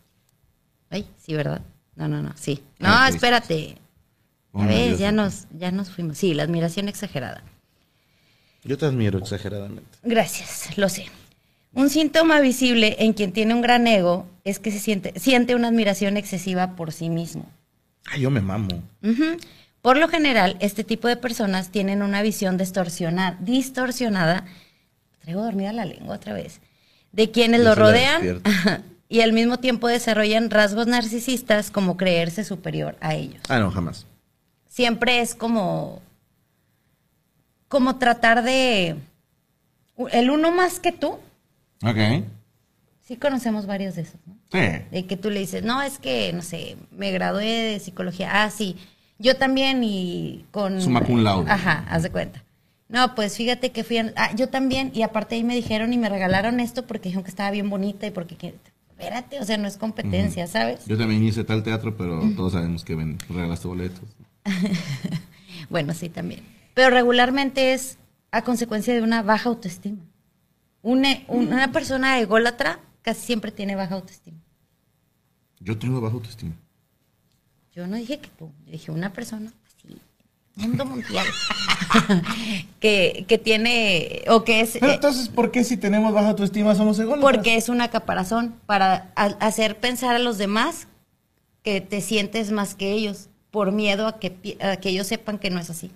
Ay, 0.91 1.07
sí, 1.19 1.35
¿verdad? 1.35 1.63
No, 1.97 2.09
no, 2.09 2.23
no, 2.23 2.33
sí. 2.37 2.63
No, 2.79 2.89
Ah, 2.91 3.09
espérate. 3.09 3.79
A 4.53 4.59
Una 4.59 4.69
ver, 4.69 4.89
Dios 4.89 4.99
ya 5.01 5.13
nos, 5.13 5.47
ya 5.57 5.71
nos 5.73 5.91
fuimos. 5.91 6.19
Sí, 6.19 6.35
la 6.35 6.43
admiración 6.45 6.89
exagerada. 6.89 7.43
Yo 8.63 8.79
te 8.79 8.87
admiro 8.87 9.19
exageradamente. 9.19 9.99
Gracias, 10.03 10.77
lo 10.79 10.89
sé. 10.89 11.07
Un 11.73 11.91
síntoma 11.91 12.41
visible 12.41 12.97
en 13.01 13.15
quien 13.15 13.33
tiene 13.33 13.53
un 13.55 13.61
gran 13.63 13.87
ego 13.87 14.27
es 14.45 14.59
que 14.61 14.71
se 14.71 14.79
siente, 14.79 15.13
siente 15.19 15.55
una 15.55 15.69
admiración 15.69 16.17
excesiva 16.17 16.77
por 16.77 16.93
sí 16.93 17.11
mismo. 17.11 17.51
Ay, 18.07 18.21
yo 18.21 18.31
me 18.31 18.41
mamo. 18.41 18.69
Por 19.83 19.97
lo 19.97 20.09
general, 20.09 20.57
este 20.61 20.85
tipo 20.85 21.09
de 21.09 21.17
personas 21.17 21.71
tienen 21.71 22.03
una 22.03 22.23
visión 22.23 22.57
distorsionada, 22.57 23.37
distorsionada, 23.41 24.45
traigo 25.25 25.43
dormida 25.43 25.73
la 25.73 25.85
lengua 25.85 26.17
otra 26.17 26.33
vez, 26.33 26.61
de 27.13 27.31
quienes 27.31 27.61
Yo 27.61 27.69
lo 27.69 27.75
rodean 27.75 28.43
y 29.09 29.21
al 29.21 29.33
mismo 29.33 29.59
tiempo 29.59 29.89
desarrollan 29.89 30.51
rasgos 30.51 30.87
narcisistas 30.87 31.71
como 31.71 31.97
creerse 31.97 32.45
superior 32.45 32.97
a 33.01 33.15
ellos. 33.15 33.43
Ah, 33.49 33.59
no, 33.59 33.71
jamás. 33.71 34.07
Siempre 34.69 35.21
es 35.21 35.35
como, 35.35 36.03
como 37.69 37.97
tratar 37.97 38.43
de 38.43 38.97
el 40.13 40.31
uno 40.31 40.51
más 40.51 40.81
que 40.81 40.93
tú, 40.93 41.19
Ok. 41.85 42.25
Sí 43.03 43.17
conocemos 43.17 43.67
varios 43.67 43.97
de 43.97 44.03
esos, 44.03 44.21
¿no? 44.27 44.35
Sí. 44.51 44.83
De 44.91 45.07
que 45.07 45.17
tú 45.17 45.29
le 45.31 45.41
dices, 45.41 45.63
no, 45.63 45.83
es 45.83 45.99
que, 45.99 46.33
no 46.33 46.41
sé, 46.41 46.77
me 46.91 47.11
gradué 47.11 47.45
de 47.45 47.81
psicología. 47.81 48.43
Ah, 48.43 48.51
sí, 48.51 48.77
yo 49.19 49.37
también 49.37 49.85
y 49.85 50.47
con... 50.51 50.81
Summa 50.81 51.03
cum 51.03 51.23
laude. 51.23 51.51
Ajá, 51.51 51.85
haz 51.91 52.03
de 52.03 52.11
cuenta. 52.11 52.43
No, 52.95 53.15
pues 53.17 53.37
fíjate 53.37 53.73
que 53.73 53.83
fui 53.85 53.99
a... 53.99 54.13
Ah, 54.17 54.35
yo 54.37 54.49
también, 54.49 54.93
y 54.95 55.03
aparte 55.03 55.35
ahí 55.35 55.43
me 55.43 55.55
dijeron 55.57 55.93
y 55.93 55.99
me 55.99 56.09
regalaron 56.09 56.61
esto 56.61 56.87
porque 56.87 57.09
dijeron 57.09 57.25
que 57.25 57.31
estaba 57.31 57.51
bien 57.51 57.69
bonita 57.69 58.07
y 58.07 58.11
porque... 58.13 58.37
que- 58.37 58.55
Espérate, 58.97 59.41
o 59.41 59.45
sea, 59.45 59.59
no 59.59 59.67
es 59.67 59.77
competencia, 59.77 60.47
¿sabes? 60.47 60.87
Yo 60.87 60.97
también 60.97 61.23
hice 61.25 61.43
tal 61.43 61.65
teatro, 61.65 61.97
pero 61.97 62.23
todos 62.37 62.53
sabemos 62.53 62.85
que 62.85 62.95
ven, 62.95 63.19
regalaste 63.29 63.67
boletos. 63.69 64.05
Bueno, 65.71 65.95
sí, 65.95 66.09
también. 66.09 66.43
Pero 66.75 66.91
regularmente 66.91 67.73
es 67.73 67.99
a 68.31 68.43
consecuencia 68.43 68.95
de 68.95 69.03
una 69.03 69.23
baja 69.23 69.49
autoestima. 69.49 69.99
Una, 70.83 71.09
un- 71.29 71.49
una 71.53 71.73
persona 71.73 72.21
ególatra 72.21 72.81
casi 73.03 73.23
siempre 73.23 73.51
tiene 73.51 73.75
baja 73.75 73.95
autoestima. 73.97 74.39
Yo 75.61 75.79
tengo 75.79 76.01
baja 76.01 76.15
autoestima. 76.15 76.55
Yo 77.75 77.87
no 77.87 77.97
dije 77.97 78.19
que 78.21 78.29
tú, 78.39 78.53
yo 78.67 78.73
dije 78.73 78.91
una 78.93 79.13
persona 79.13 79.53
mundo 80.57 80.85
mundial, 80.85 81.27
que, 82.81 83.25
que 83.29 83.39
tiene, 83.39 84.23
o 84.29 84.45
que 84.45 84.61
es, 84.61 84.73
Pero 84.79 84.93
eh, 84.93 84.95
entonces, 84.95 85.29
¿por 85.29 85.51
qué 85.51 85.65
si 85.65 85.77
tenemos 85.77 86.13
baja 86.13 86.29
autoestima 86.31 86.75
somos 86.75 86.99
ególatras? 86.99 87.33
porque 87.33 87.57
es 87.57 87.69
una 87.69 87.89
caparazón 87.89 88.55
para 88.67 89.13
ha- 89.17 89.37
hacer 89.41 89.79
pensar 89.79 90.15
a 90.15 90.19
los 90.21 90.39
demás 90.39 90.87
que 91.63 91.81
te 91.81 92.01
sientes 92.01 92.51
más 92.53 92.75
que 92.75 92.93
ellos, 92.93 93.29
por 93.51 93.73
miedo 93.73 94.07
a 94.07 94.19
que, 94.19 94.57
a 94.61 94.77
que 94.77 94.91
ellos 94.91 95.07
sepan 95.07 95.39
que 95.39 95.51
no 95.51 95.59
es 95.61 95.71
así. 95.71 95.91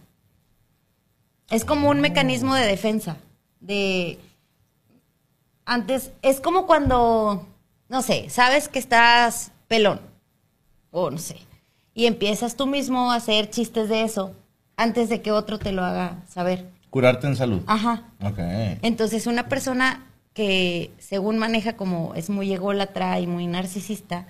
Es 1.51 1.65
como 1.65 1.89
un 1.91 2.01
mecanismo 2.01 2.55
de 2.55 2.67
defensa, 2.67 3.17
de... 3.61 4.19
Antes, 5.65 6.13
es 6.23 6.41
como 6.41 6.67
cuando, 6.67 7.47
no 7.89 8.03
sé, 8.03 8.31
sabes 8.31 8.69
que 8.69 8.79
estás 8.79 9.53
pelón, 9.69 10.01
o 10.91 11.11
no 11.11 11.19
sé, 11.19 11.37
y 11.95 12.07
empiezas 12.07 12.57
tú 12.57 12.67
mismo 12.67 13.13
a 13.13 13.17
hacer 13.17 13.51
chistes 13.51 13.89
de 13.91 14.03
eso 14.03 14.35
antes 14.79 15.09
de 15.11 15.20
que 15.20 15.33
otro 15.33 15.59
te 15.59 15.72
lo 15.72 15.85
haga 15.85 16.22
saber. 16.26 16.70
Curarte 16.89 17.26
en 17.26 17.37
salud. 17.37 17.61
Ajá. 17.66 18.05
Ok. 18.22 18.39
Entonces, 18.83 19.26
una 19.26 19.49
persona 19.49 20.07
que 20.33 20.93
según 20.99 21.37
maneja 21.37 21.76
como 21.76 22.14
es 22.14 22.31
muy 22.31 22.51
ególatra 22.53 23.18
y 23.20 23.26
muy 23.26 23.47
narcisista, 23.47 24.26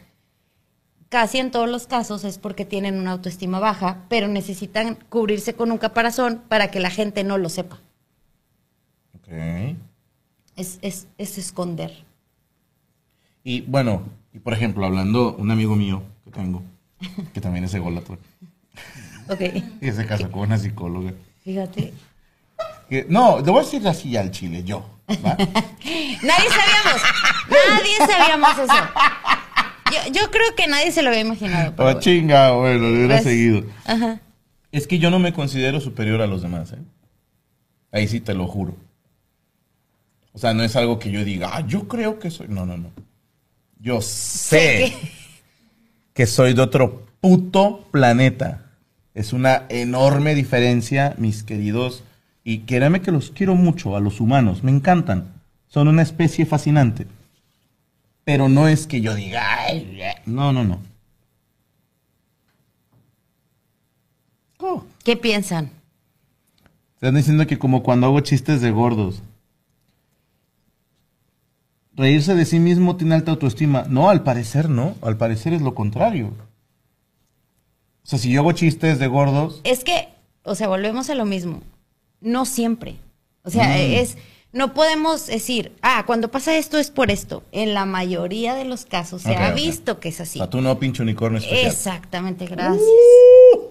casi 1.10 1.38
en 1.38 1.50
todos 1.50 1.68
los 1.68 1.86
casos 1.86 2.24
es 2.24 2.38
porque 2.38 2.64
tienen 2.64 2.98
una 2.98 3.12
autoestima 3.12 3.60
baja, 3.60 4.04
pero 4.08 4.26
necesitan 4.26 4.96
cubrirse 5.10 5.54
con 5.54 5.70
un 5.70 5.78
caparazón 5.78 6.42
para 6.48 6.70
que 6.70 6.80
la 6.80 6.90
gente 6.90 7.22
no 7.24 7.36
lo 7.36 7.50
sepa. 7.50 7.78
Ok. 9.14 9.76
Es, 10.56 10.78
es, 10.80 11.08
es 11.18 11.36
esconder. 11.36 11.92
Y 13.44 13.60
bueno, 13.60 14.02
y 14.32 14.38
por 14.38 14.54
ejemplo, 14.54 14.86
hablando, 14.86 15.36
un 15.36 15.50
amigo 15.50 15.76
mío 15.76 16.02
que 16.24 16.30
tengo, 16.30 16.62
que 17.34 17.40
también 17.40 17.64
es 17.64 17.74
ególatra, 17.74 18.16
Ok. 19.28 19.40
y 19.80 19.92
se 19.92 20.06
casa 20.06 20.28
con 20.28 20.42
una 20.42 20.58
psicóloga. 20.58 21.12
Fíjate. 21.44 21.92
no, 23.08 23.38
le 23.40 23.50
voy 23.50 23.60
a 23.60 23.64
decir 23.64 23.86
así 23.88 24.16
al 24.16 24.30
chile, 24.30 24.62
yo. 24.64 24.84
¿va? 25.24 25.36
Nadie 25.36 26.48
sabíamos. 26.50 27.02
Nadie 27.50 27.96
sabíamos 28.06 28.58
eso. 28.58 28.84
Yo, 29.90 30.12
yo 30.20 30.30
creo 30.30 30.54
que 30.54 30.66
nadie 30.66 30.92
se 30.92 31.02
lo 31.02 31.08
había 31.08 31.22
imaginado. 31.22 31.72
Oh, 31.78 31.82
bueno. 31.82 32.00
chinga, 32.00 32.50
bueno, 32.52 32.78
lo 32.78 32.88
hubiera 32.92 33.14
Pues, 33.14 33.22
seguido. 33.24 33.64
Ajá. 33.86 34.20
Es 34.70 34.86
que 34.86 34.98
yo 34.98 35.08
no 35.10 35.18
me 35.18 35.32
considero 35.32 35.80
superior 35.80 36.20
a 36.20 36.26
los 36.26 36.42
demás, 36.42 36.72
¿eh? 36.72 36.78
Ahí 37.90 38.06
sí 38.06 38.20
te 38.20 38.34
lo 38.34 38.46
juro. 38.46 38.76
O 40.34 40.38
sea, 40.38 40.52
no 40.52 40.62
es 40.62 40.76
algo 40.76 40.98
que 40.98 41.10
yo 41.10 41.24
diga, 41.24 41.50
ah, 41.54 41.66
yo 41.66 41.88
creo 41.88 42.18
que 42.18 42.30
soy. 42.30 42.48
No, 42.48 42.66
no, 42.66 42.76
no. 42.76 42.90
Yo 43.80 44.02
sé 44.02 44.94
que 46.12 46.26
soy 46.26 46.52
de 46.52 46.60
otro 46.62 47.06
puto 47.22 47.88
planeta. 47.90 48.67
Es 49.18 49.32
una 49.32 49.64
enorme 49.68 50.36
diferencia, 50.36 51.16
mis 51.18 51.42
queridos. 51.42 52.04
Y 52.44 52.60
créanme 52.60 53.02
que 53.02 53.10
los 53.10 53.32
quiero 53.32 53.56
mucho, 53.56 53.96
a 53.96 54.00
los 54.00 54.20
humanos. 54.20 54.62
Me 54.62 54.70
encantan. 54.70 55.32
Son 55.66 55.88
una 55.88 56.02
especie 56.02 56.46
fascinante. 56.46 57.08
Pero 58.22 58.48
no 58.48 58.68
es 58.68 58.86
que 58.86 59.00
yo 59.00 59.16
diga, 59.16 59.42
"Ay, 59.64 60.00
no, 60.24 60.52
no, 60.52 60.62
no. 60.62 60.80
Oh. 64.60 64.84
¿Qué 65.02 65.16
piensan? 65.16 65.72
Están 66.94 67.16
diciendo 67.16 67.44
que 67.48 67.58
como 67.58 67.82
cuando 67.82 68.06
hago 68.06 68.20
chistes 68.20 68.60
de 68.60 68.70
gordos. 68.70 69.20
Reírse 71.96 72.36
de 72.36 72.44
sí 72.44 72.60
mismo 72.60 72.94
tiene 72.94 73.16
alta 73.16 73.32
autoestima. 73.32 73.84
No, 73.88 74.10
al 74.10 74.22
parecer 74.22 74.68
no. 74.68 74.94
Al 75.02 75.16
parecer 75.16 75.54
es 75.54 75.62
lo 75.62 75.74
contrario. 75.74 76.30
O 78.08 78.10
sea, 78.10 78.18
si 78.18 78.30
yo 78.32 78.40
hago 78.40 78.52
chistes 78.52 78.98
de 78.98 79.06
gordos, 79.06 79.60
Es 79.64 79.84
que, 79.84 80.08
o 80.42 80.54
sea, 80.54 80.66
volvemos 80.68 81.10
a 81.10 81.14
lo 81.14 81.26
mismo. 81.26 81.60
No 82.22 82.46
siempre. 82.46 82.96
O 83.42 83.50
sea, 83.50 83.68
Mm. 83.68 83.92
es. 83.96 84.16
No 84.50 84.72
podemos 84.72 85.26
decir, 85.26 85.72
ah, 85.82 86.04
cuando 86.06 86.30
pasa 86.30 86.56
esto 86.56 86.78
es 86.78 86.90
por 86.90 87.10
esto. 87.10 87.42
En 87.52 87.74
la 87.74 87.84
mayoría 87.84 88.54
de 88.54 88.64
los 88.64 88.86
casos 88.86 89.20
se 89.20 89.36
ha 89.36 89.52
visto 89.52 90.00
que 90.00 90.08
es 90.08 90.22
así. 90.22 90.38
sea, 90.38 90.48
tú 90.48 90.62
no 90.62 90.78
pinche 90.78 91.02
unicornio 91.02 91.38
especial. 91.38 91.66
Exactamente, 91.70 92.46
gracias. 92.46 92.80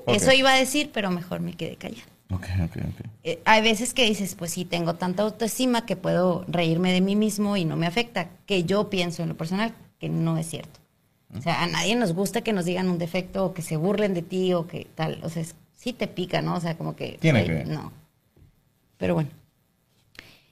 ok. 0.06 0.14
Eso 0.16 0.32
iba 0.34 0.54
a 0.54 0.56
decir, 0.56 0.92
pero 0.94 1.10
mejor 1.10 1.40
me 1.40 1.54
quedé 1.54 1.78
callada. 1.78 2.04
Ok, 2.32 2.46
ok, 2.64 2.76
ok. 2.78 3.06
Eh, 3.24 3.40
hay 3.44 3.64
veces 3.64 3.96
que 3.96 4.06
dices, 4.06 4.36
pues 4.36 4.52
sí, 4.52 4.66
tengo 4.66 4.94
tanta 4.94 5.24
autoestima 5.24 5.88
que 5.88 5.96
puedo 5.96 6.46
reírme 6.48 6.92
de 6.94 7.02
mí 7.02 7.16
mismo 7.16 7.58
y 7.58 7.66
no 7.66 7.76
me 7.76 7.88
afecta, 7.88 8.30
que 8.46 8.64
yo 8.66 8.88
pienso 8.92 9.24
en 9.24 9.30
lo 9.30 9.36
personal 9.36 9.74
que 10.00 10.10
no 10.10 10.38
es 10.38 10.48
cierto. 10.48 10.80
O 11.36 11.42
sea, 11.42 11.64
a 11.64 11.68
nadie 11.68 11.96
nos 11.96 12.14
gusta 12.14 12.42
que 12.42 12.54
nos 12.54 12.66
digan 12.66 12.90
un 12.90 12.98
defecto 13.00 13.46
o 13.46 13.54
que 13.54 13.62
se 13.62 13.76
burlen 13.78 14.14
de 14.14 14.22
ti 14.22 14.54
o 14.54 14.66
que 14.68 14.88
tal. 14.96 15.20
O 15.24 15.30
sea, 15.30 15.42
es- 15.42 15.56
sí 15.76 15.92
te 15.94 16.08
pica, 16.08 16.42
¿no? 16.42 16.56
O 16.56 16.60
sea, 16.60 16.78
como 16.78 16.96
que... 16.96 17.18
Tiene 17.20 17.46
que. 17.46 17.66
No. 17.66 17.92
Pero 18.98 19.14
bueno. 19.14 19.30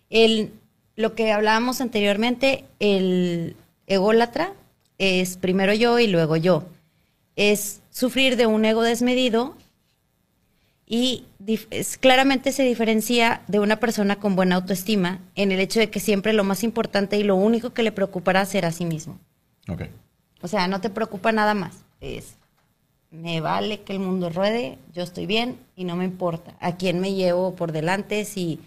El, 0.09 0.51
lo 0.95 1.15
que 1.15 1.31
hablábamos 1.31 1.81
anteriormente, 1.81 2.65
el 2.79 3.55
ególatra 3.87 4.53
es 4.97 5.37
primero 5.37 5.73
yo 5.73 5.99
y 5.99 6.07
luego 6.07 6.35
yo. 6.37 6.65
Es 7.35 7.81
sufrir 7.89 8.35
de 8.37 8.45
un 8.45 8.63
ego 8.65 8.81
desmedido 8.83 9.55
y 10.85 11.25
es- 11.71 11.97
claramente 11.97 12.51
se 12.51 12.63
diferencia 12.63 13.41
de 13.47 13.59
una 13.59 13.79
persona 13.79 14.17
con 14.17 14.35
buena 14.35 14.55
autoestima 14.55 15.19
en 15.35 15.51
el 15.51 15.59
hecho 15.59 15.79
de 15.79 15.89
que 15.89 15.99
siempre 15.99 16.33
lo 16.33 16.43
más 16.43 16.63
importante 16.63 17.17
y 17.17 17.23
lo 17.23 17.35
único 17.35 17.73
que 17.73 17.81
le 17.83 17.91
preocupará 17.91 18.45
será 18.45 18.67
a 18.67 18.71
sí 18.71 18.85
mismo. 18.85 19.19
Ok. 19.67 19.83
O 20.41 20.47
sea, 20.47 20.67
no 20.67 20.81
te 20.81 20.89
preocupa 20.89 21.31
nada 21.31 21.53
más. 21.53 21.83
Es, 22.01 22.35
me 23.11 23.41
vale 23.41 23.81
que 23.81 23.93
el 23.93 23.99
mundo 23.99 24.29
ruede, 24.29 24.77
yo 24.93 25.03
estoy 25.03 25.25
bien 25.25 25.57
y 25.75 25.85
no 25.85 25.95
me 25.95 26.05
importa. 26.05 26.55
¿A 26.59 26.75
quién 26.75 26.99
me 26.99 27.13
llevo 27.13 27.55
por 27.55 27.71
delante 27.71 28.25
si 28.25 28.59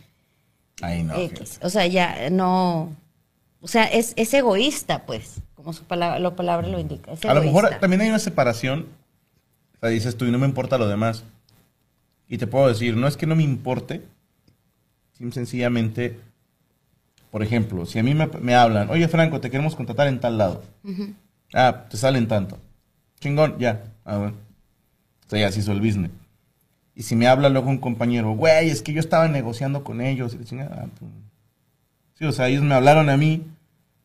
Ahí 0.81 1.03
no. 1.03 1.17
X? 1.17 1.61
O 1.63 1.71
sea, 1.71 1.87
ya 1.87 2.31
no... 2.31 2.95
O 3.61 3.67
sea, 3.67 3.85
es, 3.85 4.13
es 4.17 4.33
egoísta, 4.35 5.05
pues, 5.05 5.41
como 5.55 5.73
su 5.73 5.83
palabra, 5.85 6.19
la 6.21 6.37
palabra 6.37 6.69
lo 6.69 6.79
indica. 6.79 7.13
es 7.13 7.25
A 7.25 7.35
lo 7.35 7.43
mejor 7.43 7.69
también 7.81 8.01
hay 8.03 8.09
una 8.09 8.21
separación. 8.21 8.87
O 9.77 9.81
sea, 9.81 9.89
dices 9.89 10.17
tú 10.17 10.27
y 10.27 10.31
no 10.31 10.39
me 10.39 10.47
importa 10.47 10.79
lo 10.79 10.89
demás. 10.89 11.25
Y 12.29 12.39
te 12.39 12.47
puedo 12.47 12.69
decir, 12.69 12.97
no 12.97 13.09
es 13.09 13.17
que 13.17 13.27
no 13.27 13.35
me 13.35 13.43
importe. 13.43 14.03
Sencillamente, 15.33 16.21
por 17.33 17.43
ejemplo, 17.43 17.87
si 17.87 17.99
a 17.99 18.05
mí 18.05 18.15
me, 18.15 18.29
me 18.41 18.55
hablan, 18.55 18.89
oye 18.89 19.09
Franco, 19.09 19.41
te 19.41 19.51
queremos 19.51 19.75
contratar 19.75 20.07
en 20.07 20.21
tal 20.21 20.39
lado. 20.39 20.63
Ah, 21.55 21.85
te 21.89 21.97
salen 21.97 22.29
tanto. 22.29 22.59
Chingón, 23.21 23.59
ya. 23.59 23.85
Ah, 24.05 24.19
bueno. 24.19 24.37
O 25.27 25.31
sea, 25.31 25.41
ya 25.41 25.53
se 25.53 25.61
hizo 25.61 25.73
el 25.73 25.81
business. 25.81 26.11
Y 26.95 27.03
si 27.03 27.15
me 27.17 27.27
habla 27.29 27.49
luego 27.49 27.69
un 27.71 27.79
compañero, 27.79 28.33
güey, 28.33 28.71
es 28.71 28.83
que 28.83 28.93
yo 28.93 29.01
estaba 29.01 29.29
negociando 29.29 29.85
con 29.85 30.01
ellos. 30.01 30.37
Y 30.41 30.45
chingada, 30.45 30.85
ah, 30.85 30.89
pues. 30.99 31.11
Sí, 32.15 32.25
o 32.25 32.33
sea, 32.33 32.49
ellos 32.49 32.63
me 32.65 32.75
hablaron 32.75 33.09
a 33.11 33.17
mí, 33.17 33.47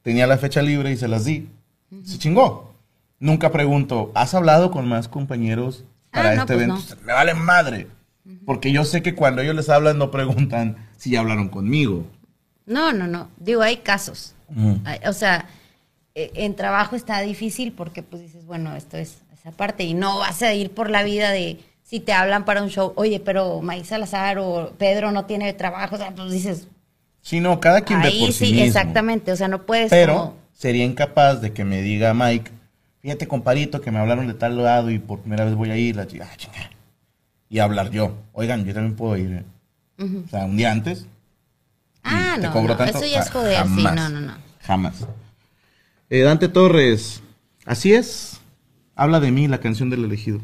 tenía 0.03 0.27
la 0.27 0.37
fecha 0.37 0.61
libre 0.61 0.91
y 0.91 0.97
se 0.97 1.07
las 1.07 1.25
di. 1.25 1.49
Se 2.03 2.17
chingó. 2.19 2.73
Nunca 3.19 3.51
pregunto, 3.51 4.11
¿has 4.15 4.33
hablado 4.33 4.69
con 4.69 4.87
más 4.87 5.07
compañeros 5.07 5.85
para 6.11 6.31
Ah, 6.31 6.35
no, 6.35 6.41
este 6.41 6.53
pues 6.53 6.63
evento? 6.67 6.95
no. 6.99 7.07
Me 7.07 7.13
vale 7.13 7.33
madre. 7.33 7.87
Porque 8.45 8.71
yo 8.71 8.85
sé 8.85 9.01
que 9.01 9.15
cuando 9.15 9.41
ellos 9.41 9.55
les 9.55 9.69
hablan 9.69 9.97
no 9.97 10.09
preguntan 10.11 10.77
si 10.97 11.11
ya 11.11 11.19
hablaron 11.21 11.49
conmigo. 11.49 12.05
No, 12.65 12.93
no, 12.93 13.07
no. 13.07 13.29
Digo, 13.37 13.61
hay 13.61 13.77
casos. 13.77 14.33
Mm. 14.49 14.73
Hay- 14.85 14.99
O 15.07 15.13
sea, 15.13 15.47
en 16.15 16.55
trabajo 16.55 16.95
está 16.95 17.21
difícil 17.21 17.71
porque 17.71 18.03
pues 18.03 18.21
dices, 18.21 18.45
bueno, 18.45 18.75
esto 18.75 18.97
es 18.97 19.17
esa 19.33 19.51
parte 19.51 19.83
y 19.83 19.93
no 19.93 20.19
vas 20.19 20.41
a 20.43 20.53
ir 20.53 20.71
por 20.71 20.89
la 20.89 21.03
vida 21.03 21.31
de 21.31 21.59
si 21.83 21.99
te 21.99 22.13
hablan 22.13 22.45
para 22.45 22.61
un 22.63 22.69
show, 22.69 22.93
oye, 22.95 23.19
pero 23.19 23.61
Maíz 23.61 23.87
Salazar 23.87 24.37
o 24.39 24.73
Pedro 24.77 25.11
no 25.11 25.25
tiene 25.25 25.51
trabajo, 25.53 25.95
o 25.95 25.97
sea, 25.97 26.11
pues 26.15 26.31
dices, 26.31 26.67
Si 27.21 27.39
no, 27.39 27.59
cada 27.59 27.81
quien 27.81 28.01
ve 28.01 28.07
ahí 28.09 28.19
por 28.21 28.31
sí, 28.33 28.45
sí 28.45 28.51
mismo. 28.51 28.65
exactamente, 28.67 29.31
o 29.31 29.35
sea, 29.35 29.47
no 29.47 29.63
puedes 29.65 29.89
Pero 29.89 30.13
como- 30.15 30.35
sería 30.53 30.85
incapaz 30.85 31.41
de 31.41 31.51
que 31.51 31.65
me 31.65 31.81
diga 31.81 32.13
Mike, 32.13 32.51
fíjate 33.01 33.27
comparito 33.27 33.81
que 33.81 33.91
me 33.91 33.99
hablaron 33.99 34.27
de 34.27 34.33
tal 34.33 34.61
lado 34.63 34.89
y 34.91 34.99
por 34.99 35.19
primera 35.19 35.45
vez 35.45 35.55
voy 35.55 35.71
a 35.71 35.77
ir, 35.77 35.95
la 35.95 36.07
chica, 36.07 36.29
ah, 36.31 36.37
chinga. 36.37 36.69
Y 37.49 37.59
hablar 37.59 37.89
yo, 37.91 38.15
oigan, 38.33 38.65
yo 38.65 38.73
también 38.73 38.95
puedo 38.95 39.15
ir. 39.17 39.31
¿eh? 39.99 40.03
O 40.25 40.29
sea, 40.29 40.45
un 40.45 40.57
día 40.57 40.71
antes. 40.71 41.05
Ah, 42.03 42.33
te 42.39 42.47
no, 42.47 42.53
cobro 42.53 42.69
no, 42.73 42.77
tanto. 42.77 42.97
eso 42.97 43.05
ya 43.07 43.19
es 43.19 43.27
Ah, 43.27 43.31
joder, 43.31 43.63
sí, 43.67 43.83
no, 43.83 44.09
no, 44.09 44.19
no. 44.21 44.33
Jamás. 44.61 45.05
Eh, 46.13 46.21
Dante 46.21 46.47
Torres. 46.47 47.23
Así 47.65 47.91
es. 47.95 48.39
Habla 48.93 49.19
de 49.19 49.31
mí 49.31 49.47
la 49.47 49.59
canción 49.59 49.89
del 49.89 50.05
elegido. 50.05 50.41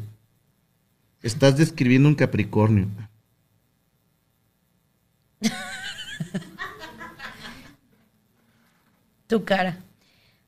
Estás 1.22 1.56
describiendo 1.56 2.08
un 2.08 2.16
Capricornio. 2.16 2.88
Tu 9.28 9.44
cara. 9.44 9.78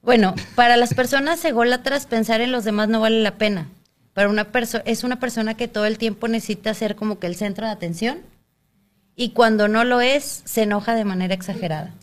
Bueno, 0.03 0.35
para 0.57 0.77
las 0.77 0.93
personas 0.93 1.45
ególatras 1.45 2.07
pensar 2.07 2.41
en 2.41 2.51
los 2.51 2.65
demás 2.65 2.89
no 2.89 2.99
vale 2.99 3.23
la 3.23 3.39
pena. 3.39 3.69
Para 4.15 4.29
una 4.29 4.51
persona 4.51 4.83
es 4.89 5.05
una 5.05 5.21
persona 5.21 5.55
que 5.57 5.69
todo 5.69 5.87
el 5.87 5.99
tiempo 5.99 6.27
necesita 6.27 6.75
ser 6.75 6.97
como 6.97 7.21
que 7.21 7.29
el 7.29 7.37
centro 7.37 7.65
de 7.65 7.71
atención 7.71 8.19
y 9.15 9.31
cuando 9.31 9.69
no 9.69 9.85
lo 9.85 10.01
es 10.01 10.43
se 10.47 10.63
enoja 10.63 10.97
de 10.97 11.05
manera 11.05 11.33
exagerada. 11.33 11.95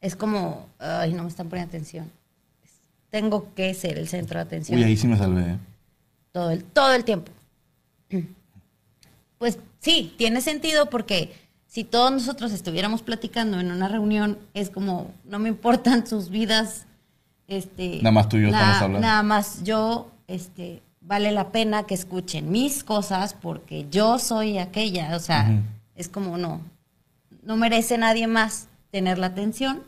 Es 0.00 0.14
como, 0.14 0.68
ay, 0.78 1.14
no 1.14 1.24
me 1.24 1.30
están 1.30 1.48
poniendo 1.48 1.70
atención. 1.70 2.19
Tengo 3.10 3.52
que 3.54 3.74
ser 3.74 3.98
el 3.98 4.08
centro 4.08 4.38
de 4.38 4.42
atención 4.44 4.78
Uy, 4.78 4.84
ahí 4.84 4.96
sí 4.96 5.06
me 5.06 5.16
salvé. 5.16 5.42
¿eh? 5.52 5.58
todo 6.32 6.50
el, 6.50 6.62
todo 6.64 6.92
el 6.94 7.04
tiempo. 7.04 7.32
Pues 9.38 9.58
sí, 9.80 10.14
tiene 10.16 10.40
sentido 10.40 10.90
porque 10.90 11.32
si 11.66 11.84
todos 11.84 12.12
nosotros 12.12 12.52
estuviéramos 12.52 13.02
platicando 13.02 13.58
en 13.60 13.70
una 13.70 13.88
reunión, 13.88 14.38
es 14.54 14.70
como, 14.70 15.12
no 15.24 15.38
me 15.38 15.48
importan 15.48 16.06
sus 16.06 16.28
vidas. 16.28 16.86
Este, 17.48 17.96
Nada 17.98 18.12
más 18.12 18.28
tú 18.28 18.36
y 18.36 18.42
yo 18.42 18.50
nada- 18.50 18.60
estamos 18.74 18.82
hablando. 18.82 19.06
Nada 19.06 19.22
más 19.22 19.62
yo, 19.64 20.10
este, 20.28 20.82
vale 21.00 21.32
la 21.32 21.50
pena 21.52 21.84
que 21.84 21.94
escuchen 21.94 22.50
mis 22.50 22.84
cosas 22.84 23.34
porque 23.34 23.86
yo 23.90 24.18
soy 24.18 24.58
aquella. 24.58 25.16
O 25.16 25.20
sea, 25.20 25.60
es 25.96 26.08
como 26.08 26.36
no, 26.38 26.60
no 27.42 27.56
merece 27.56 27.98
nadie 27.98 28.26
más 28.26 28.68
tener 28.90 29.18
la 29.18 29.28
atención 29.28 29.82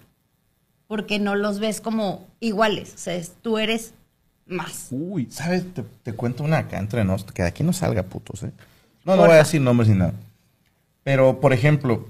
porque 0.93 1.19
no 1.19 1.37
los 1.37 1.59
ves 1.59 1.81
como 1.81 2.29
iguales. 2.39 2.93
O 2.95 2.99
sea, 2.99 3.15
es- 3.15 3.33
tú 3.41 3.57
eres 3.57 3.95
más. 4.47 4.89
Uy, 4.91 5.27
¿sabes? 5.31 5.65
Te, 5.73 5.83
te 6.03 6.13
cuento 6.13 6.45
una 6.45 6.59
acá 6.59 6.79
entre 6.79 7.03
nos, 7.03 7.25
que 7.25 7.41
de 7.41 7.49
aquí 7.49 7.63
no 7.65 7.73
salga 7.73 8.03
putos, 8.03 8.43
¿eh? 8.43 8.53
No, 9.07 9.17
no 9.17 9.23
voy 9.23 9.31
a 9.33 9.37
decir 9.37 9.59
nombres 9.63 9.89
ni 9.89 9.97
nada. 9.97 10.13
Pero, 11.03 11.41
por 11.41 11.55
ejemplo, 11.55 12.07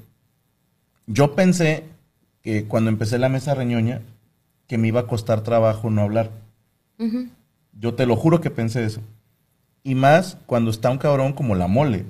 yo 1.06 1.36
pensé 1.36 1.84
que 2.42 2.64
cuando 2.64 2.90
empecé 2.90 3.18
la 3.20 3.28
mesa 3.28 3.54
reñoña, 3.54 4.02
que 4.66 4.78
me 4.78 4.88
iba 4.88 4.98
a 5.02 5.06
costar 5.06 5.44
trabajo 5.44 5.88
no 5.88 6.02
hablar. 6.02 6.32
Yo 7.78 7.94
te 7.94 8.04
lo 8.04 8.16
juro 8.16 8.40
que 8.40 8.50
pensé 8.50 8.84
eso. 8.84 9.00
Y 9.84 9.94
más 9.94 10.38
cuando 10.46 10.72
está 10.72 10.90
un 10.90 10.98
cabrón 10.98 11.34
como 11.34 11.54
la 11.54 11.68
mole, 11.68 12.04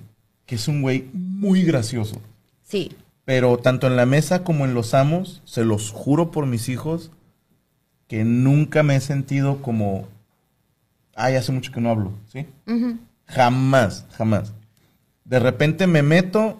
que 0.46 0.54
es 0.54 0.68
un 0.68 0.80
güey 0.80 1.10
muy 1.12 1.64
gracioso. 1.64 2.18
Sí, 2.62 2.92
Pero 3.24 3.56
tanto 3.58 3.86
en 3.86 3.96
la 3.96 4.06
mesa 4.06 4.42
como 4.42 4.64
en 4.64 4.74
los 4.74 4.94
amos, 4.94 5.42
se 5.44 5.64
los 5.64 5.90
juro 5.90 6.30
por 6.30 6.46
mis 6.46 6.68
hijos, 6.68 7.12
que 8.08 8.24
nunca 8.24 8.82
me 8.82 8.96
he 8.96 9.00
sentido 9.00 9.62
como, 9.62 10.08
ay, 11.14 11.36
hace 11.36 11.52
mucho 11.52 11.72
que 11.72 11.80
no 11.80 11.90
hablo, 11.90 12.12
¿sí? 12.26 12.46
Jamás, 13.26 14.06
jamás. 14.12 14.52
De 15.24 15.38
repente 15.38 15.86
me 15.86 16.02
meto 16.02 16.58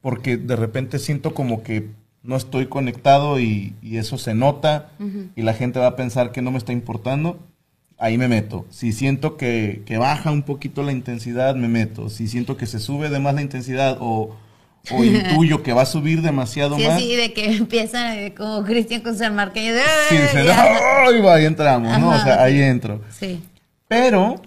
porque 0.00 0.36
de 0.36 0.56
repente 0.56 0.98
siento 0.98 1.34
como 1.34 1.62
que 1.62 1.90
no 2.22 2.36
estoy 2.36 2.66
conectado 2.66 3.38
y, 3.38 3.74
y 3.82 3.98
eso 3.98 4.18
se 4.18 4.34
nota 4.34 4.90
y 5.36 5.42
la 5.42 5.54
gente 5.54 5.78
va 5.78 5.88
a 5.88 5.96
pensar 5.96 6.32
que 6.32 6.42
no 6.42 6.50
me 6.50 6.58
está 6.58 6.72
importando. 6.72 7.38
Ahí 7.96 8.18
me 8.18 8.28
meto. 8.28 8.66
Si 8.70 8.92
siento 8.92 9.36
que, 9.36 9.82
que 9.86 9.98
baja 9.98 10.32
un 10.32 10.42
poquito 10.42 10.82
la 10.82 10.90
intensidad, 10.90 11.54
me 11.54 11.68
meto. 11.68 12.08
Si 12.08 12.26
siento 12.28 12.56
que 12.56 12.66
se 12.66 12.80
sube 12.80 13.08
de 13.08 13.20
más 13.20 13.34
la 13.34 13.42
intensidad 13.42 13.98
o, 14.00 14.36
o 14.90 15.02
intuyo 15.04 15.62
que 15.62 15.72
va 15.72 15.82
a 15.82 15.86
subir 15.86 16.20
demasiado 16.22 16.76
Sí, 16.76 16.86
más, 16.86 17.00
sí, 17.00 17.16
de 17.16 17.32
que 17.32 17.56
empieza 17.56 18.16
eh, 18.20 18.34
como 18.34 18.62
Cristian 18.64 19.00
con 19.00 19.16
San 19.16 19.34
Marqueño. 19.34 19.72
de, 19.74 19.80
sí, 20.08 20.16
"Ay, 20.16 20.28
se- 20.32 20.44
ya". 20.44 20.78
¡ay, 21.06 21.20
va! 21.20 21.34
ahí 21.36 21.44
entramos, 21.46 21.98
¿no? 21.98 22.08
O 22.08 22.12
Ajá, 22.12 22.24
sea, 22.24 22.42
ahí 22.42 22.60
entro. 22.60 23.00
Sí. 23.10 23.42
Pero, 23.88 24.42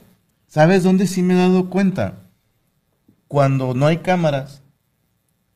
¿sabes 0.47 0.83
dónde 0.83 1.07
sí 1.07 1.21
me 1.23 1.33
he 1.33 1.38
dado 1.38 1.69
cuenta? 1.69 2.15
Cuando 3.27 3.73
no 3.73 3.88
hay 3.88 3.97
cámaras, 3.97 4.61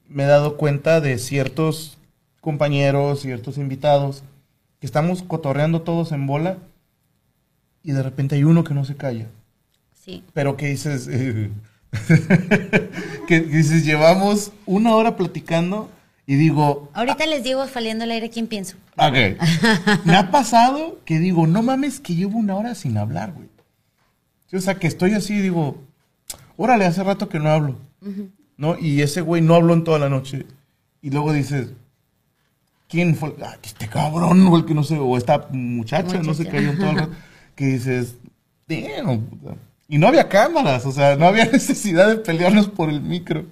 me 0.07 0.23
he 0.23 0.27
dado 0.27 0.57
cuenta 0.57 0.99
de 0.99 1.17
ciertos 1.19 1.97
compañeros, 2.41 3.21
ciertos 3.21 3.57
invitados, 3.57 4.23
que 4.79 4.85
estamos 4.87 5.21
cotorreando 5.23 5.81
todos 5.83 6.11
en 6.11 6.25
bola 6.27 6.57
y 7.83 7.91
de 7.91 8.03
repente 8.03 8.35
hay 8.35 8.43
uno 8.43 8.63
que 8.63 8.73
no 8.73 8.83
se 8.83 8.95
calla. 8.95 9.27
Sí. 9.93 10.23
Pero 10.33 10.57
que 10.57 10.67
dices, 10.67 11.07
eh, 11.11 11.49
que 13.27 13.39
dices, 13.41 13.85
llevamos 13.85 14.51
una 14.65 14.95
hora 14.95 15.15
platicando 15.17 15.89
y 16.25 16.35
digo, 16.35 16.89
Ahorita 16.93 17.25
les 17.25 17.43
digo, 17.43 17.67
saliendo 17.67 18.03
al 18.05 18.11
aire, 18.11 18.29
quién 18.29 18.47
pienso. 18.47 18.77
Ok. 18.97 19.37
Me 20.05 20.15
ha 20.15 20.31
pasado 20.31 20.99
que 21.05 21.19
digo, 21.19 21.47
no 21.47 21.61
mames, 21.63 21.99
que 21.99 22.15
llevo 22.15 22.37
una 22.37 22.55
hora 22.55 22.75
sin 22.75 22.97
hablar, 22.97 23.33
güey. 23.33 23.49
O 24.53 24.59
sea, 24.59 24.75
que 24.75 24.87
estoy 24.87 25.13
así 25.13 25.35
y 25.35 25.41
digo, 25.41 25.81
órale, 26.57 26.85
hace 26.85 27.03
rato 27.03 27.29
que 27.29 27.39
no 27.39 27.49
hablo. 27.49 27.75
¿No? 28.57 28.77
Y 28.77 29.01
ese 29.01 29.21
güey 29.21 29.41
no 29.41 29.55
habló 29.55 29.73
en 29.73 29.83
toda 29.83 29.97
la 29.99 30.09
noche. 30.09 30.45
Y 31.01 31.09
luego 31.09 31.33
dices, 31.33 31.69
¿quién 32.87 33.15
fue? 33.15 33.35
Ah, 33.43 33.57
este 33.63 33.87
cabrón, 33.87 34.45
o 34.47 34.57
el 34.57 34.65
que 34.65 34.73
no 34.73 34.83
sé, 34.83 34.97
o 34.97 35.17
esta 35.17 35.47
muchacha, 35.51 36.17
no 36.21 36.33
se 36.33 36.43
Muchacha. 36.43 36.51
cayó 36.51 36.69
en 36.71 36.77
todo 36.77 36.89
el 36.91 36.95
rato. 36.97 37.11
Que 37.55 37.65
dices, 37.65 38.15
damn, 38.67 39.21
puta". 39.21 39.55
Y 39.91 39.97
no 39.97 40.07
había 40.07 40.29
cámaras, 40.29 40.85
o 40.85 40.91
sea, 40.93 41.17
no 41.17 41.25
había 41.25 41.43
necesidad 41.51 42.07
de 42.07 42.15
pelearnos 42.15 42.69
por 42.69 42.89
el 42.89 43.01
micro. 43.01 43.45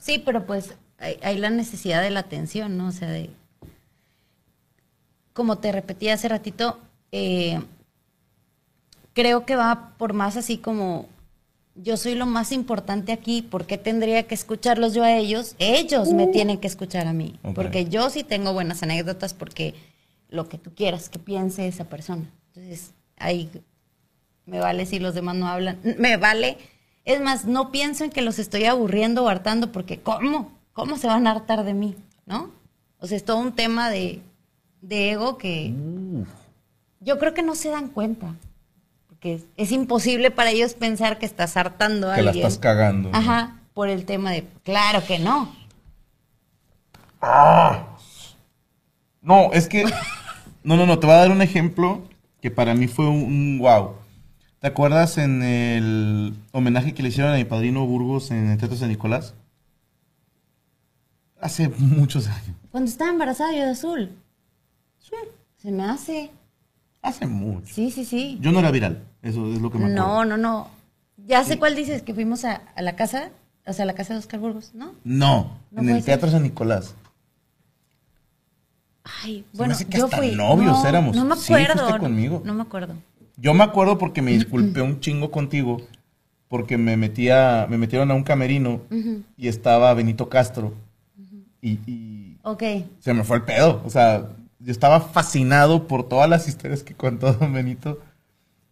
Sí, 0.00 0.18
pero 0.18 0.44
pues 0.44 0.74
hay, 0.98 1.18
hay 1.22 1.38
la 1.38 1.50
necesidad 1.50 2.02
de 2.02 2.10
la 2.10 2.18
atención, 2.18 2.76
¿no? 2.76 2.88
O 2.88 2.90
sea, 2.90 3.08
de. 3.08 3.30
Como 5.32 5.58
te 5.58 5.70
repetí 5.70 6.08
hace 6.08 6.28
ratito, 6.28 6.80
eh, 7.12 7.60
creo 9.12 9.46
que 9.46 9.54
va 9.54 9.92
por 9.96 10.14
más 10.14 10.36
así 10.36 10.58
como. 10.58 11.06
Yo 11.76 11.96
soy 11.96 12.16
lo 12.16 12.26
más 12.26 12.50
importante 12.50 13.12
aquí, 13.12 13.42
¿por 13.42 13.64
qué 13.64 13.78
tendría 13.78 14.24
que 14.24 14.34
escucharlos 14.34 14.94
yo 14.94 15.04
a 15.04 15.16
ellos? 15.16 15.54
Ellos 15.60 16.12
me 16.12 16.26
tienen 16.26 16.58
que 16.58 16.66
escuchar 16.66 17.06
a 17.06 17.12
mí. 17.12 17.38
Porque 17.54 17.84
yo 17.84 18.10
sí 18.10 18.24
tengo 18.24 18.52
buenas 18.52 18.82
anécdotas, 18.82 19.32
porque 19.32 19.74
lo 20.28 20.48
que 20.48 20.58
tú 20.58 20.74
quieras 20.74 21.08
que 21.08 21.20
piense 21.20 21.68
esa 21.68 21.84
persona. 21.84 22.24
Entonces, 22.48 22.92
ahí 23.16 23.48
me 24.46 24.60
vale 24.60 24.86
si 24.86 24.98
los 24.98 25.14
demás 25.14 25.36
no 25.36 25.48
hablan. 25.48 25.78
Me 25.98 26.16
vale. 26.16 26.58
Es 27.04 27.20
más, 27.20 27.44
no 27.44 27.70
pienso 27.70 28.04
en 28.04 28.10
que 28.10 28.22
los 28.22 28.38
estoy 28.38 28.64
aburriendo 28.64 29.24
o 29.24 29.28
hartando, 29.28 29.72
porque 29.72 30.00
¿cómo? 30.00 30.52
¿Cómo 30.72 30.96
se 30.96 31.06
van 31.06 31.26
a 31.26 31.32
hartar 31.32 31.64
de 31.64 31.74
mí? 31.74 31.96
¿No? 32.26 32.50
O 32.98 33.06
sea, 33.06 33.16
es 33.16 33.24
todo 33.24 33.38
un 33.38 33.52
tema 33.52 33.90
de, 33.90 34.20
de 34.80 35.10
ego 35.12 35.36
que 35.38 35.72
yo 37.00 37.18
creo 37.18 37.34
que 37.34 37.42
no 37.42 37.54
se 37.54 37.68
dan 37.70 37.88
cuenta. 37.88 38.34
Porque 39.08 39.34
es, 39.34 39.44
es 39.56 39.72
imposible 39.72 40.30
para 40.30 40.50
ellos 40.50 40.74
pensar 40.74 41.18
que 41.18 41.26
estás 41.26 41.56
hartando 41.56 42.10
a 42.10 42.14
Que 42.16 42.22
la 42.22 42.30
alguien. 42.30 42.46
estás 42.46 42.58
cagando. 42.58 43.10
¿no? 43.10 43.16
Ajá, 43.16 43.60
por 43.74 43.88
el 43.90 44.04
tema 44.06 44.30
de, 44.32 44.46
claro 44.62 45.04
que 45.06 45.18
no. 45.18 45.54
No, 49.22 49.52
es 49.52 49.68
que. 49.68 49.84
No, 50.62 50.78
no, 50.78 50.86
no. 50.86 50.98
Te 50.98 51.06
voy 51.06 51.14
a 51.14 51.18
dar 51.18 51.30
un 51.30 51.42
ejemplo 51.42 52.00
que 52.40 52.50
para 52.50 52.74
mí 52.74 52.88
fue 52.88 53.06
un, 53.06 53.22
un 53.24 53.58
wow. 53.58 53.96
¿Te 54.64 54.68
acuerdas 54.68 55.18
en 55.18 55.42
el 55.42 56.32
homenaje 56.52 56.94
que 56.94 57.02
le 57.02 57.10
hicieron 57.10 57.34
a 57.34 57.36
mi 57.36 57.44
padrino 57.44 57.84
Burgos 57.84 58.30
en 58.30 58.48
el 58.50 58.56
Teatro 58.56 58.78
San 58.78 58.88
Nicolás? 58.88 59.34
Hace 61.38 61.68
muchos 61.76 62.26
años. 62.28 62.56
Cuando 62.70 62.90
estaba 62.90 63.10
embarazada 63.10 63.52
yo 63.52 63.58
de 63.58 63.70
azul. 63.72 64.10
Se 65.58 65.70
me 65.70 65.84
hace. 65.84 66.30
Hace 67.02 67.26
mucho. 67.26 67.74
Sí, 67.74 67.90
sí, 67.90 68.06
sí. 68.06 68.38
Yo 68.40 68.52
no 68.52 68.60
era 68.60 68.70
viral. 68.70 69.04
Eso 69.20 69.52
es 69.52 69.60
lo 69.60 69.70
que 69.70 69.76
me 69.76 69.84
acuerdo. 69.84 70.02
No, 70.02 70.24
no, 70.24 70.38
no. 70.38 70.68
Ya 71.26 71.44
sé 71.44 71.58
cuál 71.58 71.76
dices, 71.76 72.00
que 72.00 72.14
fuimos 72.14 72.46
a, 72.46 72.62
a 72.74 72.80
la 72.80 72.96
casa, 72.96 73.32
o 73.66 73.72
sea, 73.74 73.82
a 73.82 73.86
la 73.86 73.92
casa 73.94 74.14
de 74.14 74.20
Oscar 74.20 74.40
Burgos, 74.40 74.70
¿no? 74.72 74.94
No, 75.04 75.58
No 75.72 75.82
en 75.82 75.90
el 75.90 75.96
ser. 75.96 76.04
Teatro 76.06 76.30
San 76.30 76.42
Nicolás. 76.42 76.94
Ay, 79.22 79.44
me 79.52 79.58
bueno, 79.58 79.74
hace 79.74 79.84
que 79.84 79.98
yo 79.98 80.06
hasta 80.06 80.16
fui. 80.16 80.30
novios 80.34 80.82
no, 80.82 80.88
éramos. 80.88 81.14
No 81.16 81.26
me 81.26 81.36
Sí, 81.36 81.52
acuerdo. 81.52 81.82
fuiste 81.82 82.00
conmigo. 82.00 82.40
No 82.46 82.54
me 82.54 82.62
acuerdo. 82.62 82.94
Yo 83.36 83.54
me 83.54 83.64
acuerdo 83.64 83.98
porque 83.98 84.22
me 84.22 84.32
disculpé 84.32 84.80
un 84.82 85.00
chingo 85.00 85.30
contigo 85.30 85.78
porque 86.48 86.78
me 86.78 86.96
metía, 86.96 87.66
me 87.68 87.78
metieron 87.78 88.10
a 88.10 88.14
un 88.14 88.22
camerino 88.22 88.80
y 89.36 89.48
estaba 89.48 89.92
Benito 89.94 90.28
Castro 90.28 90.74
y, 91.64 92.36
se 93.00 93.14
me 93.14 93.24
fue 93.24 93.38
el 93.38 93.42
pedo. 93.42 93.82
O 93.84 93.90
sea, 93.90 94.28
yo 94.58 94.70
estaba 94.70 95.00
fascinado 95.00 95.86
por 95.86 96.08
todas 96.08 96.28
las 96.28 96.46
historias 96.46 96.82
que 96.82 96.94
contó 96.94 97.32
Don 97.32 97.52
Benito. 97.52 98.00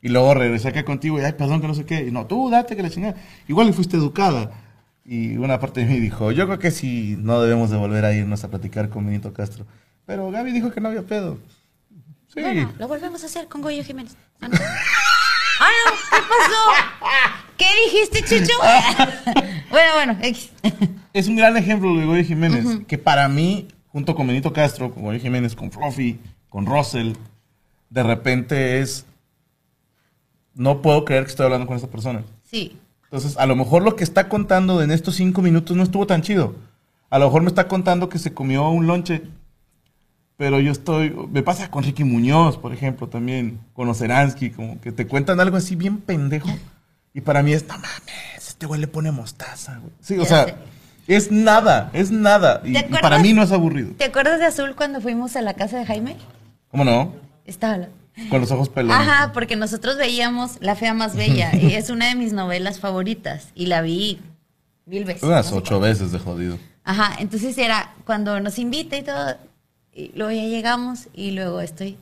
Y 0.02 0.08
luego 0.08 0.34
regresé 0.34 0.68
acá 0.68 0.84
contigo 0.84 1.18
y, 1.18 1.22
ay, 1.22 1.32
perdón, 1.32 1.60
que 1.60 1.68
no 1.68 1.74
sé 1.74 1.84
qué. 1.84 2.06
Y 2.06 2.10
no, 2.10 2.26
tú 2.26 2.50
date 2.50 2.76
que 2.76 2.82
la 2.82 2.90
chingada. 2.90 3.14
Igual 3.48 3.68
y 3.68 3.72
fuiste 3.72 3.96
educada. 3.96 4.50
Y 5.04 5.36
una 5.36 5.58
parte 5.58 5.80
de 5.80 5.86
mí 5.86 6.00
dijo, 6.00 6.32
yo 6.32 6.46
creo 6.46 6.58
que 6.58 6.70
sí, 6.70 7.16
no 7.18 7.40
debemos 7.40 7.70
de 7.70 7.76
volver 7.76 8.04
a 8.04 8.12
irnos 8.12 8.44
a 8.44 8.50
platicar 8.50 8.88
con 8.88 9.06
Benito 9.06 9.32
Castro. 9.32 9.64
Pero 10.04 10.30
Gaby 10.30 10.52
dijo 10.52 10.70
que 10.70 10.80
no 10.80 10.88
había 10.88 11.02
pedo. 11.02 11.38
Sí. 12.34 12.40
Bueno, 12.40 12.72
lo 12.78 12.88
volvemos 12.88 13.22
a 13.22 13.26
hacer 13.26 13.48
con 13.48 13.60
Goyo 13.60 13.84
Jiménez. 13.84 14.16
Ah, 14.40 14.48
no. 14.48 14.58
Ah, 15.60 15.70
no, 15.86 15.92
¿qué 16.10 16.22
pasó? 16.28 17.42
¿Qué 17.56 17.66
dijiste, 17.84 18.22
Chucho? 18.24 18.54
bueno, 19.70 19.92
bueno, 19.94 20.18
X. 20.22 20.50
es 21.12 21.28
un 21.28 21.36
gran 21.36 21.56
ejemplo 21.56 21.94
de 21.96 22.06
Goyo 22.06 22.24
Jiménez, 22.24 22.80
que 22.88 22.98
para 22.98 23.28
mí, 23.28 23.68
junto 23.88 24.14
con 24.14 24.26
Benito 24.26 24.52
Castro, 24.52 24.92
con 24.92 25.04
Goyo 25.04 25.20
Jiménez, 25.20 25.54
con 25.54 25.70
Fluffy, 25.70 26.18
con 26.48 26.66
Russell, 26.66 27.12
de 27.90 28.02
repente 28.02 28.80
es, 28.80 29.04
no 30.54 30.80
puedo 30.80 31.04
creer 31.04 31.24
que 31.24 31.30
estoy 31.30 31.44
hablando 31.44 31.66
con 31.66 31.76
esta 31.76 31.88
persona. 31.88 32.24
Sí. 32.42 32.76
Entonces, 33.04 33.36
a 33.36 33.44
lo 33.44 33.54
mejor 33.54 33.82
lo 33.82 33.94
que 33.94 34.04
está 34.04 34.30
contando 34.30 34.82
en 34.82 34.90
estos 34.90 35.16
cinco 35.16 35.42
minutos 35.42 35.76
no 35.76 35.82
estuvo 35.82 36.06
tan 36.06 36.22
chido. 36.22 36.56
A 37.10 37.18
lo 37.18 37.26
mejor 37.26 37.42
me 37.42 37.48
está 37.48 37.68
contando 37.68 38.08
que 38.08 38.18
se 38.18 38.32
comió 38.32 38.68
un 38.70 38.86
lonche. 38.86 39.22
Pero 40.36 40.60
yo 40.60 40.72
estoy. 40.72 41.14
Me 41.30 41.42
pasa 41.42 41.70
con 41.70 41.84
Ricky 41.84 42.04
Muñoz, 42.04 42.56
por 42.56 42.72
ejemplo, 42.72 43.08
también. 43.08 43.60
Con 43.74 43.88
Oceransky, 43.88 44.50
como 44.50 44.80
que 44.80 44.92
te 44.92 45.06
cuentan 45.06 45.40
algo 45.40 45.56
así 45.56 45.76
bien 45.76 45.98
pendejo. 45.98 46.48
Y 47.14 47.20
para 47.20 47.42
mí 47.42 47.52
es, 47.52 47.66
no 47.68 47.74
mames, 47.74 48.48
este 48.48 48.66
güey 48.66 48.80
le 48.80 48.88
pone 48.88 49.12
mostaza, 49.12 49.78
güey. 49.78 49.92
Sí, 50.00 50.18
o 50.18 50.24
sea, 50.24 50.46
es 51.06 51.30
nada, 51.30 51.90
es 51.92 52.10
nada. 52.10 52.62
Y, 52.64 52.72
¿Te 52.72 52.80
y 52.80 53.00
para 53.00 53.18
mí 53.18 53.32
no 53.32 53.42
es 53.42 53.52
aburrido. 53.52 53.92
¿Te 53.96 54.04
acuerdas 54.04 54.38
de 54.38 54.46
Azul 54.46 54.74
cuando 54.74 55.00
fuimos 55.00 55.36
a 55.36 55.42
la 55.42 55.54
casa 55.54 55.78
de 55.78 55.86
Jaime? 55.86 56.16
¿Cómo 56.70 56.84
no? 56.84 57.12
Estaba 57.44 57.88
Con 58.30 58.40
los 58.40 58.50
ojos 58.50 58.68
pelones. 58.68 58.96
Ajá, 58.96 59.32
porque 59.32 59.56
nosotros 59.56 59.98
veíamos 59.98 60.56
La 60.60 60.74
Fea 60.74 60.94
Más 60.94 61.14
Bella 61.16 61.54
y 61.54 61.74
es 61.74 61.90
una 61.90 62.08
de 62.08 62.14
mis 62.14 62.32
novelas 62.32 62.80
favoritas 62.80 63.48
y 63.54 63.66
la 63.66 63.82
vi 63.82 64.20
mil 64.86 65.04
veces. 65.04 65.22
Unas 65.22 65.50
no 65.50 65.58
ocho 65.58 65.80
veces 65.80 66.12
de 66.12 66.18
jodido. 66.18 66.58
Ajá, 66.84 67.16
entonces 67.18 67.56
era 67.58 67.94
cuando 68.06 68.40
nos 68.40 68.58
invita 68.58 68.96
y 68.96 69.02
todo, 69.02 69.36
y 69.94 70.12
luego 70.14 70.32
ya 70.32 70.44
llegamos 70.44 71.08
y 71.14 71.32
luego 71.32 71.60
estoy, 71.60 71.98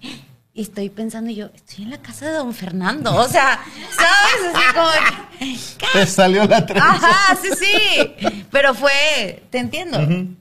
y 0.52 0.62
estoy 0.62 0.90
pensando 0.90 1.30
y 1.30 1.36
yo, 1.36 1.50
estoy 1.54 1.84
en 1.84 1.90
la 1.90 1.98
casa 1.98 2.26
de 2.26 2.32
don 2.32 2.54
Fernando, 2.54 3.14
o 3.14 3.28
sea, 3.28 3.60
¿sabes? 3.96 4.54
Así 4.54 4.74
como, 4.74 5.90
Te 5.92 6.06
salió 6.06 6.44
la 6.44 6.66
trenza. 6.66 6.88
ajá, 6.88 7.38
sí, 7.42 7.48
sí, 7.58 8.44
pero 8.50 8.74
fue, 8.74 9.42
te 9.50 9.58
entiendo, 9.58 9.98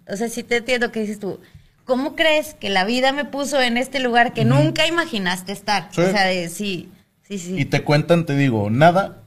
o 0.08 0.16
sea, 0.16 0.30
sí 0.30 0.44
te 0.44 0.58
entiendo 0.58 0.92
que 0.92 1.02
dices 1.02 1.20
tú, 1.20 1.40
¿cómo 1.86 2.16
crees 2.16 2.54
que 2.54 2.70
la 2.70 2.86
vida 2.86 3.12
me 3.14 3.26
puso 3.26 3.62
en 3.62 3.78
este 3.78 4.00
lugar 4.00 4.34
que 4.34 4.46
nunca 4.46 4.86
imaginaste 4.86 5.52
estar? 5.52 5.90
Sí. 5.92 6.02
O 6.02 6.12
sea, 6.12 6.26
de, 6.26 6.50
sí, 6.50 6.90
sí, 7.28 7.40
sí. 7.40 7.56
Y 7.58 7.66
te 7.66 7.84
cuentan, 7.84 8.26
te 8.26 8.36
digo, 8.36 8.70
nada. 8.70 9.24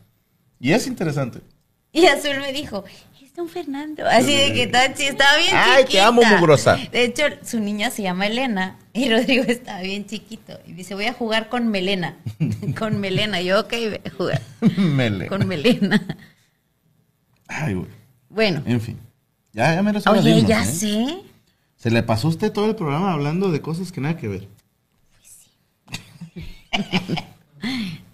Y 0.61 0.73
es 0.73 0.87
interesante. 0.87 1.41
Y 1.91 2.07
Azul 2.07 2.39
me 2.41 2.53
dijo, 2.53 2.85
es 3.33 3.37
don 3.37 3.49
Fernando. 3.49 4.07
Así 4.07 4.37
de 4.37 4.53
que 4.53 4.67
tan 4.67 4.93
chi- 4.95 5.05
estaba 5.07 5.37
bien 5.39 5.51
Ay, 5.55 5.85
te 5.87 6.01
amo, 6.01 6.23
mugrosa. 6.23 6.77
De 6.77 7.05
hecho, 7.05 7.25
su 7.43 7.61
niña 7.61 7.91
se 7.91 8.03
llama 8.03 8.27
Elena 8.27 8.77
y 8.93 9.09
Rodrigo 9.11 9.45
estaba 9.45 9.81
bien 9.81 10.07
chiquito. 10.07 10.59
Y 10.67 10.73
dice, 10.73 10.95
voy 10.95 11.07
a 11.07 11.13
jugar 11.15 11.49
con 11.49 11.69
Melena. 11.69 12.17
con 12.79 13.01
Melena. 13.01 13.41
Yo, 13.41 13.61
ok, 13.61 13.71
ve 13.71 14.01
a 14.05 14.11
jugar 14.11 14.43
Mele. 14.77 15.27
con 15.29 15.47
Melena. 15.49 16.01
Ay, 17.49 17.75
güey. 17.75 17.89
Bueno. 18.29 18.63
En 18.67 18.81
fin. 18.81 18.99
Ya, 19.53 19.75
ya 19.75 19.83
me 19.83 19.93
lo 19.93 20.01
Oye, 20.11 20.43
ya 20.45 20.63
¿eh? 20.63 20.67
sé. 20.67 21.17
Se 21.77 21.91
le 21.91 22.03
pasó 22.03 22.29
a 22.29 22.31
usted 22.31 22.53
todo 22.53 22.67
el 22.71 22.77
programa 22.77 23.13
hablando 23.13 23.51
de 23.51 23.61
cosas 23.61 23.93
que 23.93 24.01
nada 24.01 24.17
que 24.17 24.29
ver. 24.29 24.49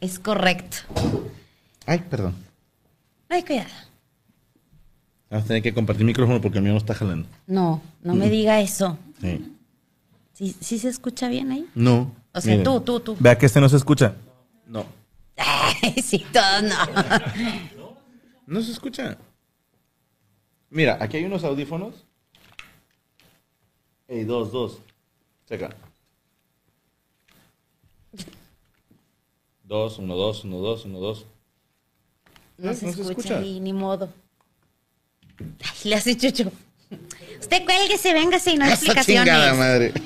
Es 0.00 0.18
correcto. 0.18 0.76
Ay, 1.86 1.98
perdón. 2.10 2.34
Ay, 3.28 3.42
cuidado. 3.42 3.68
Vamos 5.30 5.44
a 5.44 5.48
tener 5.48 5.62
que 5.62 5.74
compartir 5.74 6.06
micrófono 6.06 6.40
porque 6.40 6.58
el 6.58 6.64
mío 6.64 6.72
no 6.72 6.78
está 6.78 6.94
jalando. 6.94 7.28
No, 7.46 7.82
no 8.02 8.14
me 8.14 8.30
diga 8.30 8.60
eso. 8.60 8.98
Sí. 9.20 9.54
¿Sí, 10.32 10.56
sí 10.60 10.78
se 10.78 10.88
escucha 10.88 11.28
bien 11.28 11.50
ahí? 11.52 11.68
No. 11.74 12.14
O 12.32 12.40
sea, 12.40 12.62
tú, 12.62 12.80
tú, 12.80 13.00
tú. 13.00 13.16
Vea 13.20 13.36
que 13.36 13.46
este 13.46 13.60
no 13.60 13.68
se 13.68 13.76
escucha. 13.76 14.14
No. 14.66 14.86
Ay, 15.36 15.92
sí, 16.02 16.24
todos 16.32 16.62
no. 16.62 16.76
No 18.46 18.62
se 18.62 18.72
escucha. 18.72 19.18
Mira, 20.70 20.96
aquí 21.00 21.18
hay 21.18 21.24
unos 21.26 21.44
audífonos. 21.44 22.06
Ey, 24.06 24.24
dos, 24.24 24.50
dos. 24.52 24.78
Checa. 25.46 25.68
Dos, 29.64 29.98
uno, 29.98 30.16
dos, 30.16 30.44
uno, 30.44 30.56
dos, 30.58 30.84
uno, 30.86 30.98
dos. 30.98 31.26
No 32.56 32.70
¿Eh? 32.70 32.74
se 32.74 32.86
¿No 32.86 32.92
se 32.92 33.00
escucha 33.02 33.10
escucha? 33.10 33.38
ahí, 33.38 33.60
ni 33.60 33.74
modo. 33.74 34.08
Ay, 35.40 35.90
le 35.90 35.94
hace 35.96 36.16
chucho. 36.16 36.50
Usted 37.40 37.64
cuélguese, 37.64 38.12
véngase 38.12 38.52
y 38.52 38.56
no 38.56 38.64
hay 38.64 38.72
explicaciones. 38.72 39.24
chingada 39.24 39.54
madre. 39.54 39.92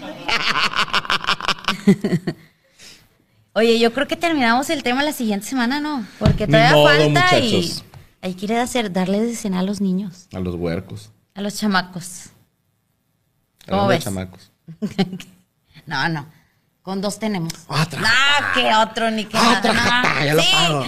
Oye, 3.54 3.78
yo 3.78 3.92
creo 3.92 4.08
que 4.08 4.16
terminamos 4.16 4.70
el 4.70 4.82
tema 4.82 5.02
la 5.02 5.12
siguiente 5.12 5.46
semana, 5.46 5.80
¿no? 5.80 6.06
Porque 6.18 6.46
todavía 6.46 6.72
modo, 6.72 6.88
falta 6.88 7.08
muchachos. 7.08 7.42
y 7.42 7.82
hay 8.22 8.34
que 8.34 8.46
ir 8.46 8.54
a 8.54 8.62
hacer, 8.62 8.92
darles 8.92 9.22
de 9.22 9.36
cenar 9.36 9.60
a 9.60 9.64
los 9.64 9.80
niños, 9.80 10.26
A 10.32 10.38
los 10.40 10.54
huercos. 10.54 11.10
a 11.34 11.42
los 11.42 11.56
chamacos. 11.58 12.30
¿Cómo 13.68 13.88
de 13.88 13.96
ves? 13.96 14.04
chamacos. 14.04 14.50
No, 15.86 16.08
no. 16.08 16.26
Con 16.82 17.00
dos 17.00 17.18
tenemos. 17.18 17.52
Otra 17.66 18.00
No, 18.00 18.08
que 18.54 18.72
otro, 18.74 19.10
ni 19.10 19.24
que 19.24 19.34
nada. 19.36 19.58
Otra 19.58 19.72
no. 19.72 19.80
jata, 19.80 20.24
ya 20.24 20.34
lo 20.34 20.42
Sí. 20.42 20.48
pago. 20.52 20.86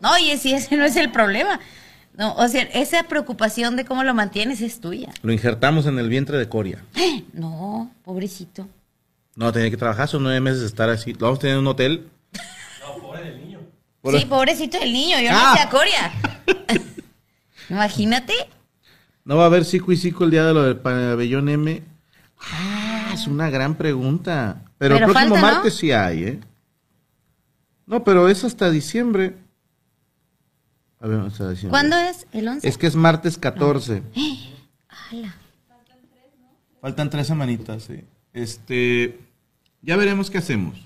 No, 0.00 0.12
oye, 0.12 0.38
si 0.38 0.52
ese 0.54 0.76
no 0.76 0.84
es 0.84 0.94
el 0.96 1.10
problema. 1.10 1.58
No, 2.18 2.34
o 2.34 2.48
sea, 2.48 2.62
esa 2.62 3.04
preocupación 3.04 3.76
de 3.76 3.84
cómo 3.84 4.02
lo 4.02 4.12
mantienes 4.12 4.60
es 4.60 4.80
tuya. 4.80 5.08
Lo 5.22 5.32
injertamos 5.32 5.86
en 5.86 5.98
el 6.00 6.08
vientre 6.08 6.36
de 6.36 6.48
Coria. 6.48 6.84
No, 7.32 7.92
pobrecito. 8.04 8.68
No, 9.36 9.52
tenía 9.52 9.70
que 9.70 9.76
trabajar, 9.76 10.08
son 10.08 10.24
nueve 10.24 10.40
meses 10.40 10.60
de 10.60 10.66
estar 10.66 10.90
así. 10.90 11.12
Lo 11.12 11.20
vamos 11.26 11.38
a 11.38 11.42
tener 11.42 11.54
en 11.54 11.60
un 11.60 11.68
hotel. 11.68 12.08
No, 12.84 13.00
pobre 13.00 13.22
del 13.22 13.38
niño. 13.40 13.60
Sí, 14.10 14.26
pobrecito 14.26 14.78
el 14.82 14.92
niño, 14.92 15.20
yo 15.20 15.28
Ah. 15.32 15.50
no 15.50 15.56
sé 15.56 15.60
a 15.62 15.70
Coria. 15.70 16.12
Imagínate. 17.70 18.32
¿No 19.24 19.36
va 19.36 19.44
a 19.44 19.46
haber 19.46 19.64
Cico 19.64 19.92
y 19.92 19.96
Cico 19.96 20.24
el 20.24 20.30
día 20.32 20.44
de 20.44 20.54
lo 20.54 20.62
del 20.64 20.76
pabellón 20.78 21.48
M? 21.48 21.82
Ah, 22.40 23.10
es 23.14 23.26
una 23.28 23.48
gran 23.50 23.76
pregunta. 23.76 24.62
Pero, 24.78 24.96
el 24.96 25.04
próximo 25.04 25.34
falta, 25.34 25.40
¿no? 25.40 25.54
martes 25.54 25.74
sí 25.76 25.92
hay, 25.92 26.24
¿eh? 26.24 26.40
No, 27.86 28.02
pero 28.04 28.28
es 28.28 28.42
hasta 28.44 28.70
diciembre. 28.70 29.34
¿Cuándo 31.70 31.96
es? 31.96 32.26
¿El 32.32 32.48
11? 32.48 32.68
Es 32.68 32.76
que 32.78 32.86
es 32.88 32.96
martes 32.96 33.38
14. 33.38 34.02
Ala. 35.10 35.34
Faltan 36.80 37.10
tres 37.10 37.26
semanitas, 37.26 37.84
sí. 37.84 38.04
Este, 38.32 39.18
ya 39.82 39.96
veremos 39.96 40.30
qué 40.30 40.38
hacemos. 40.38 40.84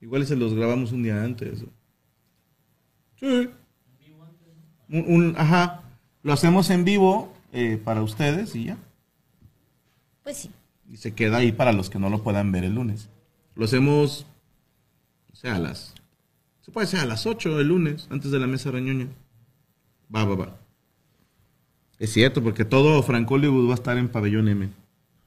Igual 0.00 0.26
se 0.26 0.36
los 0.36 0.54
grabamos 0.54 0.92
un 0.92 1.02
día 1.02 1.22
antes. 1.22 1.60
Sí. 3.20 3.48
Un, 4.88 5.04
un- 5.08 5.34
ajá. 5.36 5.82
Lo 6.22 6.32
hacemos 6.32 6.70
en 6.70 6.84
vivo 6.84 7.32
eh, 7.52 7.80
para 7.82 8.02
ustedes 8.02 8.54
y 8.56 8.64
ya. 8.66 8.76
Pues 10.24 10.36
sí. 10.38 10.50
Y 10.90 10.96
se 10.96 11.14
queda 11.14 11.38
ahí 11.38 11.52
para 11.52 11.72
los 11.72 11.90
que 11.90 11.98
no 11.98 12.10
lo 12.10 12.22
puedan 12.22 12.50
ver 12.52 12.64
el 12.64 12.74
lunes. 12.74 13.08
Lo 13.54 13.64
hacemos, 13.64 14.26
o 15.32 15.36
sea, 15.36 15.56
a 15.56 15.58
las... 15.58 15.94
Se 16.66 16.72
puede 16.72 16.88
ser 16.88 16.98
a 16.98 17.06
las 17.06 17.26
8 17.26 17.60
el 17.60 17.68
lunes, 17.68 18.08
antes 18.10 18.32
de 18.32 18.40
la 18.40 18.48
mesa 18.48 18.72
reñoña. 18.72 19.06
Va, 20.12 20.24
va, 20.24 20.34
va. 20.34 20.56
Es 22.00 22.12
cierto, 22.12 22.42
porque 22.42 22.64
todo 22.64 23.00
Frank 23.04 23.30
Hollywood 23.30 23.68
va 23.68 23.72
a 23.72 23.76
estar 23.76 23.96
en 23.96 24.08
Pabellón 24.08 24.48
M. 24.48 24.68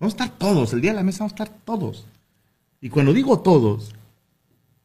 Vamos 0.01 0.15
a 0.15 0.25
estar 0.25 0.37
todos, 0.37 0.73
el 0.73 0.81
día 0.81 0.91
de 0.91 0.97
la 0.97 1.03
mesa 1.03 1.19
vamos 1.19 1.31
a 1.39 1.43
estar 1.43 1.57
todos. 1.63 2.05
Y 2.81 2.89
cuando 2.89 3.13
digo 3.13 3.39
todos, 3.39 3.95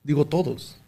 digo 0.05 0.27
todos. 0.27 0.79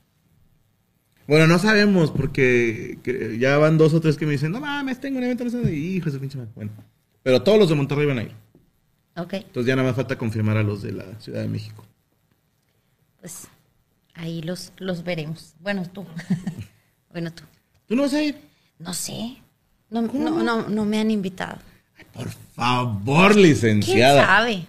Bueno, 1.27 1.49
no 1.49 1.59
sabemos, 1.59 2.13
porque 2.13 3.01
que 3.03 3.37
ya 3.41 3.59
van 3.59 3.77
dos 3.77 3.93
o 3.93 4.01
tres 4.01 4.17
que 4.17 4.25
me 4.25 4.33
dicen, 4.33 4.53
no 4.53 4.61
mames, 4.61 5.01
tengo 5.01 5.19
un 5.19 5.25
evento, 5.25 5.43
no 5.43 5.51
sé, 5.51 5.57
dónde". 5.57 5.75
hijo 5.77 6.09
de 6.13 6.21
pinche 6.21 6.39
madre. 6.39 6.53
Bueno, 6.55 6.71
pero 7.25 7.43
todos 7.43 7.59
los 7.59 7.69
de 7.69 7.75
Monterrey 7.75 8.07
van 8.07 8.19
a 8.21 8.23
ir. 8.23 8.33
Ok, 9.17 9.33
Entonces 9.33 9.67
ya 9.67 9.75
nada 9.75 9.89
más 9.89 9.97
falta 9.97 10.17
confirmar 10.17 10.59
a 10.59 10.63
los 10.63 10.83
de 10.83 10.93
la 10.93 11.19
Ciudad 11.19 11.43
de 11.43 11.49
México. 11.49 11.85
pues 13.21 13.49
ahí 14.17 14.43
los, 14.43 14.73
los 14.79 15.05
veremos. 15.05 15.55
Bueno, 15.61 15.85
tú. 15.89 16.05
bueno, 17.13 17.33
tú. 17.33 17.45
¿Tú 17.87 17.95
no 17.97 18.03
vas 18.03 18.15
a 18.15 18.23
ir? 18.23 18.37
No 18.79 18.93
sé. 18.93 19.37
No, 19.89 20.03
no, 20.03 20.43
no, 20.43 20.69
no 20.69 20.85
me 20.85 20.99
han 20.99 21.11
invitado. 21.11 21.59
Por 22.13 22.29
favor, 22.55 23.33
¿Quién 23.33 23.43
licenciada. 23.47 24.27
sabe? 24.27 24.67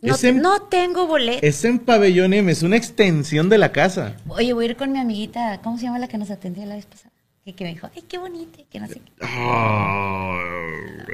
No, 0.00 0.14
en- 0.22 0.40
no 0.42 0.62
tengo 0.62 1.06
boleto. 1.06 1.44
Es 1.46 1.64
en 1.64 1.78
Pabellón 1.78 2.32
M, 2.32 2.50
es 2.50 2.62
una 2.62 2.76
extensión 2.76 3.48
de 3.48 3.58
la 3.58 3.72
casa. 3.72 4.16
Oye, 4.28 4.52
voy 4.52 4.66
a 4.66 4.68
ir 4.70 4.76
con 4.76 4.92
mi 4.92 4.98
amiguita, 4.98 5.60
¿cómo 5.62 5.76
se 5.78 5.84
llama 5.84 5.98
la 5.98 6.08
que 6.08 6.18
nos 6.18 6.30
atendió 6.30 6.64
la 6.66 6.74
vez 6.76 6.86
pasada? 6.86 7.12
Que, 7.44 7.54
que 7.54 7.64
me 7.64 7.70
dijo, 7.70 7.88
ay, 7.94 8.02
qué 8.02 8.18
bonita, 8.18 8.58
que 8.70 8.80
no 8.80 8.86
sé 8.86 8.94
qué. 9.00 9.12
Ah, 9.22 10.38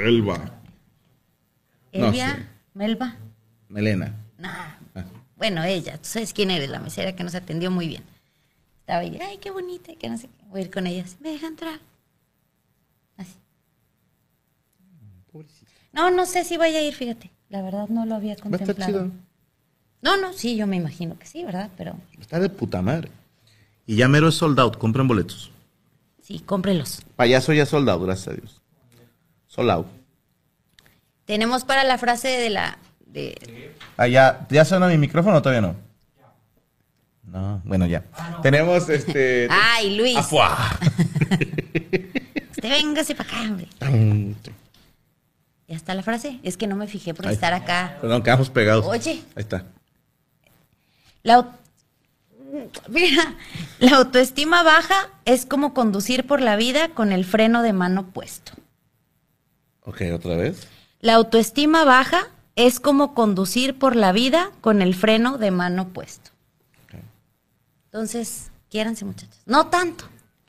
Elba. 0.04 0.38
No 1.92 2.06
Elvia, 2.08 2.34
sé. 2.36 2.46
Melba. 2.74 3.16
Melena. 3.68 4.14
Nah. 4.38 4.76
Bueno, 5.36 5.62
ella, 5.64 5.94
tú 5.98 6.04
sabes 6.08 6.32
quién 6.32 6.50
eres, 6.50 6.70
la 6.70 6.78
mesera 6.80 7.14
que 7.16 7.24
nos 7.24 7.34
atendió 7.34 7.70
muy 7.70 7.88
bien. 7.88 8.02
Estaba 8.80 9.00
ahí, 9.00 9.18
ay, 9.20 9.38
qué 9.38 9.50
bonita, 9.50 9.92
y 9.92 9.96
que 9.96 10.08
no 10.08 10.16
sé 10.18 10.28
qué. 10.28 10.44
Voy 10.50 10.60
a 10.60 10.64
ir 10.64 10.70
con 10.70 10.86
ella, 10.86 11.02
así, 11.04 11.16
me 11.20 11.30
deja 11.30 11.46
entrar. 11.46 11.80
Así. 13.16 13.34
No, 15.92 16.10
no 16.10 16.26
sé 16.26 16.44
si 16.44 16.56
vaya 16.56 16.78
a 16.78 16.82
ir, 16.82 16.94
fíjate. 16.94 17.30
La 17.48 17.62
verdad 17.62 17.88
no 17.88 18.04
lo 18.06 18.14
había 18.14 18.30
Va 18.30 18.32
a 18.32 18.36
estar 18.36 18.50
contemplado. 18.50 18.92
chido. 18.92 19.10
No, 20.02 20.16
no, 20.16 20.32
sí, 20.32 20.56
yo 20.56 20.66
me 20.66 20.76
imagino 20.76 21.18
que 21.18 21.26
sí, 21.26 21.44
¿verdad? 21.44 21.70
Pero 21.76 21.96
Está 22.20 22.38
de 22.38 22.50
puta 22.50 22.82
madre. 22.82 23.10
Y 23.86 23.96
ya 23.96 24.08
mero 24.08 24.28
es 24.28 24.34
sold 24.34 24.58
out, 24.60 24.76
compren 24.78 25.08
boletos. 25.08 25.50
sí, 26.22 26.40
cómprelos. 26.40 27.02
Payaso 27.16 27.52
ya 27.52 27.66
sold 27.66 27.88
out, 27.88 28.02
gracias 28.02 28.28
a 28.28 28.32
Dios. 28.32 28.60
Sold 29.46 29.70
out. 29.70 29.86
Tenemos 31.24 31.64
para 31.64 31.84
la 31.84 31.96
frase 31.98 32.28
de 32.28 32.50
la... 32.50 32.78
De, 33.14 33.70
Ah, 33.96 34.08
ya, 34.08 34.44
¿ya 34.50 34.64
suena 34.64 34.88
mi 34.88 34.98
micrófono 34.98 35.36
o 35.36 35.42
todavía 35.42 35.60
no? 35.60 35.76
No, 37.22 37.62
bueno, 37.64 37.86
ya. 37.86 38.02
Tenemos 38.42 38.88
este. 38.88 39.46
Ay, 39.50 39.96
Luis. 39.96 40.16
¡Afuá! 40.16 40.76
Usted 42.50 42.68
véngase 42.68 43.14
para 43.14 43.28
acá, 43.30 43.42
hombre. 43.42 43.68
¿Ya 45.68 45.76
está 45.76 45.94
la 45.94 46.02
frase? 46.02 46.40
Es 46.42 46.56
que 46.56 46.66
no 46.66 46.76
me 46.76 46.86
fijé 46.88 47.14
por 47.14 47.26
estar 47.26 47.54
acá. 47.54 47.98
Perdón, 48.00 48.22
quedamos 48.22 48.50
pegados. 48.50 48.84
Oye. 48.84 49.22
Ahí 49.36 49.42
está. 49.42 49.64
La, 51.22 51.56
Mira, 52.88 53.34
la 53.78 53.96
autoestima 53.96 54.62
baja 54.62 55.08
es 55.24 55.46
como 55.46 55.72
conducir 55.72 56.26
por 56.26 56.40
la 56.40 56.56
vida 56.56 56.88
con 56.90 57.12
el 57.12 57.24
freno 57.24 57.62
de 57.62 57.72
mano 57.72 58.06
puesto. 58.10 58.52
Ok, 59.82 60.02
otra 60.12 60.36
vez. 60.36 60.66
La 61.00 61.14
autoestima 61.14 61.84
baja 61.84 62.28
es 62.56 62.80
como 62.80 63.14
conducir 63.14 63.78
por 63.78 63.96
la 63.96 64.12
vida 64.12 64.50
con 64.60 64.82
el 64.82 64.94
freno 64.94 65.38
de 65.38 65.50
mano 65.50 65.88
puesto. 65.88 66.30
Ok. 66.84 67.00
Entonces, 67.86 68.50
quiéranse 68.70 69.04
muchachos. 69.04 69.40
No 69.46 69.66
tanto, 69.68 70.04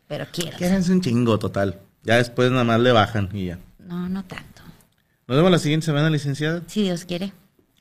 pero 0.08 0.26
quiéranse. 0.32 0.60
Quédense 0.60 0.92
un 0.92 1.02
chingo, 1.02 1.40
total. 1.40 1.80
Ya 2.04 2.18
después 2.18 2.52
nada 2.52 2.64
más 2.64 2.80
le 2.80 2.92
bajan 2.92 3.30
y 3.34 3.46
ya. 3.48 3.60
No, 3.80 4.08
no 4.10 4.24
tanto. 4.26 4.62
Nos 5.28 5.38
vemos 5.38 5.52
la 5.52 5.60
siguiente 5.60 5.86
semana, 5.88 6.10
licenciada. 6.10 6.62
Si 6.68 6.84
Dios 6.84 7.06
quiere, 7.06 7.34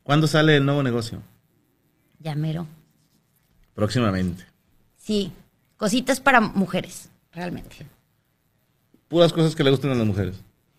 ¿Cuándo 0.02 0.26
sale 0.26 0.56
el 0.56 0.64
nuevo 0.66 0.82
negocio? 0.82 1.22
ya 2.18 2.34
mero. 2.34 2.66
Próximamente. 3.74 4.44
Sí, 4.96 5.32
cositas 5.76 6.20
para 6.20 6.40
mujeres, 6.40 7.10
realmente. 7.32 7.86
Puras 9.08 9.32
cosas 9.32 9.54
que 9.54 9.62
le 9.64 9.70
gusten 9.70 9.90
a 9.90 9.94
las 9.94 10.06
mujeres. 10.06 10.36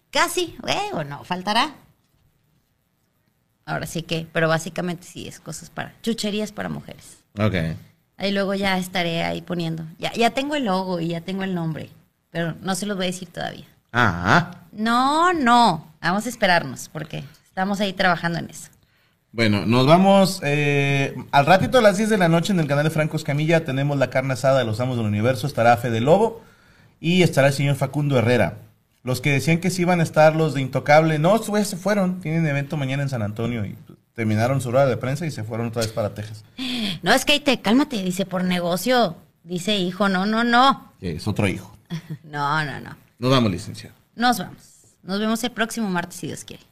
Casi, 0.10 0.56
eh, 0.68 0.90
o 0.94 1.04
no, 1.04 1.24
faltará. 1.24 1.76
Ahora 3.66 3.88
sí 3.88 4.04
que, 4.04 4.28
pero 4.32 4.48
básicamente 4.48 5.08
sí 5.08 5.28
es 5.28 5.40
cosas 5.40 5.70
para, 5.70 5.94
chucherías 6.04 6.52
para 6.52 6.70
mujeres. 6.70 7.24
Ok. 7.40 7.56
Ahí 8.18 8.32
luego 8.32 8.54
ya 8.54 8.78
estaré 8.78 9.24
ahí 9.24 9.42
poniendo. 9.42 9.86
Ya, 9.98 10.14
ya 10.14 10.30
tengo 10.30 10.56
el 10.56 10.66
logo 10.66 11.00
y 11.00 11.10
ya 11.10 11.22
tengo 11.22 11.44
el 11.44 11.56
nombre, 11.56 11.90
pero 12.30 12.56
no 12.62 12.76
se 12.76 12.86
los 12.86 12.96
voy 12.96 13.06
a 13.06 13.08
decir 13.08 13.28
todavía. 13.30 13.66
Ah, 13.92 14.52
No, 14.72 15.34
no, 15.34 15.88
vamos 16.02 16.26
a 16.26 16.30
esperarnos 16.30 16.90
porque 16.90 17.24
estamos 17.46 17.80
ahí 17.80 17.94
trabajando 17.94 18.40
en 18.40 18.50
eso. 18.50 18.70
Bueno, 19.32 19.66
nos 19.66 19.86
vamos 19.86 20.40
eh, 20.44 21.14
al 21.32 21.46
ratito 21.46 21.80
a 21.80 21.82
las 21.82 21.98
10 21.98 22.10
de 22.10 22.18
la 22.18 22.30
noche 22.30 22.54
en 22.54 22.60
el 22.60 22.68
canal 22.68 22.86
de 22.86 22.90
Franco 22.90 23.18
Escamilla. 23.18 23.66
Tenemos 23.66 23.98
la 23.98 24.10
carne 24.10 24.34
asada 24.34 24.60
de 24.60 24.66
los 24.66 24.80
amos 24.80 24.96
del 24.96 25.06
universo. 25.08 25.46
Estará 25.48 25.76
Fede 25.76 26.00
Lobo 26.00 26.42
y 27.02 27.22
estará 27.24 27.48
el 27.48 27.54
señor 27.54 27.76
Facundo 27.76 28.18
Herrera. 28.18 28.60
Los 29.06 29.22
que 29.22 29.32
decían 29.32 29.60
que 29.60 29.70
sí 29.70 29.84
iban 29.84 30.00
a 30.00 30.04
estar 30.04 30.36
los 30.36 30.56
de 30.56 30.62
Intocable, 30.62 31.20
no, 31.20 31.40
vez 31.52 31.68
se 31.68 31.78
fueron. 31.78 32.22
Tienen 32.22 32.46
evento 32.48 32.76
mañana 32.76 33.04
en 33.04 33.10
San 33.10 33.22
Antonio 33.22 33.64
y 33.64 33.74
pues, 33.86 34.00
terminaron 34.16 34.62
su 34.62 34.70
hora 34.70 34.88
de 34.88 34.98
prensa 34.98 35.28
y 35.28 35.32
se 35.32 35.44
fueron 35.44 35.68
otra 35.68 35.84
vez 35.84 35.92
para 35.92 36.16
Texas. 36.16 36.44
No, 37.04 37.14
es 37.14 37.24
que 37.24 37.34
ahí 37.34 37.40
te, 37.40 37.62
cálmate, 37.62 38.02
dice 38.02 38.26
por 38.26 38.44
negocio, 38.44 39.16
dice 39.44 39.78
hijo, 39.78 40.10
no, 40.10 40.26
no, 40.26 40.44
no. 40.44 40.92
Es 41.02 41.28
otro 41.28 41.48
hijo. 41.48 41.72
No, 42.24 42.66
no, 42.66 42.80
no. 42.82 42.98
Nos 43.20 43.32
vamos, 43.32 43.52
licenciado. 43.52 43.96
Nos 44.16 44.40
vamos. 44.40 44.58
Nos 45.04 45.20
vemos 45.20 45.44
el 45.44 45.52
próximo 45.52 45.88
martes 45.88 46.18
si 46.18 46.28
Dios 46.28 46.44
quiere. 46.44 46.64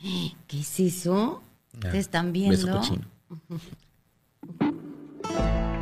¿Qué 0.48 0.60
es 0.60 0.80
eso? 0.80 1.40
¿Te 1.78 1.98
están 1.98 2.32
Beso 2.32 2.66
viendo? 2.66 2.80
cochino. 2.80 3.06